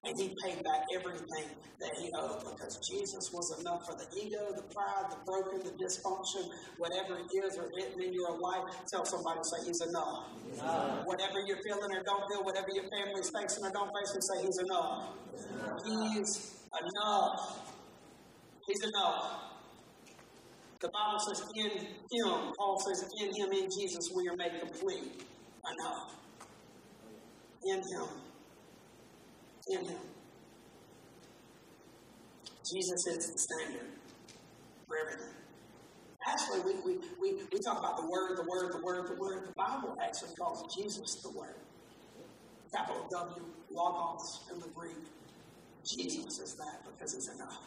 And 0.07 0.21
he 0.21 0.37
paid 0.45 0.63
back 0.63 0.85
everything 0.95 1.49
that 1.81 1.93
he 1.99 2.11
owed 2.15 2.45
because 2.45 2.79
Jesus 2.87 3.33
was 3.33 3.59
enough 3.61 3.87
for 3.87 3.97
the 3.97 4.05
ego, 4.21 4.53
the 4.55 4.63
pride, 4.75 5.07
the 5.11 5.17
broken, 5.25 5.61
the 5.65 5.73
dysfunction, 5.83 6.45
whatever 6.77 7.19
it 7.19 7.33
is 7.33 7.57
or 7.57 7.71
written 7.75 8.03
in 8.03 8.13
your 8.13 8.39
life. 8.39 8.65
Tell 8.91 9.05
somebody, 9.07 9.41
say, 9.45 9.67
He's 9.67 9.81
enough. 9.81 10.29
enough. 10.53 11.07
Whatever 11.07 11.41
you're 11.47 11.63
feeling 11.65 11.91
or 11.91 12.03
don't 12.05 12.29
feel, 12.29 12.45
whatever 12.45 12.69
your 12.75 12.85
family's 12.85 13.31
facing 13.31 13.65
or 13.65 13.71
don't 13.71 13.91
face, 13.97 14.13
say, 14.21 14.45
He's 14.45 14.59
enough. 14.59 15.15
He's 15.87 16.53
enough. 16.77 17.61
He's 18.69 18.83
enough. 18.85 19.41
The 20.81 20.89
Bible 20.89 21.19
says, 21.19 21.43
in 21.55 21.71
Him, 21.71 22.53
Paul 22.59 22.79
says, 22.79 23.09
in 23.23 23.35
Him, 23.35 23.53
in 23.53 23.69
Jesus, 23.71 24.11
we 24.15 24.29
are 24.29 24.37
made 24.37 24.53
complete. 24.61 25.25
Enough. 25.65 26.13
In 27.65 27.79
Him 27.79 28.24
Him. 29.69 29.87
Jesus 32.71 33.07
is 33.07 33.31
the 33.33 33.39
standard 33.39 33.89
for 34.87 34.97
everything. 34.99 35.35
Actually, 36.27 36.61
we, 36.61 36.75
we, 36.81 36.99
we, 37.21 37.43
we 37.53 37.59
talk 37.61 37.79
about 37.79 37.97
the 37.99 38.07
Word, 38.09 38.37
the 38.37 38.45
Word, 38.49 38.73
the 38.73 38.85
Word, 38.85 39.09
the 39.09 39.21
Word. 39.21 39.47
The 39.47 39.53
Bible 39.57 39.97
actually 40.03 40.35
calls 40.37 40.75
Jesus 40.75 41.23
the 41.23 41.31
Word. 41.31 41.57
Capital 42.75 43.07
W, 43.11 43.45
Logos 43.71 44.41
in 44.53 44.61
the 44.61 44.69
Greek. 44.69 44.97
Jesus 45.85 46.39
is 46.41 46.55
that 46.55 46.81
because 46.85 47.15
it's 47.15 47.29
enough. 47.35 47.61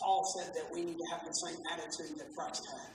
Paul 0.00 0.22
said 0.36 0.54
that 0.54 0.72
we 0.72 0.84
need 0.84 0.98
to 0.98 1.06
have 1.10 1.26
the 1.26 1.32
same 1.32 1.56
attitude 1.72 2.18
that 2.18 2.34
Christ 2.36 2.66
had. 2.70 2.92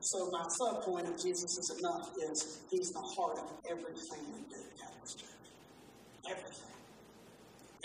So 0.00 0.30
my 0.32 0.44
sub 0.48 0.82
point 0.82 1.06
of 1.06 1.22
Jesus 1.22 1.58
is 1.58 1.78
enough 1.78 2.10
is 2.30 2.60
He's 2.70 2.90
the 2.90 3.00
heart 3.00 3.38
of 3.38 3.50
everything 3.70 4.32
we 4.34 4.40
do. 4.48 4.91
Everything. 6.30 6.74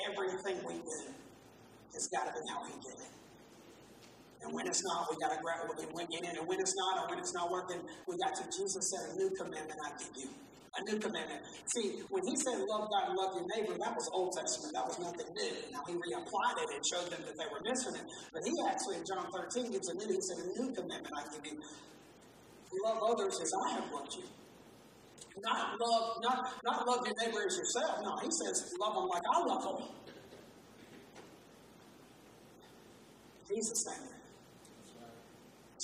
Everything 0.05 0.57
we 0.65 0.73
do 0.77 0.99
has 1.93 2.07
got 2.13 2.29
to 2.29 2.33
be 2.33 2.45
how 2.49 2.63
He 2.65 2.73
did 2.79 2.93
it. 3.01 3.11
And 4.45 4.53
when 4.53 4.67
it's 4.67 4.83
not, 4.85 5.09
we 5.09 5.17
got 5.17 5.33
to 5.33 5.41
grab 5.41 5.65
it 5.65 5.81
in. 5.81 6.37
And 6.37 6.47
when 6.47 6.59
it's 6.61 6.75
not, 6.77 7.03
or 7.03 7.09
when 7.09 7.19
it's 7.19 7.33
not 7.33 7.49
working, 7.49 7.81
we 8.07 8.17
got 8.21 8.35
to. 8.37 8.43
Jesus 8.45 8.93
said, 8.93 9.09
"A 9.11 9.17
new 9.17 9.31
commandment 9.33 9.79
I 9.83 9.97
give 9.97 10.13
you." 10.15 10.29
A 10.77 10.83
new 10.85 10.99
commandment. 10.99 11.41
See, 11.73 12.05
when 12.13 12.21
he 12.21 12.35
said 12.37 12.61
love 12.69 12.85
God 12.93 13.09
and 13.09 13.17
love 13.17 13.33
your 13.33 13.49
neighbor, 13.49 13.73
that 13.81 13.97
was 13.97 14.07
Old 14.13 14.37
Testament. 14.37 14.77
That 14.77 14.85
was 14.85 14.99
nothing 14.99 15.25
new. 15.33 15.73
Now 15.73 15.81
he 15.89 15.97
reapplied 15.97 16.57
it 16.61 16.69
and 16.69 16.85
showed 16.85 17.09
them 17.09 17.25
that 17.25 17.33
they 17.33 17.49
were 17.49 17.65
missing 17.65 17.97
it. 17.97 18.05
But 18.29 18.45
he 18.45 18.53
actually 18.69 19.01
in 19.01 19.05
John 19.09 19.25
13 19.33 19.71
gives 19.71 19.89
a 19.89 19.95
new, 19.97 20.05
he 20.05 20.21
said, 20.21 20.37
a 20.37 20.47
new 20.53 20.69
commandment 20.77 21.09
I 21.17 21.23
give 21.33 21.49
you. 21.49 21.57
Love 22.85 23.01
others 23.09 23.41
as 23.41 23.49
I 23.65 23.69
have 23.73 23.91
loved 23.91 24.13
you. 24.13 24.29
Not 25.43 25.79
love, 25.79 26.17
not, 26.21 26.53
not 26.63 26.87
love 26.87 27.05
your 27.05 27.15
neighbor 27.21 27.45
as 27.45 27.57
yourself. 27.57 27.99
No, 28.03 28.17
he 28.17 28.29
says 28.31 28.73
love 28.79 28.95
them 28.95 29.07
like 29.07 29.21
I 29.33 29.39
love 29.45 29.63
them. 29.63 29.87
He's 33.49 33.69
the 33.69 33.75
standard. 33.75 34.17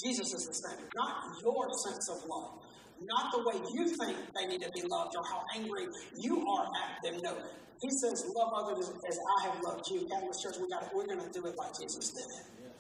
Jesus 0.04 0.34
is 0.34 0.48
the 0.48 0.54
standard, 0.54 0.90
not 0.96 1.40
your 1.42 1.70
sense 1.86 2.10
of 2.10 2.18
love, 2.28 2.60
not 3.02 3.32
the 3.32 3.44
way 3.46 3.56
you 3.74 3.88
think 3.88 4.18
they 4.36 4.48
need 4.48 4.62
to 4.62 4.72
be 4.72 4.82
loved 4.90 5.16
or 5.16 5.24
how 5.24 5.44
angry 5.56 5.88
you 6.18 6.44
are 6.50 6.66
at 6.66 7.00
them. 7.04 7.22
No, 7.24 7.38
he 7.80 7.90
says, 7.90 8.26
"Love 8.36 8.52
others 8.54 8.90
as 9.08 9.20
I 9.40 9.48
have 9.48 9.62
loved 9.64 9.86
you." 9.90 10.08
Catholic 10.08 10.34
Church, 10.42 10.58
we 10.60 10.68
got 10.68 10.94
We're 10.94 11.06
going 11.06 11.22
to 11.22 11.30
do 11.30 11.46
it 11.46 11.56
like 11.58 11.72
Jesus 11.80 12.10
did 12.10 12.26
it. 12.26 12.74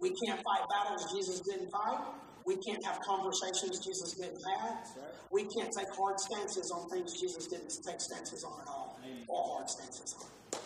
We 0.00 0.10
can't 0.26 0.42
fight 0.42 0.68
battles 0.68 1.12
Jesus 1.12 1.40
didn't 1.40 1.70
fight. 1.70 2.02
We 2.44 2.56
can't 2.56 2.84
have 2.84 2.98
conversations 3.06 3.78
Jesus 3.84 4.14
didn't 4.14 4.42
have. 4.58 4.82
Right. 4.96 5.14
We 5.30 5.42
can't 5.46 5.72
take 5.72 5.88
hard 5.94 6.18
stances 6.18 6.70
on 6.70 6.88
things 6.90 7.18
Jesus 7.20 7.46
didn't 7.46 7.70
take 7.86 8.00
stances 8.00 8.42
on 8.44 8.60
at 8.60 8.68
all, 8.68 8.98
Amen. 9.04 9.24
or 9.28 9.56
hard 9.56 9.70
stances 9.70 10.14
on. 10.18 10.60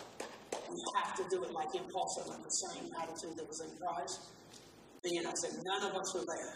We 0.73 0.83
have 0.97 1.15
to 1.17 1.25
do 1.31 1.45
it 1.45 1.53
like 1.53 1.75
said, 1.75 2.27
with 2.27 2.43
the 2.43 2.51
same 2.51 2.91
attitude 3.01 3.37
that 3.37 3.47
was 3.47 3.61
in 3.61 3.71
Christ. 3.79 4.21
Then 5.05 5.27
I 5.27 5.33
said, 5.35 5.63
none 5.65 5.91
of 5.91 5.97
us 5.97 6.17
are 6.17 6.25
there, 6.27 6.55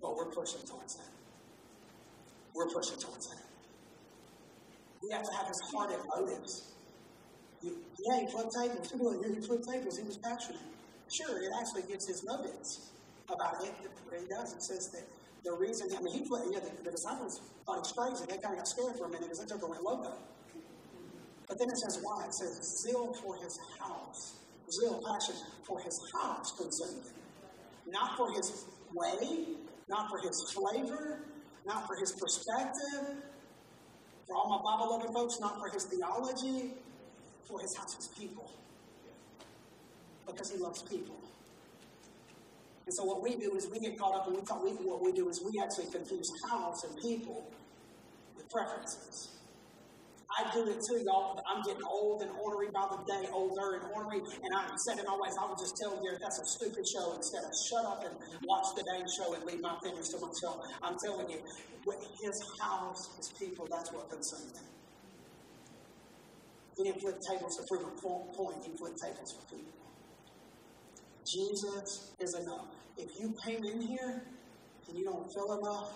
but 0.00 0.16
we're 0.16 0.30
pushing 0.30 0.62
towards 0.66 0.96
that. 0.96 1.12
We're 2.54 2.70
pushing 2.70 2.98
towards 2.98 3.28
that. 3.28 3.44
We 5.02 5.10
have 5.12 5.22
to 5.22 5.32
have 5.36 5.48
his 5.48 5.60
heart 5.72 5.92
and 5.92 6.02
motives. 6.08 6.72
You, 7.62 7.76
yeah, 8.08 8.20
he 8.20 8.26
flipped 8.30 8.54
tables. 8.54 8.90
People 8.90 9.10
are 9.10 9.34
he 9.34 9.40
flipped 9.40 9.68
tables. 9.68 9.98
He 9.98 10.04
was 10.04 10.16
passionate. 10.16 10.60
Sure, 11.12 11.42
it 11.42 11.50
actually 11.60 11.82
gets 11.82 12.06
his 12.06 12.24
motives 12.24 12.89
about 13.32 13.64
it. 13.64 13.72
He 14.18 14.26
does. 14.26 14.52
It 14.52 14.62
says 14.62 14.88
that 14.90 15.04
the 15.44 15.52
reason, 15.52 15.88
I 15.96 16.02
mean, 16.02 16.14
he 16.14 16.28
put, 16.28 16.42
yeah, 16.50 16.60
the, 16.60 16.82
the 16.82 16.90
disciples 16.90 17.40
thought 17.64 17.84
he's 17.84 17.92
crazy. 17.92 18.24
They 18.28 18.36
kind 18.42 18.54
of 18.54 18.58
got 18.58 18.68
scared 18.68 18.96
for 18.96 19.06
a 19.06 19.08
minute 19.08 19.22
because 19.22 19.40
they 19.40 19.46
took 19.46 19.62
away 19.62 19.78
logo. 19.82 20.12
But 21.48 21.58
then 21.58 21.68
it 21.68 21.78
says 21.78 21.98
why? 22.02 22.26
It 22.26 22.34
says 22.34 22.82
zeal 22.82 23.12
for 23.14 23.36
his 23.36 23.58
house. 23.78 24.36
Zeal, 24.70 25.02
passion 25.04 25.34
for 25.64 25.80
his 25.80 25.98
house 26.14 26.52
consumed 26.52 27.04
him. 27.04 27.14
Not 27.88 28.16
for 28.16 28.30
his 28.32 28.66
way, 28.94 29.46
not 29.88 30.08
for 30.10 30.18
his 30.18 30.52
flavor, 30.52 31.18
not 31.66 31.86
for 31.88 31.96
his 31.96 32.12
perspective. 32.12 33.16
For 34.28 34.36
all 34.36 34.48
my 34.48 34.62
Bible 34.62 34.96
loving 34.96 35.12
folks, 35.12 35.40
not 35.40 35.58
for 35.58 35.68
his 35.68 35.84
theology, 35.84 36.74
for 37.48 37.58
his 37.58 37.76
house, 37.76 37.96
his 37.96 38.08
people. 38.08 38.48
Because 40.26 40.52
he 40.52 40.58
loves 40.58 40.82
people. 40.82 41.16
And 42.90 42.96
so 42.98 43.04
what 43.06 43.22
we 43.22 43.38
do 43.38 43.54
is 43.54 43.70
we 43.70 43.78
get 43.78 43.94
caught 43.94 44.18
up 44.18 44.26
and 44.26 44.34
we 44.34 44.42
talk, 44.42 44.66
we, 44.66 44.74
what 44.82 44.98
we 44.98 45.14
do 45.14 45.30
is 45.30 45.38
we 45.46 45.62
actually 45.62 45.86
confuse 45.94 46.26
house 46.50 46.82
and 46.82 46.90
people 46.98 47.46
with 48.34 48.50
preferences. 48.50 49.30
I 50.26 50.50
do 50.50 50.66
it 50.66 50.82
too, 50.82 50.98
y'all. 51.06 51.38
I'm 51.46 51.62
getting 51.62 51.86
old 51.86 52.22
and 52.22 52.34
ornery 52.42 52.66
by 52.74 52.90
the 52.90 52.98
day, 53.06 53.30
older 53.30 53.78
and 53.78 53.94
ornery, 53.94 54.18
and 54.18 54.50
I'm 54.58 54.74
set 54.82 54.98
in 54.98 55.06
my 55.06 55.14
ways. 55.22 55.38
I 55.38 55.46
would 55.46 55.62
just 55.62 55.78
tell 55.78 56.02
Garrett 56.02 56.18
that's 56.18 56.42
a 56.42 56.46
stupid 56.50 56.82
show 56.82 57.14
instead 57.14 57.46
of 57.46 57.54
shut 57.54 57.86
up 57.86 58.02
and 58.02 58.18
watch 58.42 58.66
the 58.74 58.82
dang 58.82 59.06
show 59.06 59.38
and 59.38 59.44
leave 59.46 59.62
my 59.62 59.78
fingers 59.86 60.10
to 60.10 60.18
myself. 60.18 60.58
I'm 60.82 60.98
telling 60.98 61.30
you, 61.30 61.38
his 62.26 62.42
house, 62.58 63.06
his 63.22 63.30
people, 63.38 63.70
that's 63.70 63.92
what 63.92 64.10
consumes 64.10 64.50
him. 64.58 64.66
He 66.74 66.90
didn't 66.90 67.02
flip 67.02 67.22
tables 67.22 67.54
to 67.54 67.62
prove 67.70 67.86
a 67.86 67.94
point, 68.34 68.66
he 68.66 68.74
flipped 68.74 68.98
tables 68.98 69.30
for 69.38 69.54
people. 69.54 69.79
Jesus 71.24 72.12
is 72.18 72.34
enough. 72.34 72.68
If 72.96 73.18
you 73.18 73.34
came 73.44 73.64
in 73.64 73.80
here 73.80 74.22
and 74.88 74.98
you 74.98 75.04
don't 75.04 75.32
feel 75.32 75.58
enough, 75.58 75.92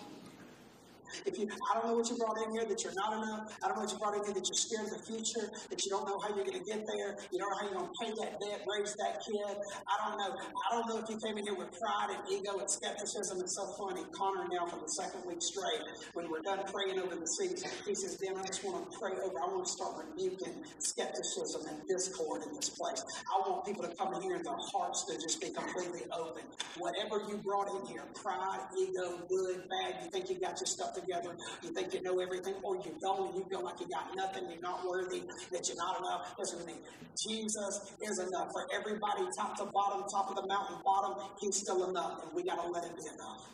If 1.25 1.37
you, 1.37 1.47
I 1.71 1.79
don't 1.79 1.87
know 1.87 1.97
what 1.97 2.09
you 2.09 2.17
brought 2.17 2.37
in 2.45 2.51
here 2.51 2.65
that 2.65 2.83
you're 2.83 2.95
not 2.95 3.13
enough. 3.13 3.55
I 3.63 3.67
don't 3.67 3.77
know 3.77 3.83
what 3.83 3.91
you 3.91 3.99
brought 3.99 4.15
in 4.17 4.23
here 4.23 4.33
that 4.33 4.45
you're 4.47 4.59
scared 4.59 4.87
of 4.87 4.97
the 4.97 5.03
future, 5.05 5.45
that 5.69 5.79
you 5.83 5.89
don't 5.91 6.07
know 6.07 6.19
how 6.19 6.29
you're 6.35 6.45
going 6.45 6.59
to 6.59 6.65
get 6.65 6.85
there. 6.87 7.17
You 7.31 7.39
don't 7.39 7.49
know 7.51 7.57
how 7.59 7.65
you're 7.67 7.79
going 7.79 7.91
to 7.91 7.97
pay 8.01 8.11
that 8.25 8.39
debt, 8.39 8.65
raise 8.65 8.93
that 8.97 9.21
kid. 9.21 9.55
I 9.87 9.95
don't 10.03 10.17
know. 10.17 10.31
I 10.33 10.67
don't 10.75 10.87
know 10.89 10.97
if 10.99 11.07
you 11.09 11.17
came 11.21 11.37
in 11.37 11.45
here 11.45 11.55
with 11.57 11.71
pride 11.77 12.15
and 12.15 12.21
ego 12.31 12.57
and 12.57 12.69
skepticism. 12.69 13.39
It's 13.39 13.55
so 13.55 13.65
funny. 13.77 14.03
Connor 14.11 14.47
now 14.49 14.65
for 14.65 14.79
the 14.79 14.89
second 14.89 15.21
week 15.27 15.41
straight, 15.41 15.83
when 16.13 16.29
we're 16.29 16.41
done 16.41 16.63
praying 16.71 16.99
over 16.99 17.15
the 17.15 17.27
seats, 17.27 17.63
he 17.85 17.95
says, 17.95 18.17
Dan, 18.17 18.37
I 18.37 18.45
just 18.45 18.63
want 18.63 18.79
to 18.79 18.97
pray 18.97 19.11
over. 19.21 19.35
I 19.37 19.47
want 19.51 19.65
to 19.65 19.71
start 19.71 19.95
rebuking 20.01 20.63
skepticism 20.79 21.61
and 21.69 21.87
discord 21.87 22.43
in 22.47 22.55
this 22.55 22.69
place. 22.69 23.03
I 23.29 23.49
want 23.49 23.65
people 23.65 23.83
to 23.83 23.93
come 23.95 24.13
in 24.13 24.21
here 24.21 24.35
and 24.35 24.45
their 24.45 24.57
hearts 24.73 25.05
to 25.05 25.13
just 25.19 25.41
be 25.41 25.49
completely 25.49 26.03
open. 26.11 26.43
Whatever 26.77 27.21
you 27.29 27.37
brought 27.37 27.69
in 27.69 27.85
here, 27.87 28.03
pride, 28.15 28.59
ego, 28.79 29.19
good, 29.29 29.67
bad, 29.69 30.03
you 30.03 30.09
think 30.09 30.29
you 30.29 30.39
got 30.39 30.59
your 30.59 30.67
stuff 30.67 30.94
together, 30.95 31.35
you 31.61 31.69
think 31.69 31.93
you 31.93 32.01
know 32.01 32.19
everything, 32.19 32.55
oh, 32.63 32.73
or 32.73 32.75
you 32.77 32.95
don't, 33.01 33.27
and 33.27 33.35
you 33.35 33.45
feel 33.49 33.63
like 33.63 33.79
you 33.79 33.87
got 33.87 34.15
nothing, 34.15 34.49
you're 34.49 34.61
not 34.61 34.87
worthy, 34.87 35.23
that 35.51 35.67
you're 35.67 35.77
not 35.77 35.99
enough. 35.99 36.33
Listen 36.39 36.59
to 36.59 36.65
me. 36.65 36.75
Jesus 37.15 37.93
is 38.01 38.19
enough. 38.19 38.51
For 38.51 38.65
everybody, 38.73 39.27
top 39.37 39.57
to 39.57 39.65
bottom, 39.65 40.03
top 40.09 40.29
of 40.29 40.35
the 40.35 40.47
mountain, 40.47 40.77
bottom, 40.83 41.19
he's 41.39 41.57
still 41.57 41.89
enough, 41.89 42.23
and 42.23 42.33
we 42.33 42.43
got 42.43 42.63
to 42.63 42.69
let 42.71 42.83
him 42.83 42.95
be 42.95 43.07
enough. 43.13 43.51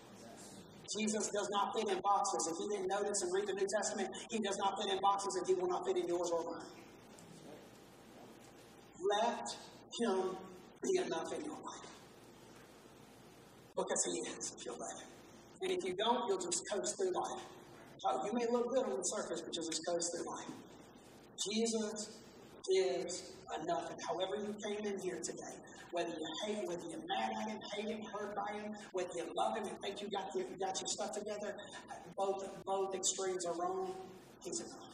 Jesus 0.91 1.29
does 1.29 1.49
not 1.49 1.73
fit 1.73 1.87
in 1.87 1.99
boxes. 2.01 2.47
If 2.51 2.59
you 2.59 2.69
didn't 2.69 2.87
notice 2.87 3.21
and 3.21 3.33
read 3.33 3.47
the 3.47 3.53
New 3.53 3.67
Testament, 3.67 4.09
he 4.29 4.39
does 4.39 4.57
not 4.57 4.77
fit 4.81 4.91
in 4.91 4.99
boxes 4.99 5.35
and 5.35 5.47
he 5.47 5.53
will 5.53 5.69
not 5.69 5.85
fit 5.85 5.95
in 5.95 6.07
yours 6.07 6.29
or 6.31 6.43
mine. 6.43 6.61
Let 9.09 9.55
him 9.99 10.35
be 10.83 10.97
enough 10.97 11.33
in 11.33 11.45
your 11.45 11.57
life. 11.63 11.89
Because 13.75 14.03
he 14.05 14.19
is, 14.31 14.53
if 14.57 14.65
you'll 14.65 14.77
let 14.77 14.91
him. 14.99 15.10
And 15.61 15.71
if 15.71 15.83
you 15.83 15.93
don't, 15.93 16.27
you'll 16.27 16.39
just 16.39 16.63
coast 16.71 16.97
through 16.97 17.13
life. 17.13 17.41
You 18.25 18.33
may 18.33 18.47
look 18.51 18.69
good 18.69 18.85
on 18.85 18.97
the 18.97 19.03
surface, 19.03 19.41
but 19.41 19.55
you'll 19.55 19.65
just 19.65 19.85
coast 19.85 20.15
through 20.15 20.25
life. 20.25 20.49
Jesus 21.45 22.17
is 22.69 23.33
enough. 23.61 23.91
And 23.91 23.99
however 24.07 24.35
you 24.37 24.55
came 24.63 24.85
in 24.85 24.99
here 24.99 25.19
today, 25.21 25.53
whether 25.91 26.09
you 26.09 26.27
hate, 26.45 26.67
whether 26.67 26.81
you're 26.89 27.05
mad 27.07 27.31
at 27.41 27.49
him, 27.49 27.59
hate 27.75 27.87
him, 27.87 28.01
hurt 28.11 28.35
by 28.35 28.53
him, 28.53 28.73
whether 28.93 29.09
you 29.15 29.25
love 29.35 29.57
him 29.57 29.65
and 29.65 29.79
think 29.81 30.01
you 30.01 30.09
got 30.09 30.33
your, 30.33 30.45
you 30.45 30.55
got 30.59 30.79
your 30.79 30.87
stuff 30.87 31.13
together, 31.13 31.55
both, 32.17 32.47
both 32.65 32.95
extremes 32.95 33.45
are 33.45 33.53
wrong. 33.55 33.93
He's 34.43 34.61
enough. 34.61 34.87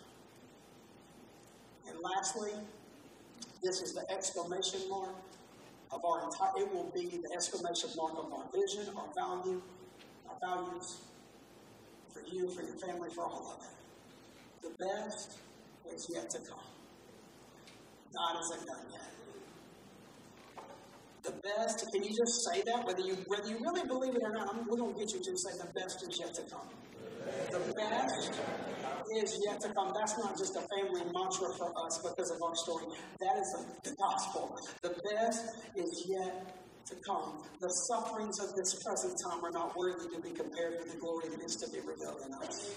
And 1.88 1.98
lastly, 2.02 2.52
this 3.64 3.82
is 3.82 3.94
the 3.94 4.10
exclamation 4.12 4.90
mark 4.90 5.16
of 5.92 6.04
our 6.04 6.26
entire, 6.26 6.52
it 6.58 6.74
will 6.74 6.92
be 6.94 7.22
the 7.24 7.34
exclamation 7.34 7.90
mark 7.96 8.14
of 8.18 8.34
our 8.34 8.46
vision, 8.54 8.94
our 8.98 9.08
value, 9.16 9.62
values 10.42 11.02
for 12.14 12.22
you, 12.32 12.50
for 12.50 12.62
your 12.62 12.78
family, 12.78 13.10
for 13.16 13.26
all 13.26 13.56
of 13.56 13.64
it. 13.64 13.74
The 14.62 14.86
best 14.86 15.40
is 15.94 16.08
yet 16.14 16.30
to 16.30 16.40
come. 16.40 16.68
God 18.14 18.36
isn't 18.42 18.68
done 18.68 18.86
yet. 18.92 19.18
The 21.24 21.34
best, 21.44 21.86
can 21.92 22.04
you 22.04 22.10
just 22.10 22.48
say 22.48 22.64
that? 22.64 22.86
Whether 22.86 23.02
you 23.02 23.18
whether 23.28 23.50
you 23.50 23.60
really 23.60 23.86
believe 23.86 24.16
it 24.16 24.24
or 24.24 24.32
not, 24.32 24.48
I'm, 24.48 24.66
we're 24.68 24.78
going 24.78 24.94
to 24.94 25.00
get 25.00 25.12
you 25.12 25.20
to 25.20 25.34
say 25.38 25.52
the 25.60 25.72
best 25.76 26.00
is 26.08 26.18
yet 26.20 26.34
to 26.36 26.44
come. 26.50 26.70
The 27.52 27.60
best 27.76 28.32
is 29.12 29.40
yet 29.46 29.60
to 29.60 29.74
come. 29.74 29.92
That's 29.94 30.18
not 30.18 30.38
just 30.38 30.56
a 30.56 30.64
family 30.72 31.04
mantra 31.04 31.52
for 31.60 31.70
us 31.86 32.00
because 32.00 32.32
of 32.32 32.40
our 32.42 32.56
story. 32.56 32.86
That 33.20 33.36
is 33.38 33.48
the, 33.52 33.90
the 33.90 33.96
gospel. 34.00 34.56
The 34.82 34.96
best 35.12 35.44
is 35.76 36.08
yet 36.08 36.56
to 36.90 36.96
come. 37.08 37.44
The 37.60 37.70
sufferings 37.90 38.40
of 38.40 38.56
this 38.56 38.82
present 38.84 39.14
time 39.26 39.44
are 39.44 39.52
not 39.52 39.76
worthy 39.76 40.08
to 40.16 40.22
be 40.22 40.32
compared 40.32 40.80
with 40.80 40.92
the 40.92 41.00
glory 41.00 41.30
that 41.30 41.44
is 41.44 41.56
to 41.56 41.72
be 41.72 41.80
revealed 41.80 42.22
in 42.26 42.34
us. 42.34 42.76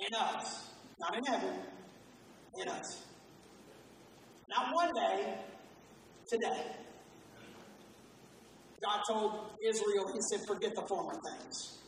In 0.00 0.14
us. 0.18 0.70
Not 0.98 1.16
in 1.18 1.24
heaven. 1.24 1.54
In 2.60 2.68
us. 2.68 3.04
Not 4.48 4.74
one 4.74 4.90
day, 4.94 5.34
today. 6.28 6.62
God 8.84 9.00
told 9.08 9.32
Israel, 9.66 10.12
He 10.12 10.20
said, 10.30 10.46
forget 10.46 10.74
the 10.74 10.82
former 10.82 11.14
things. 11.14 11.78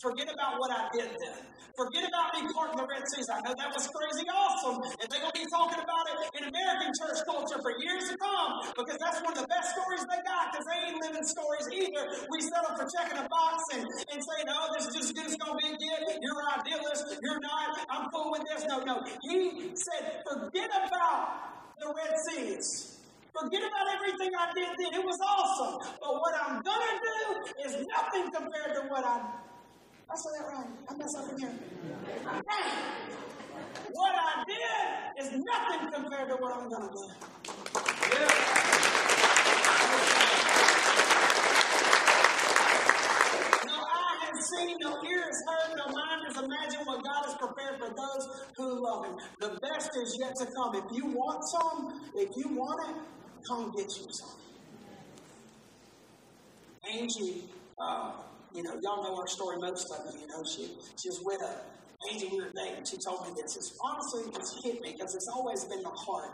Forget 0.00 0.32
about 0.32 0.56
what 0.56 0.72
I 0.72 0.88
did 0.96 1.12
then. 1.12 1.36
Forget 1.76 2.08
about 2.08 2.32
me 2.32 2.48
parting 2.56 2.80
the 2.80 2.88
Red 2.88 3.04
Seas. 3.04 3.28
I 3.28 3.36
know 3.44 3.52
that 3.52 3.68
was 3.68 3.84
crazy 3.92 4.24
awesome. 4.32 4.80
And 4.80 5.06
they're 5.12 5.20
going 5.20 5.28
to 5.28 5.40
be 5.44 5.48
talking 5.52 5.76
about 5.76 6.04
it 6.08 6.16
in 6.40 6.42
American 6.48 6.88
church 6.96 7.20
culture 7.28 7.60
for 7.60 7.76
years 7.76 8.08
to 8.08 8.16
come 8.16 8.64
because 8.80 8.96
that's 8.96 9.20
one 9.20 9.36
of 9.36 9.44
the 9.44 9.48
best 9.52 9.76
stories 9.76 10.00
they 10.08 10.24
got 10.24 10.56
because 10.56 10.64
they 10.64 10.78
ain't 10.88 10.98
living 11.04 11.20
stories 11.20 11.68
either. 11.68 12.16
We 12.32 12.40
settle 12.40 12.80
for 12.80 12.88
checking 12.88 13.20
a 13.20 13.28
box 13.28 13.60
and, 13.76 13.84
and 13.84 14.18
saying, 14.24 14.48
oh, 14.48 14.72
this 14.72 14.88
is 14.88 14.92
just 14.96 15.12
as 15.20 15.36
going 15.36 15.52
to 15.52 15.60
be 15.68 15.72
good. 15.76 16.16
You're 16.24 16.40
an 16.48 16.64
idealist. 16.64 17.20
You're 17.20 17.44
not. 17.44 17.84
I'm 17.92 18.08
cool 18.08 18.32
with 18.32 18.48
this. 18.48 18.64
No, 18.72 18.80
no. 18.80 19.04
He 19.20 19.76
said, 19.76 20.24
forget 20.24 20.72
about 20.80 21.76
the 21.76 21.92
Red 21.92 22.16
Seas. 22.24 23.04
Forget 23.36 23.68
about 23.68 23.86
everything 24.00 24.32
I 24.32 24.48
did 24.56 24.72
then. 24.80 24.96
It 24.96 25.04
was 25.04 25.20
awesome. 25.20 25.92
But 26.00 26.12
what 26.24 26.32
I'm 26.40 26.64
going 26.64 26.88
to 26.88 26.96
do 27.04 27.20
is 27.68 27.72
nothing 27.84 28.32
compared 28.32 28.80
to 28.80 28.88
what 28.88 29.04
I 29.04 29.49
I 30.10 30.16
said 30.16 30.32
that 30.40 30.46
right. 30.48 30.66
I 30.88 30.96
messed 30.96 31.16
up 31.18 31.30
again. 31.30 31.56
What 33.92 34.12
I 34.12 34.44
did 34.44 35.22
is 35.22 35.30
nothing 35.38 35.92
compared 35.92 36.28
to 36.30 36.34
what 36.34 36.52
I'm 36.52 36.68
going 36.68 36.82
to 36.82 36.92
do. 36.92 37.04
No 43.66 43.76
eye 43.78 44.18
has 44.26 44.50
seen, 44.50 44.76
no 44.80 44.98
ear 45.06 45.22
has 45.22 45.40
heard, 45.46 45.78
no 45.78 45.86
mind 45.94 46.26
has 46.26 46.36
imagined 46.42 46.86
what 46.86 47.04
God 47.04 47.24
has 47.26 47.36
prepared 47.36 47.78
for 47.78 47.90
those 47.94 48.50
who 48.56 48.82
love 48.82 49.04
Him. 49.06 49.14
The 49.38 49.60
best 49.60 49.90
is 50.02 50.18
yet 50.20 50.34
to 50.40 50.46
come. 50.46 50.74
If 50.74 50.90
you 50.90 51.06
want 51.06 51.44
some, 51.44 52.10
if 52.16 52.30
you 52.36 52.48
want 52.56 52.90
it, 52.90 52.96
come 53.48 53.70
get 53.76 53.86
you 53.86 54.08
some. 54.10 54.40
Angie, 56.92 57.44
uh, 57.80 58.12
you 58.54 58.62
know, 58.62 58.78
y'all 58.82 59.02
know 59.02 59.16
our 59.16 59.26
story, 59.26 59.58
most 59.58 59.90
of 59.90 60.14
you, 60.14 60.20
you 60.20 60.26
know, 60.26 60.42
she, 60.44 60.76
she 60.96 61.08
was 61.08 61.20
with 61.24 61.40
a 61.42 61.60
we 62.08 62.40
were 62.40 62.50
dating. 62.56 62.84
She 62.84 62.96
told 62.96 63.26
me 63.26 63.34
this. 63.36 63.56
It's 63.56 63.78
honestly, 63.84 64.22
it 64.22 64.34
just 64.34 64.64
hit 64.64 64.80
me 64.80 64.92
because 64.92 65.14
it's 65.14 65.28
always 65.28 65.64
been 65.64 65.82
my 65.82 65.94
heart. 65.94 66.32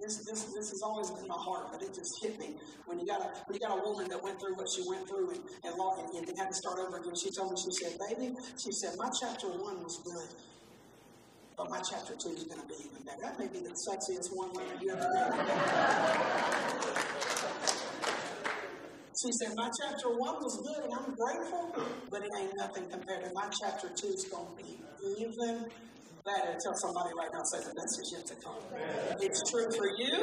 This, 0.00 0.24
this, 0.24 0.44
this 0.52 0.70
has 0.70 0.82
always 0.82 1.10
been 1.10 1.28
my 1.28 1.36
heart, 1.38 1.68
but 1.70 1.80
it 1.80 1.94
just 1.94 2.22
hit 2.22 2.38
me 2.38 2.56
when 2.86 2.98
you 2.98 3.06
got 3.06 3.20
a 3.20 3.28
when 3.46 3.54
you 3.54 3.60
got 3.60 3.78
a 3.78 3.82
woman 3.88 4.08
that 4.08 4.22
went 4.22 4.40
through 4.40 4.56
what 4.56 4.68
she 4.68 4.82
went 4.88 5.08
through 5.08 5.30
and 5.30 5.40
and, 5.64 5.74
and, 6.16 6.28
and 6.28 6.38
had 6.38 6.48
to 6.48 6.54
start 6.54 6.78
over 6.80 6.98
again. 6.98 7.14
She 7.14 7.30
told 7.30 7.52
me, 7.52 7.56
she 7.56 7.70
said, 7.70 7.96
"Baby," 8.08 8.34
she 8.58 8.72
said, 8.72 8.96
"my 8.98 9.08
chapter 9.20 9.46
one 9.48 9.82
was 9.82 9.98
good, 9.98 10.28
but 11.56 11.70
my 11.70 11.80
chapter 11.80 12.14
two 12.16 12.30
is 12.30 12.44
going 12.44 12.60
to 12.60 12.66
be 12.66 12.74
even 12.80 13.04
better. 13.04 13.20
That 13.22 13.38
may 13.38 13.46
be 13.46 13.60
the 13.60 13.70
sexiest 13.70 14.34
one 14.34 14.50
you 14.80 14.90
ever 14.90 15.08
met." 15.14 15.30
She 19.14 19.30
said, 19.30 19.54
My 19.54 19.70
chapter 19.70 20.10
one 20.10 20.42
was 20.42 20.58
good 20.58 20.90
and 20.90 20.92
I'm 20.92 21.14
grateful, 21.14 21.70
but 22.10 22.20
it 22.26 22.30
ain't 22.34 22.50
nothing 22.58 22.90
compared 22.90 23.22
to 23.22 23.30
my 23.32 23.46
chapter 23.62 23.86
two 23.94 24.10
is 24.10 24.26
going 24.26 24.50
to 24.50 24.54
be 24.58 24.74
even 25.22 25.70
better. 26.26 26.50
Tell 26.58 26.74
somebody 26.74 27.14
right 27.14 27.30
now, 27.30 27.44
say 27.46 27.62
the 27.62 27.74
best 27.78 27.94
is 27.94 28.08
yet 28.10 28.26
to 28.26 28.36
come. 28.42 28.58
It's 29.22 29.38
true 29.46 29.70
for 29.70 29.86
you. 30.02 30.18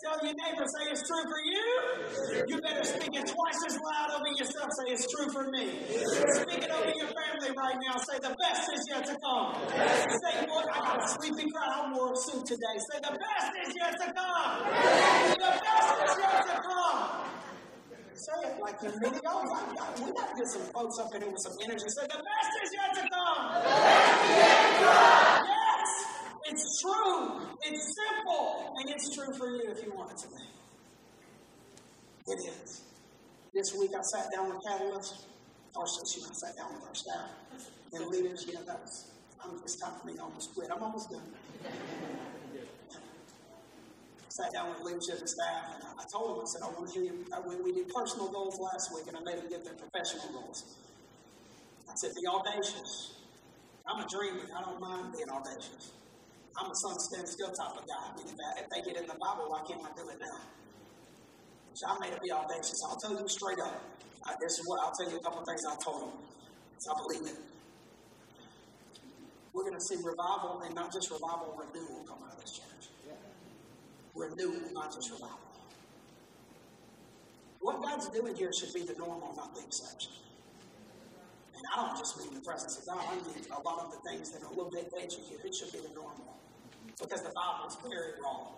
Tell 0.00 0.16
your 0.24 0.32
neighbor, 0.32 0.64
say 0.64 0.88
it's 0.88 1.04
true 1.04 1.24
for 1.28 1.42
you. 1.44 1.66
You 2.48 2.56
better 2.64 2.84
speak 2.88 3.12
it 3.20 3.26
twice 3.28 3.60
as 3.68 3.76
loud 3.76 4.16
over 4.16 4.32
yourself. 4.32 4.72
Say 4.80 4.96
it's 4.96 5.04
true 5.12 5.28
for 5.28 5.44
me. 5.52 5.68
Speak 6.40 6.64
it 6.64 6.72
over 6.72 6.88
your 6.96 7.12
family 7.12 7.52
right 7.52 7.76
now. 7.84 8.00
Say 8.00 8.16
the 8.16 8.32
best 8.32 8.64
is 8.72 8.82
yet 8.88 9.04
to 9.04 9.16
come. 9.20 9.60
Say, 9.68 10.48
Lord, 10.48 10.64
I 10.72 10.80
got 10.80 11.04
a 11.04 11.08
sleepy 11.20 11.44
crowd. 11.52 11.68
I 11.68 11.92
wore 11.92 12.14
a 12.14 12.16
suit 12.16 12.46
today. 12.48 12.76
Say 12.80 12.96
the 13.04 13.12
best 13.12 13.52
is 13.60 13.76
yet 13.76 13.92
to 13.92 14.06
come. 14.16 14.52
The 15.36 15.52
best 15.60 15.92
is 16.00 16.16
yet 16.16 16.46
to 16.48 16.56
come. 16.64 17.29
Say 18.20 18.52
it 18.52 18.60
like 18.60 18.76
you 18.82 18.90
God, 19.00 19.48
God, 19.48 19.96
we 20.04 20.12
got 20.12 20.28
to 20.28 20.36
get 20.36 20.48
some 20.48 20.68
folks 20.76 20.98
up 21.00 21.08
in 21.14 21.22
here 21.22 21.30
with 21.30 21.40
some 21.40 21.56
energy. 21.64 21.88
Say 21.88 22.02
the 22.04 22.20
best 22.20 22.52
is 22.60 22.70
yet 22.76 22.92
to 23.00 23.08
come. 23.08 23.64
Yes, 25.48 25.88
it's 26.44 26.82
true. 26.82 27.40
It's 27.64 27.96
simple, 27.96 28.76
and 28.76 28.90
it's 28.90 29.14
true 29.16 29.32
for 29.38 29.48
you 29.48 29.72
if 29.72 29.82
you 29.82 29.92
want 29.96 30.12
it 30.12 30.18
to 30.18 30.28
be. 30.28 30.44
It 32.26 32.38
is. 32.60 32.82
This 33.54 33.74
week 33.80 33.92
I 33.96 34.02
sat 34.02 34.28
down 34.36 34.50
with 34.50 34.60
Catalyst, 34.68 35.24
or 35.74 35.84
know, 35.84 36.28
I 36.28 36.34
sat 36.44 36.56
down 36.58 36.74
with 36.74 36.84
our 36.88 36.94
staff 36.94 37.30
and 37.94 38.06
leaders. 38.08 38.44
Yeah, 38.46 38.60
that 38.66 38.80
was. 38.80 39.12
I'm, 39.42 39.56
it's 39.64 39.76
time 39.80 39.94
for 39.98 40.06
me 40.06 40.14
to 40.16 40.22
almost 40.22 40.54
quit. 40.54 40.68
I'm 40.70 40.82
almost 40.82 41.08
done 41.08 41.24
sat 44.40 44.52
down 44.52 44.72
with 44.72 44.80
leadership 44.80 45.20
and 45.20 45.28
staff, 45.28 45.76
and 45.76 45.84
I 45.84 46.04
told 46.08 46.32
them, 46.32 46.40
I 46.40 46.48
said, 46.48 46.64
I 46.64 46.72
want 46.72 46.88
to 46.88 46.92
hear 46.96 47.04
you. 47.04 47.24
We, 47.64 47.72
did 47.72 47.92
personal 47.92 48.32
goals 48.32 48.56
last 48.56 48.88
week, 48.94 49.04
and 49.08 49.16
I 49.16 49.20
made 49.20 49.36
them 49.36 49.48
give 49.52 49.64
their 49.64 49.76
professional 49.76 50.32
goals. 50.32 50.64
I 51.84 51.92
said, 51.94 52.16
be 52.16 52.24
audacious. 52.24 53.20
I'm 53.84 54.00
a 54.00 54.08
dreamer. 54.08 54.48
I 54.56 54.62
don't 54.64 54.80
mind 54.80 55.12
being 55.12 55.28
audacious. 55.28 55.92
I'm 56.56 56.70
a 56.70 56.74
sun 56.74 56.96
stand 56.98 57.28
still 57.28 57.52
type 57.52 57.76
of 57.76 57.84
guy. 57.84 58.00
I 58.00 58.16
mean, 58.16 58.26
if, 58.32 58.38
I, 58.40 58.60
if 58.64 58.66
they 58.70 58.80
get 58.80 59.00
in 59.00 59.06
the 59.06 59.18
Bible, 59.20 59.52
why 59.52 59.60
can't 59.68 59.82
I 59.84 59.92
do 59.96 60.08
it 60.08 60.18
now? 60.20 60.40
So 61.74 61.86
I 61.88 61.98
made 62.00 62.12
it 62.12 62.22
be 62.22 62.32
audacious. 62.32 62.80
I'll 62.88 62.96
tell 62.96 63.12
you 63.12 63.28
straight 63.28 63.60
up. 63.60 63.82
I, 64.24 64.34
this 64.40 64.58
is 64.58 64.64
what 64.66 64.80
I'll 64.80 64.92
tell 64.92 65.10
you 65.10 65.16
a 65.16 65.22
couple 65.22 65.44
things 65.44 65.62
I 65.68 65.76
told 65.82 66.02
them. 66.02 66.14
So 66.78 66.92
I 66.92 66.96
believe 67.02 67.26
it. 67.28 67.38
we're 69.52 69.62
going 69.62 69.74
to 69.74 69.80
see 69.80 69.96
revival 69.96 70.62
and 70.64 70.74
not 70.74 70.92
just 70.92 71.10
revival, 71.10 71.56
renewal 71.58 72.04
come 72.06 72.18
out 72.24 72.34
of 72.34 72.40
this 72.40 72.56
church. 72.58 72.69
Renewal, 74.14 74.72
not 74.72 74.92
just 74.94 75.10
revival. 75.10 75.38
What 77.60 77.82
God's 77.82 78.08
doing 78.08 78.34
here 78.34 78.52
should 78.52 78.72
be 78.72 78.82
the 78.82 78.94
normal, 78.98 79.34
not 79.36 79.54
the 79.54 79.62
exception. 79.62 80.12
And 81.54 81.62
I 81.74 81.86
don't 81.86 81.98
just 81.98 82.18
mean 82.18 82.32
the 82.34 82.40
presence 82.40 82.78
of 82.78 82.86
God, 82.86 83.04
I 83.06 83.14
mean 83.16 83.44
a 83.52 83.60
lot 83.60 83.84
of 83.84 83.92
the 83.92 84.08
things 84.08 84.30
that 84.30 84.42
are 84.42 84.46
a 84.46 84.50
little 84.56 84.70
bit 84.70 84.90
edgy 84.98 85.20
here. 85.28 85.38
It 85.44 85.54
should 85.54 85.72
be 85.72 85.78
the 85.78 85.94
normal. 85.94 86.38
Because 86.98 87.22
the 87.22 87.32
Bible 87.36 87.68
is 87.68 87.76
very 87.82 88.20
wrong. 88.22 88.56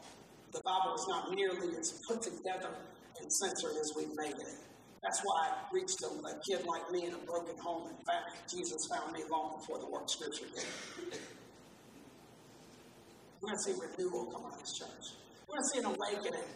The 0.53 0.61
Bible 0.61 0.95
is 0.95 1.07
not 1.09 1.35
nearly 1.35 1.77
as 1.77 1.93
put 2.07 2.23
together 2.23 2.71
and 3.21 3.33
censored 3.33 3.77
as 3.81 3.93
we've 3.97 4.15
made 4.17 4.39
it. 4.39 4.55
That's 5.03 5.21
why 5.25 5.51
I 5.51 5.75
reached 5.75 6.01
a, 6.03 6.07
a 6.07 6.39
kid 6.47 6.65
like 6.65 6.89
me 6.93 7.07
in 7.07 7.15
a 7.15 7.19
broken 7.19 7.59
home. 7.59 7.89
In 7.89 8.05
fact, 8.05 8.49
Jesus 8.49 8.87
found 8.87 9.13
me 9.13 9.23
long 9.29 9.59
before 9.59 9.79
the 9.79 9.87
word 9.87 10.09
scripture 10.09 10.47
did. 10.55 10.65
We're 13.41 13.49
going 13.49 13.57
to 13.57 13.63
see 13.63 13.73
renewal 13.73 14.29
oh, 14.29 14.33
come 14.33 14.47
out 14.47 14.53
of 14.53 14.61
this 14.61 14.79
church. 14.79 15.19
Going 15.53 15.65
to 15.65 15.69
see 15.69 15.79
an 15.81 15.85
awakening. 15.85 16.49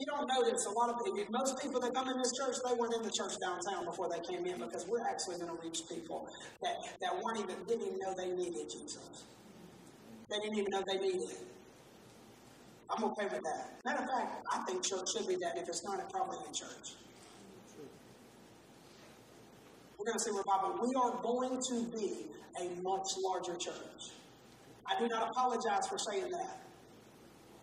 You 0.00 0.06
don't 0.06 0.26
notice 0.26 0.64
a 0.64 0.70
lot 0.70 0.88
of 0.88 1.04
people, 1.04 1.20
most 1.28 1.60
people 1.60 1.78
that 1.80 1.92
come 1.92 2.08
in 2.08 2.16
this 2.16 2.32
church, 2.32 2.56
they 2.64 2.72
weren't 2.72 2.94
in 2.94 3.02
the 3.02 3.10
church 3.10 3.36
downtown 3.36 3.84
before 3.84 4.08
they 4.08 4.18
came 4.24 4.46
in 4.46 4.58
because 4.58 4.86
we're 4.88 5.04
actually 5.06 5.36
going 5.36 5.52
to 5.52 5.62
reach 5.62 5.82
people 5.90 6.26
that, 6.62 6.76
that 7.02 7.12
weren't 7.22 7.38
even, 7.38 7.56
didn't 7.68 7.86
even 7.86 7.98
know 7.98 8.14
they 8.16 8.30
needed 8.30 8.70
Jesus. 8.70 9.24
They 10.30 10.38
didn't 10.38 10.56
even 10.56 10.70
know 10.70 10.82
they 10.86 10.96
needed. 10.96 11.36
I'm 12.88 13.04
okay 13.12 13.24
with 13.24 13.42
that. 13.44 13.76
Matter 13.84 14.04
of 14.04 14.08
fact, 14.08 14.46
I 14.50 14.64
think 14.64 14.86
church 14.86 15.12
should 15.12 15.28
be 15.28 15.36
that. 15.36 15.58
If 15.58 15.68
it's 15.68 15.84
not, 15.84 16.00
it 16.00 16.08
probably 16.08 16.38
ain't 16.46 16.56
church. 16.56 16.96
We're 19.98 20.06
going 20.06 20.16
to 20.16 20.24
see 20.24 20.30
revival. 20.30 20.80
We 20.80 20.94
are 20.96 21.22
going 21.22 21.60
to 21.60 21.84
be 21.92 22.24
a 22.58 22.80
much 22.80 23.08
larger 23.22 23.56
church. 23.56 24.16
I 24.86 24.98
do 24.98 25.08
not 25.08 25.28
apologize 25.28 25.86
for 25.88 25.98
saying 25.98 26.30
that. 26.32 26.69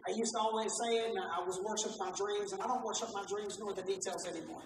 I 0.07 0.11
used 0.15 0.31
to 0.33 0.39
always 0.39 0.71
say 0.71 1.03
it, 1.03 1.11
and 1.11 1.19
I 1.19 1.43
was 1.43 1.59
worship 1.59 1.91
my 1.99 2.11
dreams, 2.15 2.53
and 2.53 2.61
I 2.61 2.67
don't 2.67 2.83
worship 2.83 3.09
my 3.13 3.25
dreams 3.27 3.59
nor 3.59 3.73
the 3.73 3.83
details 3.83 4.25
anymore. 4.25 4.63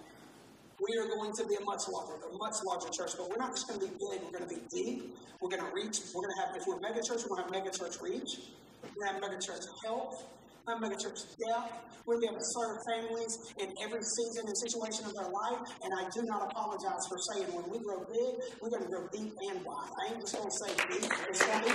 We 0.78 0.94
are 0.98 1.06
going 1.06 1.32
to 1.34 1.46
be 1.46 1.56
a 1.56 1.64
much 1.64 1.82
larger, 1.90 2.14
a 2.14 2.36
much 2.38 2.62
larger 2.62 2.88
church, 2.90 3.18
but 3.18 3.28
we're 3.28 3.42
not 3.42 3.50
just 3.50 3.66
going 3.66 3.80
to 3.80 3.86
be 3.86 3.92
big. 3.98 4.22
We're 4.22 4.38
going 4.38 4.48
to 4.48 4.54
be 4.54 4.62
deep. 4.70 5.18
We're 5.40 5.50
going 5.50 5.66
to 5.66 5.74
reach. 5.74 5.98
We're 6.14 6.22
going 6.22 6.34
to 6.34 6.40
have. 6.46 6.56
If 6.56 6.66
we're 6.66 6.78
a 6.78 6.80
mega 6.80 7.02
church, 7.02 7.26
we're 7.26 7.34
going 7.34 7.50
to 7.50 7.54
have 7.54 7.64
mega 7.64 7.74
church 7.74 7.98
reach. 8.00 8.54
We're 8.82 9.02
going 9.02 9.18
to 9.18 9.18
have 9.18 9.20
mega 9.22 9.42
church 9.42 9.66
health. 9.84 10.26
I'm 10.68 10.78
going 10.78 10.94
to 10.94 11.02
church 11.02 11.18
depth. 11.42 11.74
We're 12.06 12.22
going 12.22 12.34
to 12.34 12.38
be 12.38 12.38
able 12.38 12.42
to 12.42 12.50
serve 12.54 12.78
families 12.86 13.54
in 13.58 13.74
every 13.82 14.02
season 14.02 14.46
and 14.46 14.56
situation 14.58 15.06
of 15.06 15.14
their 15.14 15.30
life. 15.30 15.58
And 15.82 15.90
I 15.90 16.06
do 16.14 16.22
not 16.22 16.50
apologize 16.50 17.02
for 17.10 17.18
saying 17.18 17.50
when 17.50 17.66
we 17.66 17.82
grow 17.82 18.06
big, 18.06 18.38
we're 18.62 18.70
going 18.70 18.82
to 18.82 18.88
grow 18.88 19.10
deep 19.10 19.34
and 19.50 19.64
wide. 19.66 19.90
I 19.98 20.14
ain't 20.14 20.22
just 20.22 20.38
going 20.38 20.46
to 20.46 20.54
say 20.54 20.70
deep, 20.86 21.10
it's 21.30 21.42
going 21.42 21.62
to 21.62 21.66
be. 21.66 21.74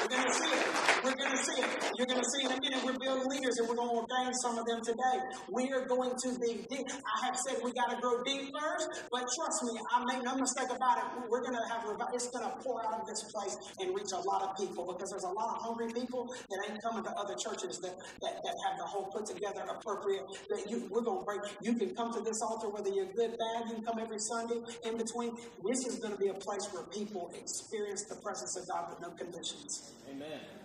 We're 0.00 0.08
going 0.08 0.19
to 0.32 0.38
see 0.38 0.54
it. 0.54 0.66
We're 1.04 1.14
going 1.14 1.30
to 1.30 1.36
see 1.36 1.62
it. 1.62 1.79
You're 2.00 2.08
going 2.08 2.24
to 2.24 2.32
see 2.32 2.48
in 2.48 2.52
a 2.56 2.60
minute 2.64 2.80
we're 2.80 2.96
building 2.96 3.28
leaders 3.28 3.60
and 3.60 3.68
we're 3.68 3.76
going 3.76 3.92
to 3.92 4.08
ordain 4.08 4.32
some 4.40 4.56
of 4.56 4.64
them 4.64 4.80
today. 4.80 5.20
We 5.52 5.68
are 5.76 5.84
going 5.84 6.16
to 6.16 6.28
be 6.40 6.64
deep. 6.64 6.88
I 6.88 7.28
have 7.28 7.36
said 7.36 7.60
we 7.60 7.76
got 7.76 7.92
to 7.92 8.00
grow 8.00 8.24
deep 8.24 8.48
first, 8.56 9.04
but 9.12 9.28
trust 9.28 9.60
me, 9.68 9.76
I 9.92 10.00
make 10.08 10.24
no 10.24 10.32
mistake 10.32 10.72
about 10.72 10.96
it. 10.96 11.04
We're 11.28 11.44
going 11.44 11.60
to 11.60 11.66
have 11.68 11.84
it's 12.16 12.32
going 12.32 12.48
to 12.48 12.56
pour 12.64 12.80
out 12.88 13.00
of 13.00 13.06
this 13.06 13.20
place 13.28 13.52
and 13.84 13.92
reach 13.92 14.16
a 14.16 14.22
lot 14.24 14.40
of 14.40 14.56
people 14.56 14.88
because 14.88 15.12
there's 15.12 15.28
a 15.28 15.36
lot 15.36 15.52
of 15.52 15.60
hungry 15.60 15.92
people 15.92 16.24
that 16.48 16.72
ain't 16.72 16.80
coming 16.80 17.04
to 17.04 17.12
other 17.20 17.36
churches 17.36 17.76
that, 17.84 17.92
that, 18.24 18.32
that 18.48 18.54
have 18.64 18.80
the 18.80 18.88
whole 18.88 19.12
put 19.12 19.28
together 19.28 19.60
appropriate. 19.68 20.24
That 20.48 20.72
you, 20.72 20.88
we're 20.88 21.04
going 21.04 21.20
to 21.20 21.26
break. 21.28 21.44
You 21.60 21.76
can 21.76 21.92
come 21.92 22.16
to 22.16 22.24
this 22.24 22.40
altar 22.40 22.72
whether 22.72 22.88
you're 22.88 23.12
good, 23.12 23.36
bad. 23.36 23.68
You 23.68 23.76
can 23.76 23.84
come 23.84 24.00
every 24.00 24.24
Sunday. 24.24 24.64
In 24.88 24.96
between, 24.96 25.36
this 25.68 25.84
is 25.84 26.00
going 26.00 26.16
to 26.16 26.20
be 26.20 26.32
a 26.32 26.38
place 26.40 26.64
where 26.72 26.88
people 26.88 27.28
experience 27.36 28.08
the 28.08 28.16
presence 28.24 28.56
of 28.56 28.64
God 28.72 28.88
with 28.88 29.04
no 29.04 29.12
conditions. 29.20 29.92
Amen. 30.08 30.59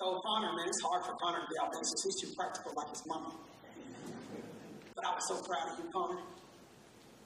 Told 0.00 0.24
Connor, 0.24 0.56
man, 0.56 0.66
it's 0.66 0.80
hard 0.80 1.04
for 1.04 1.12
Connor 1.20 1.44
to 1.44 1.48
be 1.52 1.58
audacious. 1.60 2.00
He's 2.02 2.16
too 2.16 2.32
practical 2.34 2.72
like 2.74 2.88
his 2.88 3.04
mama. 3.06 3.36
But 4.96 5.04
I 5.04 5.14
was 5.14 5.28
so 5.28 5.36
proud 5.44 5.72
of 5.72 5.78
you, 5.78 5.90
Connor. 5.92 6.24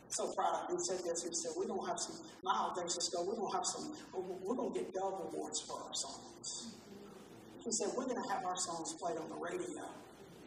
So 0.09 0.35
proud 0.35 0.66
of 0.66 0.70
you. 0.70 0.77
He 0.77 0.83
said 0.83 0.99
this. 1.07 1.22
He 1.22 1.31
said, 1.33 1.55
we're 1.57 1.70
going 1.70 1.81
to 1.81 1.87
have 1.87 1.99
some, 1.99 2.18
my 2.43 2.51
audacious 2.51 3.09
go, 3.14 3.22
we're 3.22 3.39
going 3.39 3.51
to 3.51 3.57
have 3.57 3.66
some, 3.66 3.95
we're 4.12 4.59
going 4.59 4.75
to 4.75 4.79
get 4.79 4.93
Dove 4.93 5.31
Awards 5.31 5.62
for 5.62 5.79
our 5.79 5.95
songs. 5.95 6.75
He 7.62 7.70
said, 7.70 7.89
we're 7.97 8.11
going 8.11 8.20
to 8.20 8.29
have 8.35 8.45
our 8.45 8.59
songs 8.59 8.93
played 9.01 9.16
on 9.16 9.29
the 9.31 9.39
radio. 9.39 9.87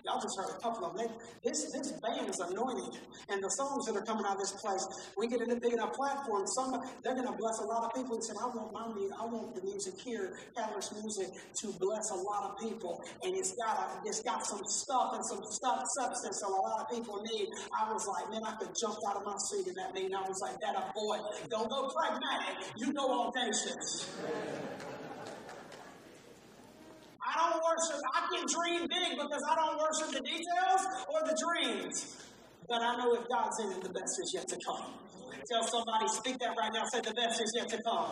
Y'all 0.07 0.21
just 0.23 0.39
heard 0.39 0.47
a 0.55 0.59
couple 0.63 0.87
of 0.87 0.95
them. 0.95 1.11
This, 1.43 1.67
this 1.75 1.91
band 1.99 2.29
is 2.29 2.39
anointed. 2.39 2.95
And 3.27 3.43
the 3.43 3.51
songs 3.51 3.85
that 3.87 3.95
are 3.99 4.05
coming 4.07 4.23
out 4.23 4.35
of 4.35 4.39
this 4.39 4.53
place, 4.53 4.87
we 5.17 5.27
get 5.27 5.41
a 5.43 5.55
big 5.59 5.73
enough 5.73 5.91
platform, 5.91 6.47
some, 6.47 6.79
they're 7.03 7.13
going 7.13 7.27
to 7.27 7.35
bless 7.35 7.59
a 7.59 7.67
lot 7.67 7.83
of 7.83 7.91
people. 7.93 8.15
And 8.15 8.23
said, 8.23 8.37
I 8.39 8.47
want 8.47 8.71
my 8.71 8.87
I 8.87 9.25
want 9.25 9.53
the 9.53 9.61
music 9.67 9.99
here, 9.99 10.39
Catalyst 10.55 10.95
Music, 10.95 11.27
to 11.59 11.67
bless 11.79 12.09
a 12.11 12.15
lot 12.15 12.47
of 12.47 12.57
people. 12.57 13.03
And 13.23 13.35
it's 13.35 13.51
got, 13.59 13.75
a, 13.75 14.07
it's 14.07 14.23
got 14.23 14.45
some 14.45 14.63
stuff 14.63 15.11
and 15.13 15.25
some 15.25 15.43
stuff, 15.51 15.83
substance 15.99 16.39
that 16.39 16.47
a 16.47 16.55
lot 16.55 16.79
of 16.79 16.89
people 16.89 17.21
need. 17.27 17.49
I 17.75 17.91
was 17.91 18.07
like, 18.07 18.31
man, 18.31 18.43
I 18.47 18.55
could 18.55 18.71
jump 18.79 18.95
out 19.09 19.17
of 19.17 19.25
my 19.25 19.35
seat 19.37 19.67
in 19.67 19.75
that 19.75 19.93
meeting. 19.93 20.15
I 20.15 20.23
was 20.23 20.39
like, 20.39 20.55
that 20.61 20.75
a 20.75 20.87
boy. 20.95 21.19
Don't 21.49 21.69
go 21.69 21.91
pragmatic. 21.91 22.63
You 22.77 22.93
go 22.93 23.27
audacious. 23.27 24.07
I 27.27 27.49
don't 27.51 27.61
worship, 27.63 28.01
I 28.15 28.27
can 28.31 28.45
dream 28.47 28.87
big 28.87 29.19
because 29.19 29.43
I 29.49 29.55
don't 29.55 29.77
worship 29.79 30.11
the 30.13 30.21
details 30.21 30.81
or 31.09 31.27
the 31.27 31.37
dreams. 31.43 32.26
But 32.67 32.81
I 32.83 32.97
know 32.97 33.15
if 33.15 33.23
God's 33.31 33.55
in 33.63 33.71
it, 33.71 33.81
the 33.81 33.89
best 33.95 34.19
is 34.19 34.31
yet 34.35 34.47
to 34.49 34.59
come. 34.59 34.91
Tell 35.47 35.63
somebody, 35.63 36.03
speak 36.11 36.35
that 36.43 36.51
right 36.59 36.73
now. 36.75 36.83
Say, 36.91 36.99
the 36.99 37.15
best 37.15 37.39
is 37.39 37.47
yet 37.55 37.71
to 37.71 37.79
come. 37.79 38.11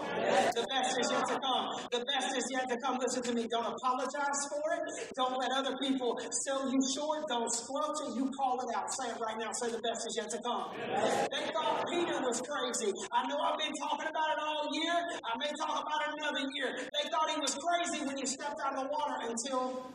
The 0.56 0.64
best 0.72 0.96
is 0.96 1.12
yet 1.12 1.28
to 1.28 1.36
come. 1.36 1.66
The 1.92 2.00
best 2.08 2.32
is 2.32 2.48
yet 2.48 2.64
to 2.72 2.78
come. 2.80 2.96
Listen 2.96 3.24
to 3.28 3.34
me. 3.36 3.44
Don't 3.52 3.68
apologize 3.68 4.40
for 4.48 4.64
it. 4.80 5.12
Don't 5.20 5.36
let 5.36 5.52
other 5.52 5.76
people 5.84 6.16
sell 6.48 6.72
you 6.72 6.80
short. 6.96 7.28
Don't 7.28 7.52
squelch 7.52 8.00
it. 8.08 8.16
You 8.16 8.32
call 8.40 8.64
it 8.64 8.72
out. 8.72 8.88
Say 8.96 9.12
it 9.12 9.20
right 9.20 9.36
now. 9.36 9.52
Say, 9.60 9.68
the 9.68 9.84
best 9.84 10.08
is 10.08 10.16
yet 10.16 10.32
to 10.32 10.40
come. 10.40 10.72
They 10.80 11.44
thought 11.52 11.84
Peter 11.92 12.24
was 12.24 12.40
crazy. 12.40 12.96
I 13.12 13.28
know 13.28 13.36
I've 13.44 13.60
been 13.60 13.76
talking 13.84 14.08
about 14.08 14.30
it 14.32 14.40
all 14.40 14.72
year. 14.72 14.96
I 14.96 15.34
may 15.36 15.52
talk 15.60 15.84
about 15.84 16.00
it 16.08 16.12
another 16.16 16.48
year. 16.56 16.72
They 16.80 17.06
thought 17.12 17.28
he 17.36 17.40
was 17.44 17.52
crazy 17.60 18.08
when 18.08 18.16
he 18.16 18.24
stepped 18.24 18.64
out 18.64 18.80
of 18.80 18.88
the 18.88 18.88
water 18.88 19.28
until 19.28 19.92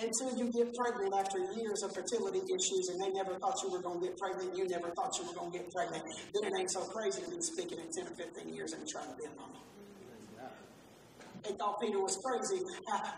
until 0.00 0.36
you 0.36 0.50
get 0.50 0.74
pregnant 0.74 1.14
after 1.14 1.38
years 1.54 1.82
of 1.82 1.94
fertility 1.94 2.40
issues 2.50 2.88
and 2.90 3.00
they 3.00 3.10
never 3.10 3.38
thought 3.38 3.54
you 3.62 3.70
were 3.70 3.80
going 3.80 4.00
to 4.00 4.06
get 4.06 4.18
pregnant, 4.18 4.56
you 4.56 4.66
never 4.68 4.90
thought 4.90 5.16
you 5.18 5.26
were 5.26 5.34
going 5.34 5.52
to 5.52 5.58
get 5.58 5.70
pregnant, 5.70 6.02
then 6.34 6.44
it 6.44 6.52
ain't 6.58 6.70
so 6.70 6.80
crazy 6.80 7.22
to 7.22 7.30
be 7.30 7.40
speaking 7.40 7.78
in 7.78 7.90
10 7.92 8.12
or 8.12 8.16
15 8.16 8.54
years 8.54 8.72
and 8.72 8.86
trying 8.88 9.08
to 9.08 9.16
be 9.16 9.24
a 9.24 9.30
mama. 9.38 9.60
They 11.44 11.52
thought 11.52 11.80
Peter 11.80 12.00
was 12.00 12.16
crazy. 12.24 12.64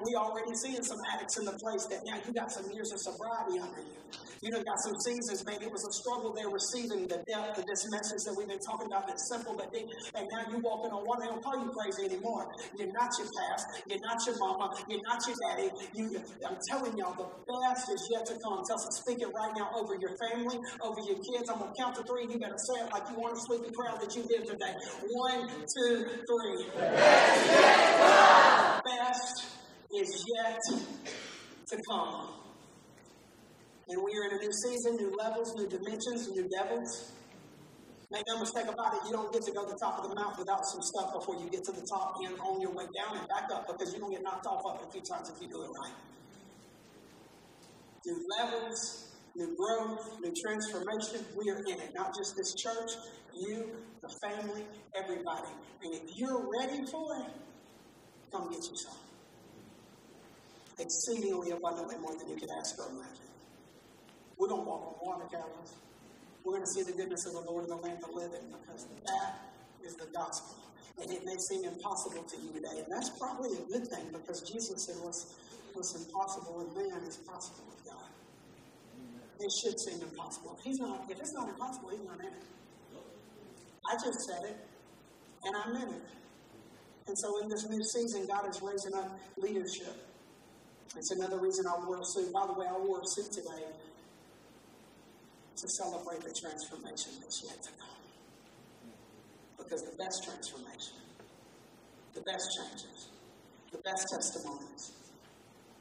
we 0.02 0.14
already 0.16 0.54
seeing 0.54 0.82
some 0.82 0.98
addicts 1.14 1.38
in 1.38 1.44
the 1.44 1.52
place 1.62 1.86
that 1.86 2.02
now 2.04 2.18
you 2.26 2.34
got 2.34 2.50
some 2.50 2.68
years 2.72 2.90
of 2.90 2.98
sobriety 2.98 3.60
under 3.62 3.78
you. 3.80 3.94
You 4.42 4.50
know, 4.50 4.62
got 4.62 4.78
some 4.82 4.98
seasons. 5.00 5.44
Maybe 5.46 5.64
it 5.64 5.72
was 5.72 5.86
a 5.86 5.92
struggle 5.92 6.34
there 6.34 6.50
receiving 6.50 7.08
the 7.08 7.22
depth 7.24 7.58
of 7.58 7.64
this 7.64 7.88
message 7.90 8.22
that 8.28 8.34
we've 8.36 8.48
been 8.48 8.60
talking 8.60 8.86
about 8.86 9.06
that's 9.06 9.28
simple 9.28 9.54
but 9.56 9.72
deep. 9.72 9.88
And 10.14 10.28
now 10.28 10.44
you 10.50 10.58
walking 10.58 10.92
on 10.92 11.06
water. 11.06 11.22
They 11.22 11.30
don't 11.32 11.42
call 11.42 11.56
you 11.56 11.72
crazy 11.72 12.04
anymore. 12.04 12.50
You're 12.76 12.92
not 12.92 13.10
your 13.16 13.26
past. 13.32 13.82
You're 13.88 14.02
not 14.04 14.18
your 14.26 14.36
mama. 14.38 14.76
You're 14.88 15.02
not 15.02 15.24
your 15.26 15.36
daddy. 15.40 15.70
You, 15.94 16.20
I'm 16.44 16.58
telling 16.68 16.98
y'all, 16.98 17.16
the 17.16 17.26
best 17.48 17.88
is 17.90 18.08
yet 18.12 18.26
to 18.26 18.34
come. 18.42 18.60
Tell 18.68 18.76
us, 18.76 18.86
speak 18.90 19.22
it 19.22 19.32
right 19.32 19.54
now 19.56 19.70
over 19.72 19.96
your 19.96 20.14
family, 20.18 20.60
over 20.82 21.00
your 21.00 21.16
kids. 21.22 21.48
I'm 21.48 21.58
going 21.58 21.72
to 21.72 21.76
count 21.80 21.96
to 21.96 22.04
three. 22.04 22.28
You 22.28 22.38
better 22.38 22.60
say 22.60 22.84
it 22.84 22.92
like 22.92 23.08
you 23.08 23.16
want 23.16 23.38
a 23.38 23.40
sleepy 23.40 23.72
crowd 23.72 24.02
that 24.02 24.14
you 24.14 24.22
did 24.28 24.46
today. 24.46 24.74
One, 25.14 25.48
two, 25.64 26.04
three 26.28 26.66
best 28.84 29.46
is 29.94 30.24
yet 30.36 30.60
to 31.68 31.76
come. 31.90 32.28
And 33.88 34.02
we 34.02 34.10
are 34.18 34.24
in 34.30 34.38
a 34.38 34.40
new 34.42 34.52
season, 34.52 34.96
new 34.96 35.14
levels, 35.16 35.54
new 35.54 35.68
dimensions, 35.68 36.28
new 36.30 36.48
devils. 36.48 37.12
Make 38.10 38.22
no 38.28 38.38
mistake 38.38 38.66
about 38.66 38.94
it, 38.94 39.00
you 39.06 39.12
don't 39.12 39.32
get 39.32 39.42
to 39.42 39.52
go 39.52 39.66
to 39.66 39.72
the 39.72 39.78
top 39.78 39.98
of 39.98 40.08
the 40.08 40.14
mountain 40.14 40.38
without 40.38 40.64
some 40.64 40.80
stuff 40.80 41.12
before 41.12 41.42
you 41.42 41.50
get 41.50 41.64
to 41.64 41.72
the 41.72 41.84
top 41.90 42.14
and 42.22 42.38
on 42.38 42.60
your 42.60 42.70
way 42.70 42.84
down 42.94 43.18
and 43.18 43.26
back 43.28 43.50
up 43.52 43.66
because 43.66 43.92
you're 43.92 44.00
going 44.00 44.12
to 44.14 44.18
get 44.18 44.24
knocked 44.24 44.46
off 44.46 44.62
up 44.64 44.86
a 44.86 44.92
few 44.92 45.02
times 45.02 45.28
if 45.28 45.42
you 45.42 45.48
do 45.48 45.62
it 45.62 45.70
right. 45.82 45.94
New 48.06 48.22
levels, 48.38 49.10
new 49.34 49.56
growth, 49.56 50.18
new 50.22 50.32
transformation. 50.40 51.26
We 51.36 51.50
are 51.50 51.58
in 51.58 51.80
it. 51.82 51.90
Not 51.94 52.14
just 52.16 52.36
this 52.36 52.54
church, 52.54 52.90
you, 53.34 53.70
the 54.02 54.10
family, 54.22 54.62
everybody. 54.94 55.50
And 55.82 55.94
if 55.94 56.16
you're 56.16 56.46
ready 56.60 56.86
for 56.86 57.16
it, 57.26 57.32
Come 58.32 58.50
get 58.50 58.62
you 58.62 58.76
some. 58.76 58.98
Exceedingly 60.78 61.50
abundantly 61.52 61.96
more 61.98 62.16
than 62.16 62.28
you 62.28 62.36
could 62.36 62.50
ask 62.58 62.78
or 62.78 62.90
imagine. 62.90 63.30
We're 64.36 64.48
going 64.48 64.62
to 64.62 64.68
walk 64.68 65.00
on 65.00 65.06
water, 65.06 65.24
Calvins. 65.30 65.74
We're 66.44 66.52
going 66.52 66.64
to 66.64 66.70
see 66.70 66.82
the 66.82 66.92
goodness 66.92 67.26
of 67.26 67.32
the 67.32 67.40
Lord 67.40 67.64
in 67.64 67.70
the 67.70 67.76
land 67.76 67.98
of 68.04 68.10
the 68.10 68.16
living 68.16 68.44
because 68.52 68.86
that 69.06 69.50
is 69.84 69.96
the 69.96 70.06
gospel. 70.12 70.56
And 71.00 71.10
it 71.10 71.24
may 71.24 71.36
seem 71.50 71.64
impossible 71.64 72.22
to 72.22 72.36
you 72.36 72.52
today. 72.52 72.84
And 72.84 72.92
that's 72.92 73.10
probably 73.18 73.56
a 73.56 73.64
good 73.72 73.88
thing 73.88 74.06
because 74.12 74.42
Jesus 74.42 74.84
said 74.84 74.96
what's, 75.02 75.34
what's 75.72 75.94
impossible 75.96 76.62
with 76.62 76.76
man 76.76 77.02
is 77.08 77.16
possible 77.16 77.64
with 77.68 77.84
God. 77.84 78.08
it 79.40 79.50
should 79.62 79.78
seem 79.80 80.00
impossible. 80.02 80.58
He's 80.62 80.78
not, 80.78 81.04
if 81.10 81.18
it's 81.18 81.32
not 81.32 81.48
impossible, 81.48 81.90
he's 81.90 82.04
not 82.04 82.20
in 82.20 82.26
it. 82.26 82.46
I 83.88 83.94
just 83.94 84.20
said 84.26 84.42
it, 84.50 84.56
and 85.44 85.56
I 85.56 85.72
meant 85.72 85.94
it. 85.94 86.02
And 87.08 87.16
so 87.18 87.40
in 87.42 87.48
this 87.48 87.68
new 87.68 87.82
season, 87.84 88.26
God 88.26 88.48
is 88.48 88.60
raising 88.62 88.94
up 88.94 89.18
leadership. 89.36 89.94
It's 90.96 91.10
another 91.10 91.38
reason 91.38 91.66
I 91.66 91.84
wore 91.84 92.00
a 92.00 92.04
suit. 92.04 92.32
By 92.32 92.46
the 92.46 92.52
way, 92.54 92.66
I 92.66 92.78
wore 92.78 93.00
a 93.00 93.06
suit 93.06 93.30
today 93.30 93.64
to 95.56 95.68
celebrate 95.68 96.20
the 96.20 96.34
transformation 96.34 97.12
that's 97.20 97.42
yet 97.44 97.62
to 97.62 97.70
come. 97.78 97.88
Because 99.56 99.82
the 99.82 99.96
best 99.96 100.24
transformation, 100.24 100.96
the 102.14 102.20
best 102.22 102.48
changes, 102.56 103.08
the 103.72 103.78
best 103.78 104.06
testimonies, 104.12 104.92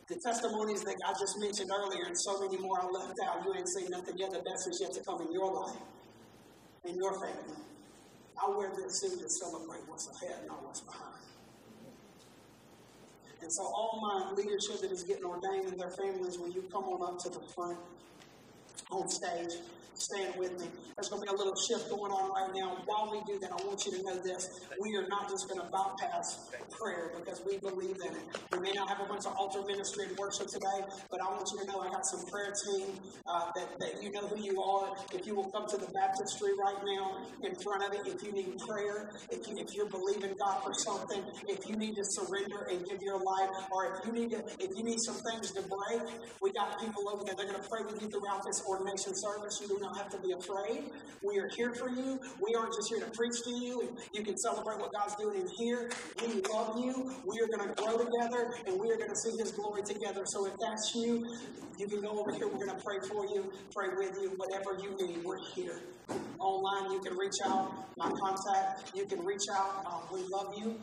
the 0.08 0.16
testimonies 0.24 0.84
that 0.84 0.96
I 1.06 1.14
just 1.20 1.40
mentioned 1.40 1.72
earlier, 1.72 2.06
and 2.06 2.18
so 2.18 2.40
many 2.40 2.58
more 2.58 2.80
I 2.80 2.86
left 2.86 3.14
out, 3.26 3.44
you 3.46 3.54
ain't 3.56 3.68
seen 3.68 3.90
nothing 3.90 4.18
yet. 4.18 4.32
The 4.32 4.40
best 4.40 4.68
is 4.70 4.80
yet 4.80 4.94
to 4.94 5.04
come 5.04 5.22
in 5.22 5.32
your 5.34 5.52
life, 5.52 5.82
in 6.86 6.96
your 6.96 7.14
family. 7.14 7.60
I 8.38 8.50
wear 8.50 8.72
this 8.76 9.02
suit 9.02 9.20
to 9.20 9.30
celebrate 9.30 9.82
what's 9.88 10.08
ahead, 10.08 10.48
not 10.48 10.64
what's 10.64 10.82
behind. 10.82 11.15
And 13.46 13.54
so, 13.54 13.62
all 13.62 14.00
my 14.02 14.32
leadership 14.32 14.82
that 14.82 14.92
is 14.92 15.04
getting 15.04 15.24
ordained 15.24 15.68
in 15.68 15.78
their 15.78 15.92
families, 15.92 16.40
when 16.40 16.52
you 16.52 16.64
come 16.72 16.86
on 16.86 17.14
up 17.14 17.20
to 17.20 17.30
the 17.30 17.46
front 17.54 17.78
on 18.90 19.08
stage, 19.08 19.60
stand 19.98 20.36
with 20.38 20.60
me. 20.60 20.68
There's 20.96 21.10
going 21.10 21.22
to 21.24 21.32
be 21.32 21.34
a 21.34 21.38
little 21.38 21.56
shift 21.56 21.90
going 21.90 22.12
on 22.12 22.32
right 22.32 22.52
now. 22.56 22.78
While 22.86 23.12
we 23.12 23.22
do 23.32 23.40
that, 23.40 23.52
I 23.52 23.60
want 23.66 23.86
you 23.86 23.92
to 23.98 24.04
know 24.04 24.16
this. 24.22 24.62
We 24.82 24.96
are 24.96 25.08
not 25.08 25.30
just 25.30 25.48
going 25.50 25.60
to 25.60 25.68
bypass 25.68 26.52
prayer 26.72 27.12
because 27.18 27.42
we 27.46 27.58
believe 27.58 27.98
in 28.04 28.12
it. 28.16 28.26
We 28.52 28.60
may 28.60 28.72
not 28.72 28.90
have 28.90 29.00
a 29.00 29.06
bunch 29.06 29.26
of 29.26 29.36
altar 29.36 29.62
ministry 29.66 30.06
and 30.08 30.18
worship 30.18 30.48
today, 30.48 30.84
but 31.10 31.22
I 31.22 31.26
want 31.32 31.50
you 31.52 31.60
to 31.60 31.66
know 31.72 31.80
I 31.82 31.90
got 31.90 32.06
some 32.06 32.26
prayer 32.28 32.54
team 32.54 32.88
uh, 33.28 33.52
that, 33.56 33.80
that 33.80 34.04
you 34.04 34.12
know 34.12 34.28
who 34.28 34.42
you 34.42 34.62
are. 34.62 34.96
If 35.14 35.26
you 35.26 35.36
will 35.36 35.50
come 35.52 35.68
to 35.68 35.78
the 35.78 35.88
baptistry 35.92 36.52
right 36.60 36.80
now 36.86 37.26
in 37.44 37.56
front 37.56 37.84
of 37.84 37.94
it, 37.94 38.08
if 38.08 38.24
you 38.24 38.32
need 38.32 38.58
prayer, 38.60 39.12
if, 39.32 39.48
you, 39.48 39.58
if 39.58 39.74
you're 39.74 39.90
believing 39.90 40.36
God 40.40 40.64
for 40.64 40.74
something, 40.74 41.24
if 41.48 41.68
you 41.68 41.76
need 41.76 41.96
to 41.96 42.04
surrender 42.04 42.68
and 42.70 42.86
give 42.86 43.02
your 43.02 43.20
life, 43.20 43.50
or 43.72 43.96
if 43.96 44.06
you 44.06 44.12
need 44.12 44.32
to, 44.32 44.44
if 44.60 44.76
you 44.78 44.84
need 44.84 45.00
some 45.00 45.16
things 45.16 45.52
to 45.52 45.62
break, 45.62 46.04
we 46.42 46.52
got 46.52 46.80
people 46.80 47.10
over 47.10 47.24
there. 47.24 47.36
They're 47.36 47.48
going 47.48 47.62
to 47.62 47.70
pray 47.70 47.82
with 47.86 48.02
you 48.02 48.10
throughout 48.10 48.46
this 48.46 48.64
ordination 48.68 49.14
service. 49.16 49.60
You 49.62 49.68
do 49.68 49.80
not 49.86 49.98
have 49.98 50.10
to 50.10 50.18
be 50.20 50.34
afraid. 50.34 50.92
We 51.24 51.38
are 51.40 51.50
here 51.56 51.74
for 51.74 51.90
you. 51.90 52.20
We 52.42 52.56
aren't 52.56 52.74
just 52.74 52.90
here 52.90 53.00
to 53.00 53.12
preach 53.12 53.42
to 53.44 53.52
you. 53.52 53.96
You 54.14 54.24
can 54.24 54.38
celebrate 54.38 54.80
what 54.80 54.94
God's 54.94 55.16
doing 55.16 55.42
in 55.42 55.48
here. 55.58 55.90
We 56.22 56.42
love 56.52 56.80
you. 56.80 57.14
We 57.26 57.40
are 57.42 57.48
going 57.48 57.70
to 57.70 57.76
grow 57.82 57.98
together 57.98 58.54
and 58.66 58.80
we 58.80 58.92
are 58.92 58.98
going 58.98 59.10
to 59.10 59.16
see 59.16 59.38
His 59.38 59.52
glory 59.52 59.84
together. 59.84 60.24
So 60.26 60.46
if 60.46 60.54
that's 60.60 60.94
you, 60.96 61.26
you 61.78 61.88
can 61.88 62.02
go 62.02 62.20
over 62.20 62.32
here. 62.32 62.48
We're 62.48 62.66
going 62.66 62.78
to 62.78 62.84
pray 62.84 63.00
for 63.08 63.26
you, 63.26 63.52
pray 63.74 63.90
with 63.96 64.18
you, 64.22 64.32
whatever 64.38 64.78
you 64.82 64.96
need. 65.06 65.24
We're 65.24 65.44
here. 65.54 65.80
Online, 66.40 66.92
you 66.92 67.00
can 67.02 67.18
reach 67.18 67.38
out. 67.46 67.72
My 67.98 68.12
contact, 68.22 68.96
you 68.96 69.06
can 69.06 69.24
reach 69.26 69.44
out. 69.52 69.84
Uh, 69.86 70.14
we 70.14 70.22
love 70.32 70.54
you 70.58 70.80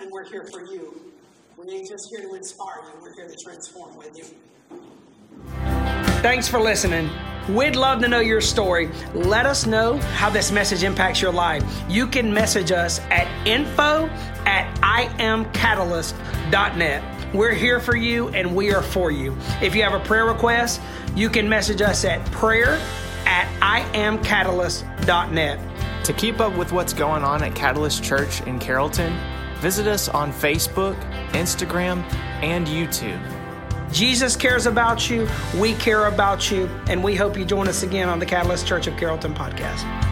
and 0.00 0.10
we're 0.10 0.28
here 0.28 0.46
for 0.50 0.64
you. 0.64 1.12
We 1.56 1.70
ain't 1.72 1.88
just 1.88 2.08
here 2.10 2.26
to 2.26 2.34
inspire 2.34 2.84
you, 2.84 3.02
we're 3.02 3.14
here 3.14 3.28
to 3.28 3.36
transform 3.44 3.96
with 3.96 4.16
you. 4.16 5.69
Thanks 6.22 6.46
for 6.46 6.60
listening. 6.60 7.10
We'd 7.48 7.74
love 7.76 8.02
to 8.02 8.08
know 8.08 8.20
your 8.20 8.42
story. 8.42 8.90
Let 9.14 9.46
us 9.46 9.64
know 9.64 9.96
how 9.96 10.28
this 10.28 10.52
message 10.52 10.82
impacts 10.82 11.22
your 11.22 11.32
life. 11.32 11.64
You 11.88 12.06
can 12.06 12.30
message 12.30 12.72
us 12.72 13.00
at 13.10 13.26
info 13.46 14.06
at 14.44 14.70
iamcatalyst.net. 14.82 17.34
We're 17.34 17.54
here 17.54 17.80
for 17.80 17.96
you 17.96 18.28
and 18.28 18.54
we 18.54 18.70
are 18.74 18.82
for 18.82 19.10
you. 19.10 19.34
If 19.62 19.74
you 19.74 19.82
have 19.82 19.94
a 19.94 20.00
prayer 20.00 20.26
request, 20.26 20.82
you 21.16 21.30
can 21.30 21.48
message 21.48 21.80
us 21.80 22.04
at 22.04 22.22
prayer 22.26 22.78
at 23.24 23.48
iamcatalyst.net. 23.94 26.04
To 26.04 26.12
keep 26.12 26.40
up 26.40 26.54
with 26.54 26.72
what's 26.72 26.92
going 26.92 27.24
on 27.24 27.42
at 27.42 27.54
Catalyst 27.54 28.04
Church 28.04 28.42
in 28.42 28.58
Carrollton, 28.58 29.18
visit 29.60 29.86
us 29.86 30.10
on 30.10 30.34
Facebook, 30.34 31.00
Instagram, 31.30 32.02
and 32.42 32.66
YouTube. 32.66 33.39
Jesus 33.92 34.36
cares 34.36 34.66
about 34.66 35.10
you, 35.10 35.28
we 35.58 35.74
care 35.74 36.06
about 36.06 36.50
you, 36.50 36.66
and 36.88 37.02
we 37.02 37.14
hope 37.14 37.36
you 37.36 37.44
join 37.44 37.68
us 37.68 37.82
again 37.82 38.08
on 38.08 38.18
the 38.18 38.26
Catalyst 38.26 38.66
Church 38.66 38.86
of 38.86 38.96
Carrollton 38.96 39.34
podcast. 39.34 40.09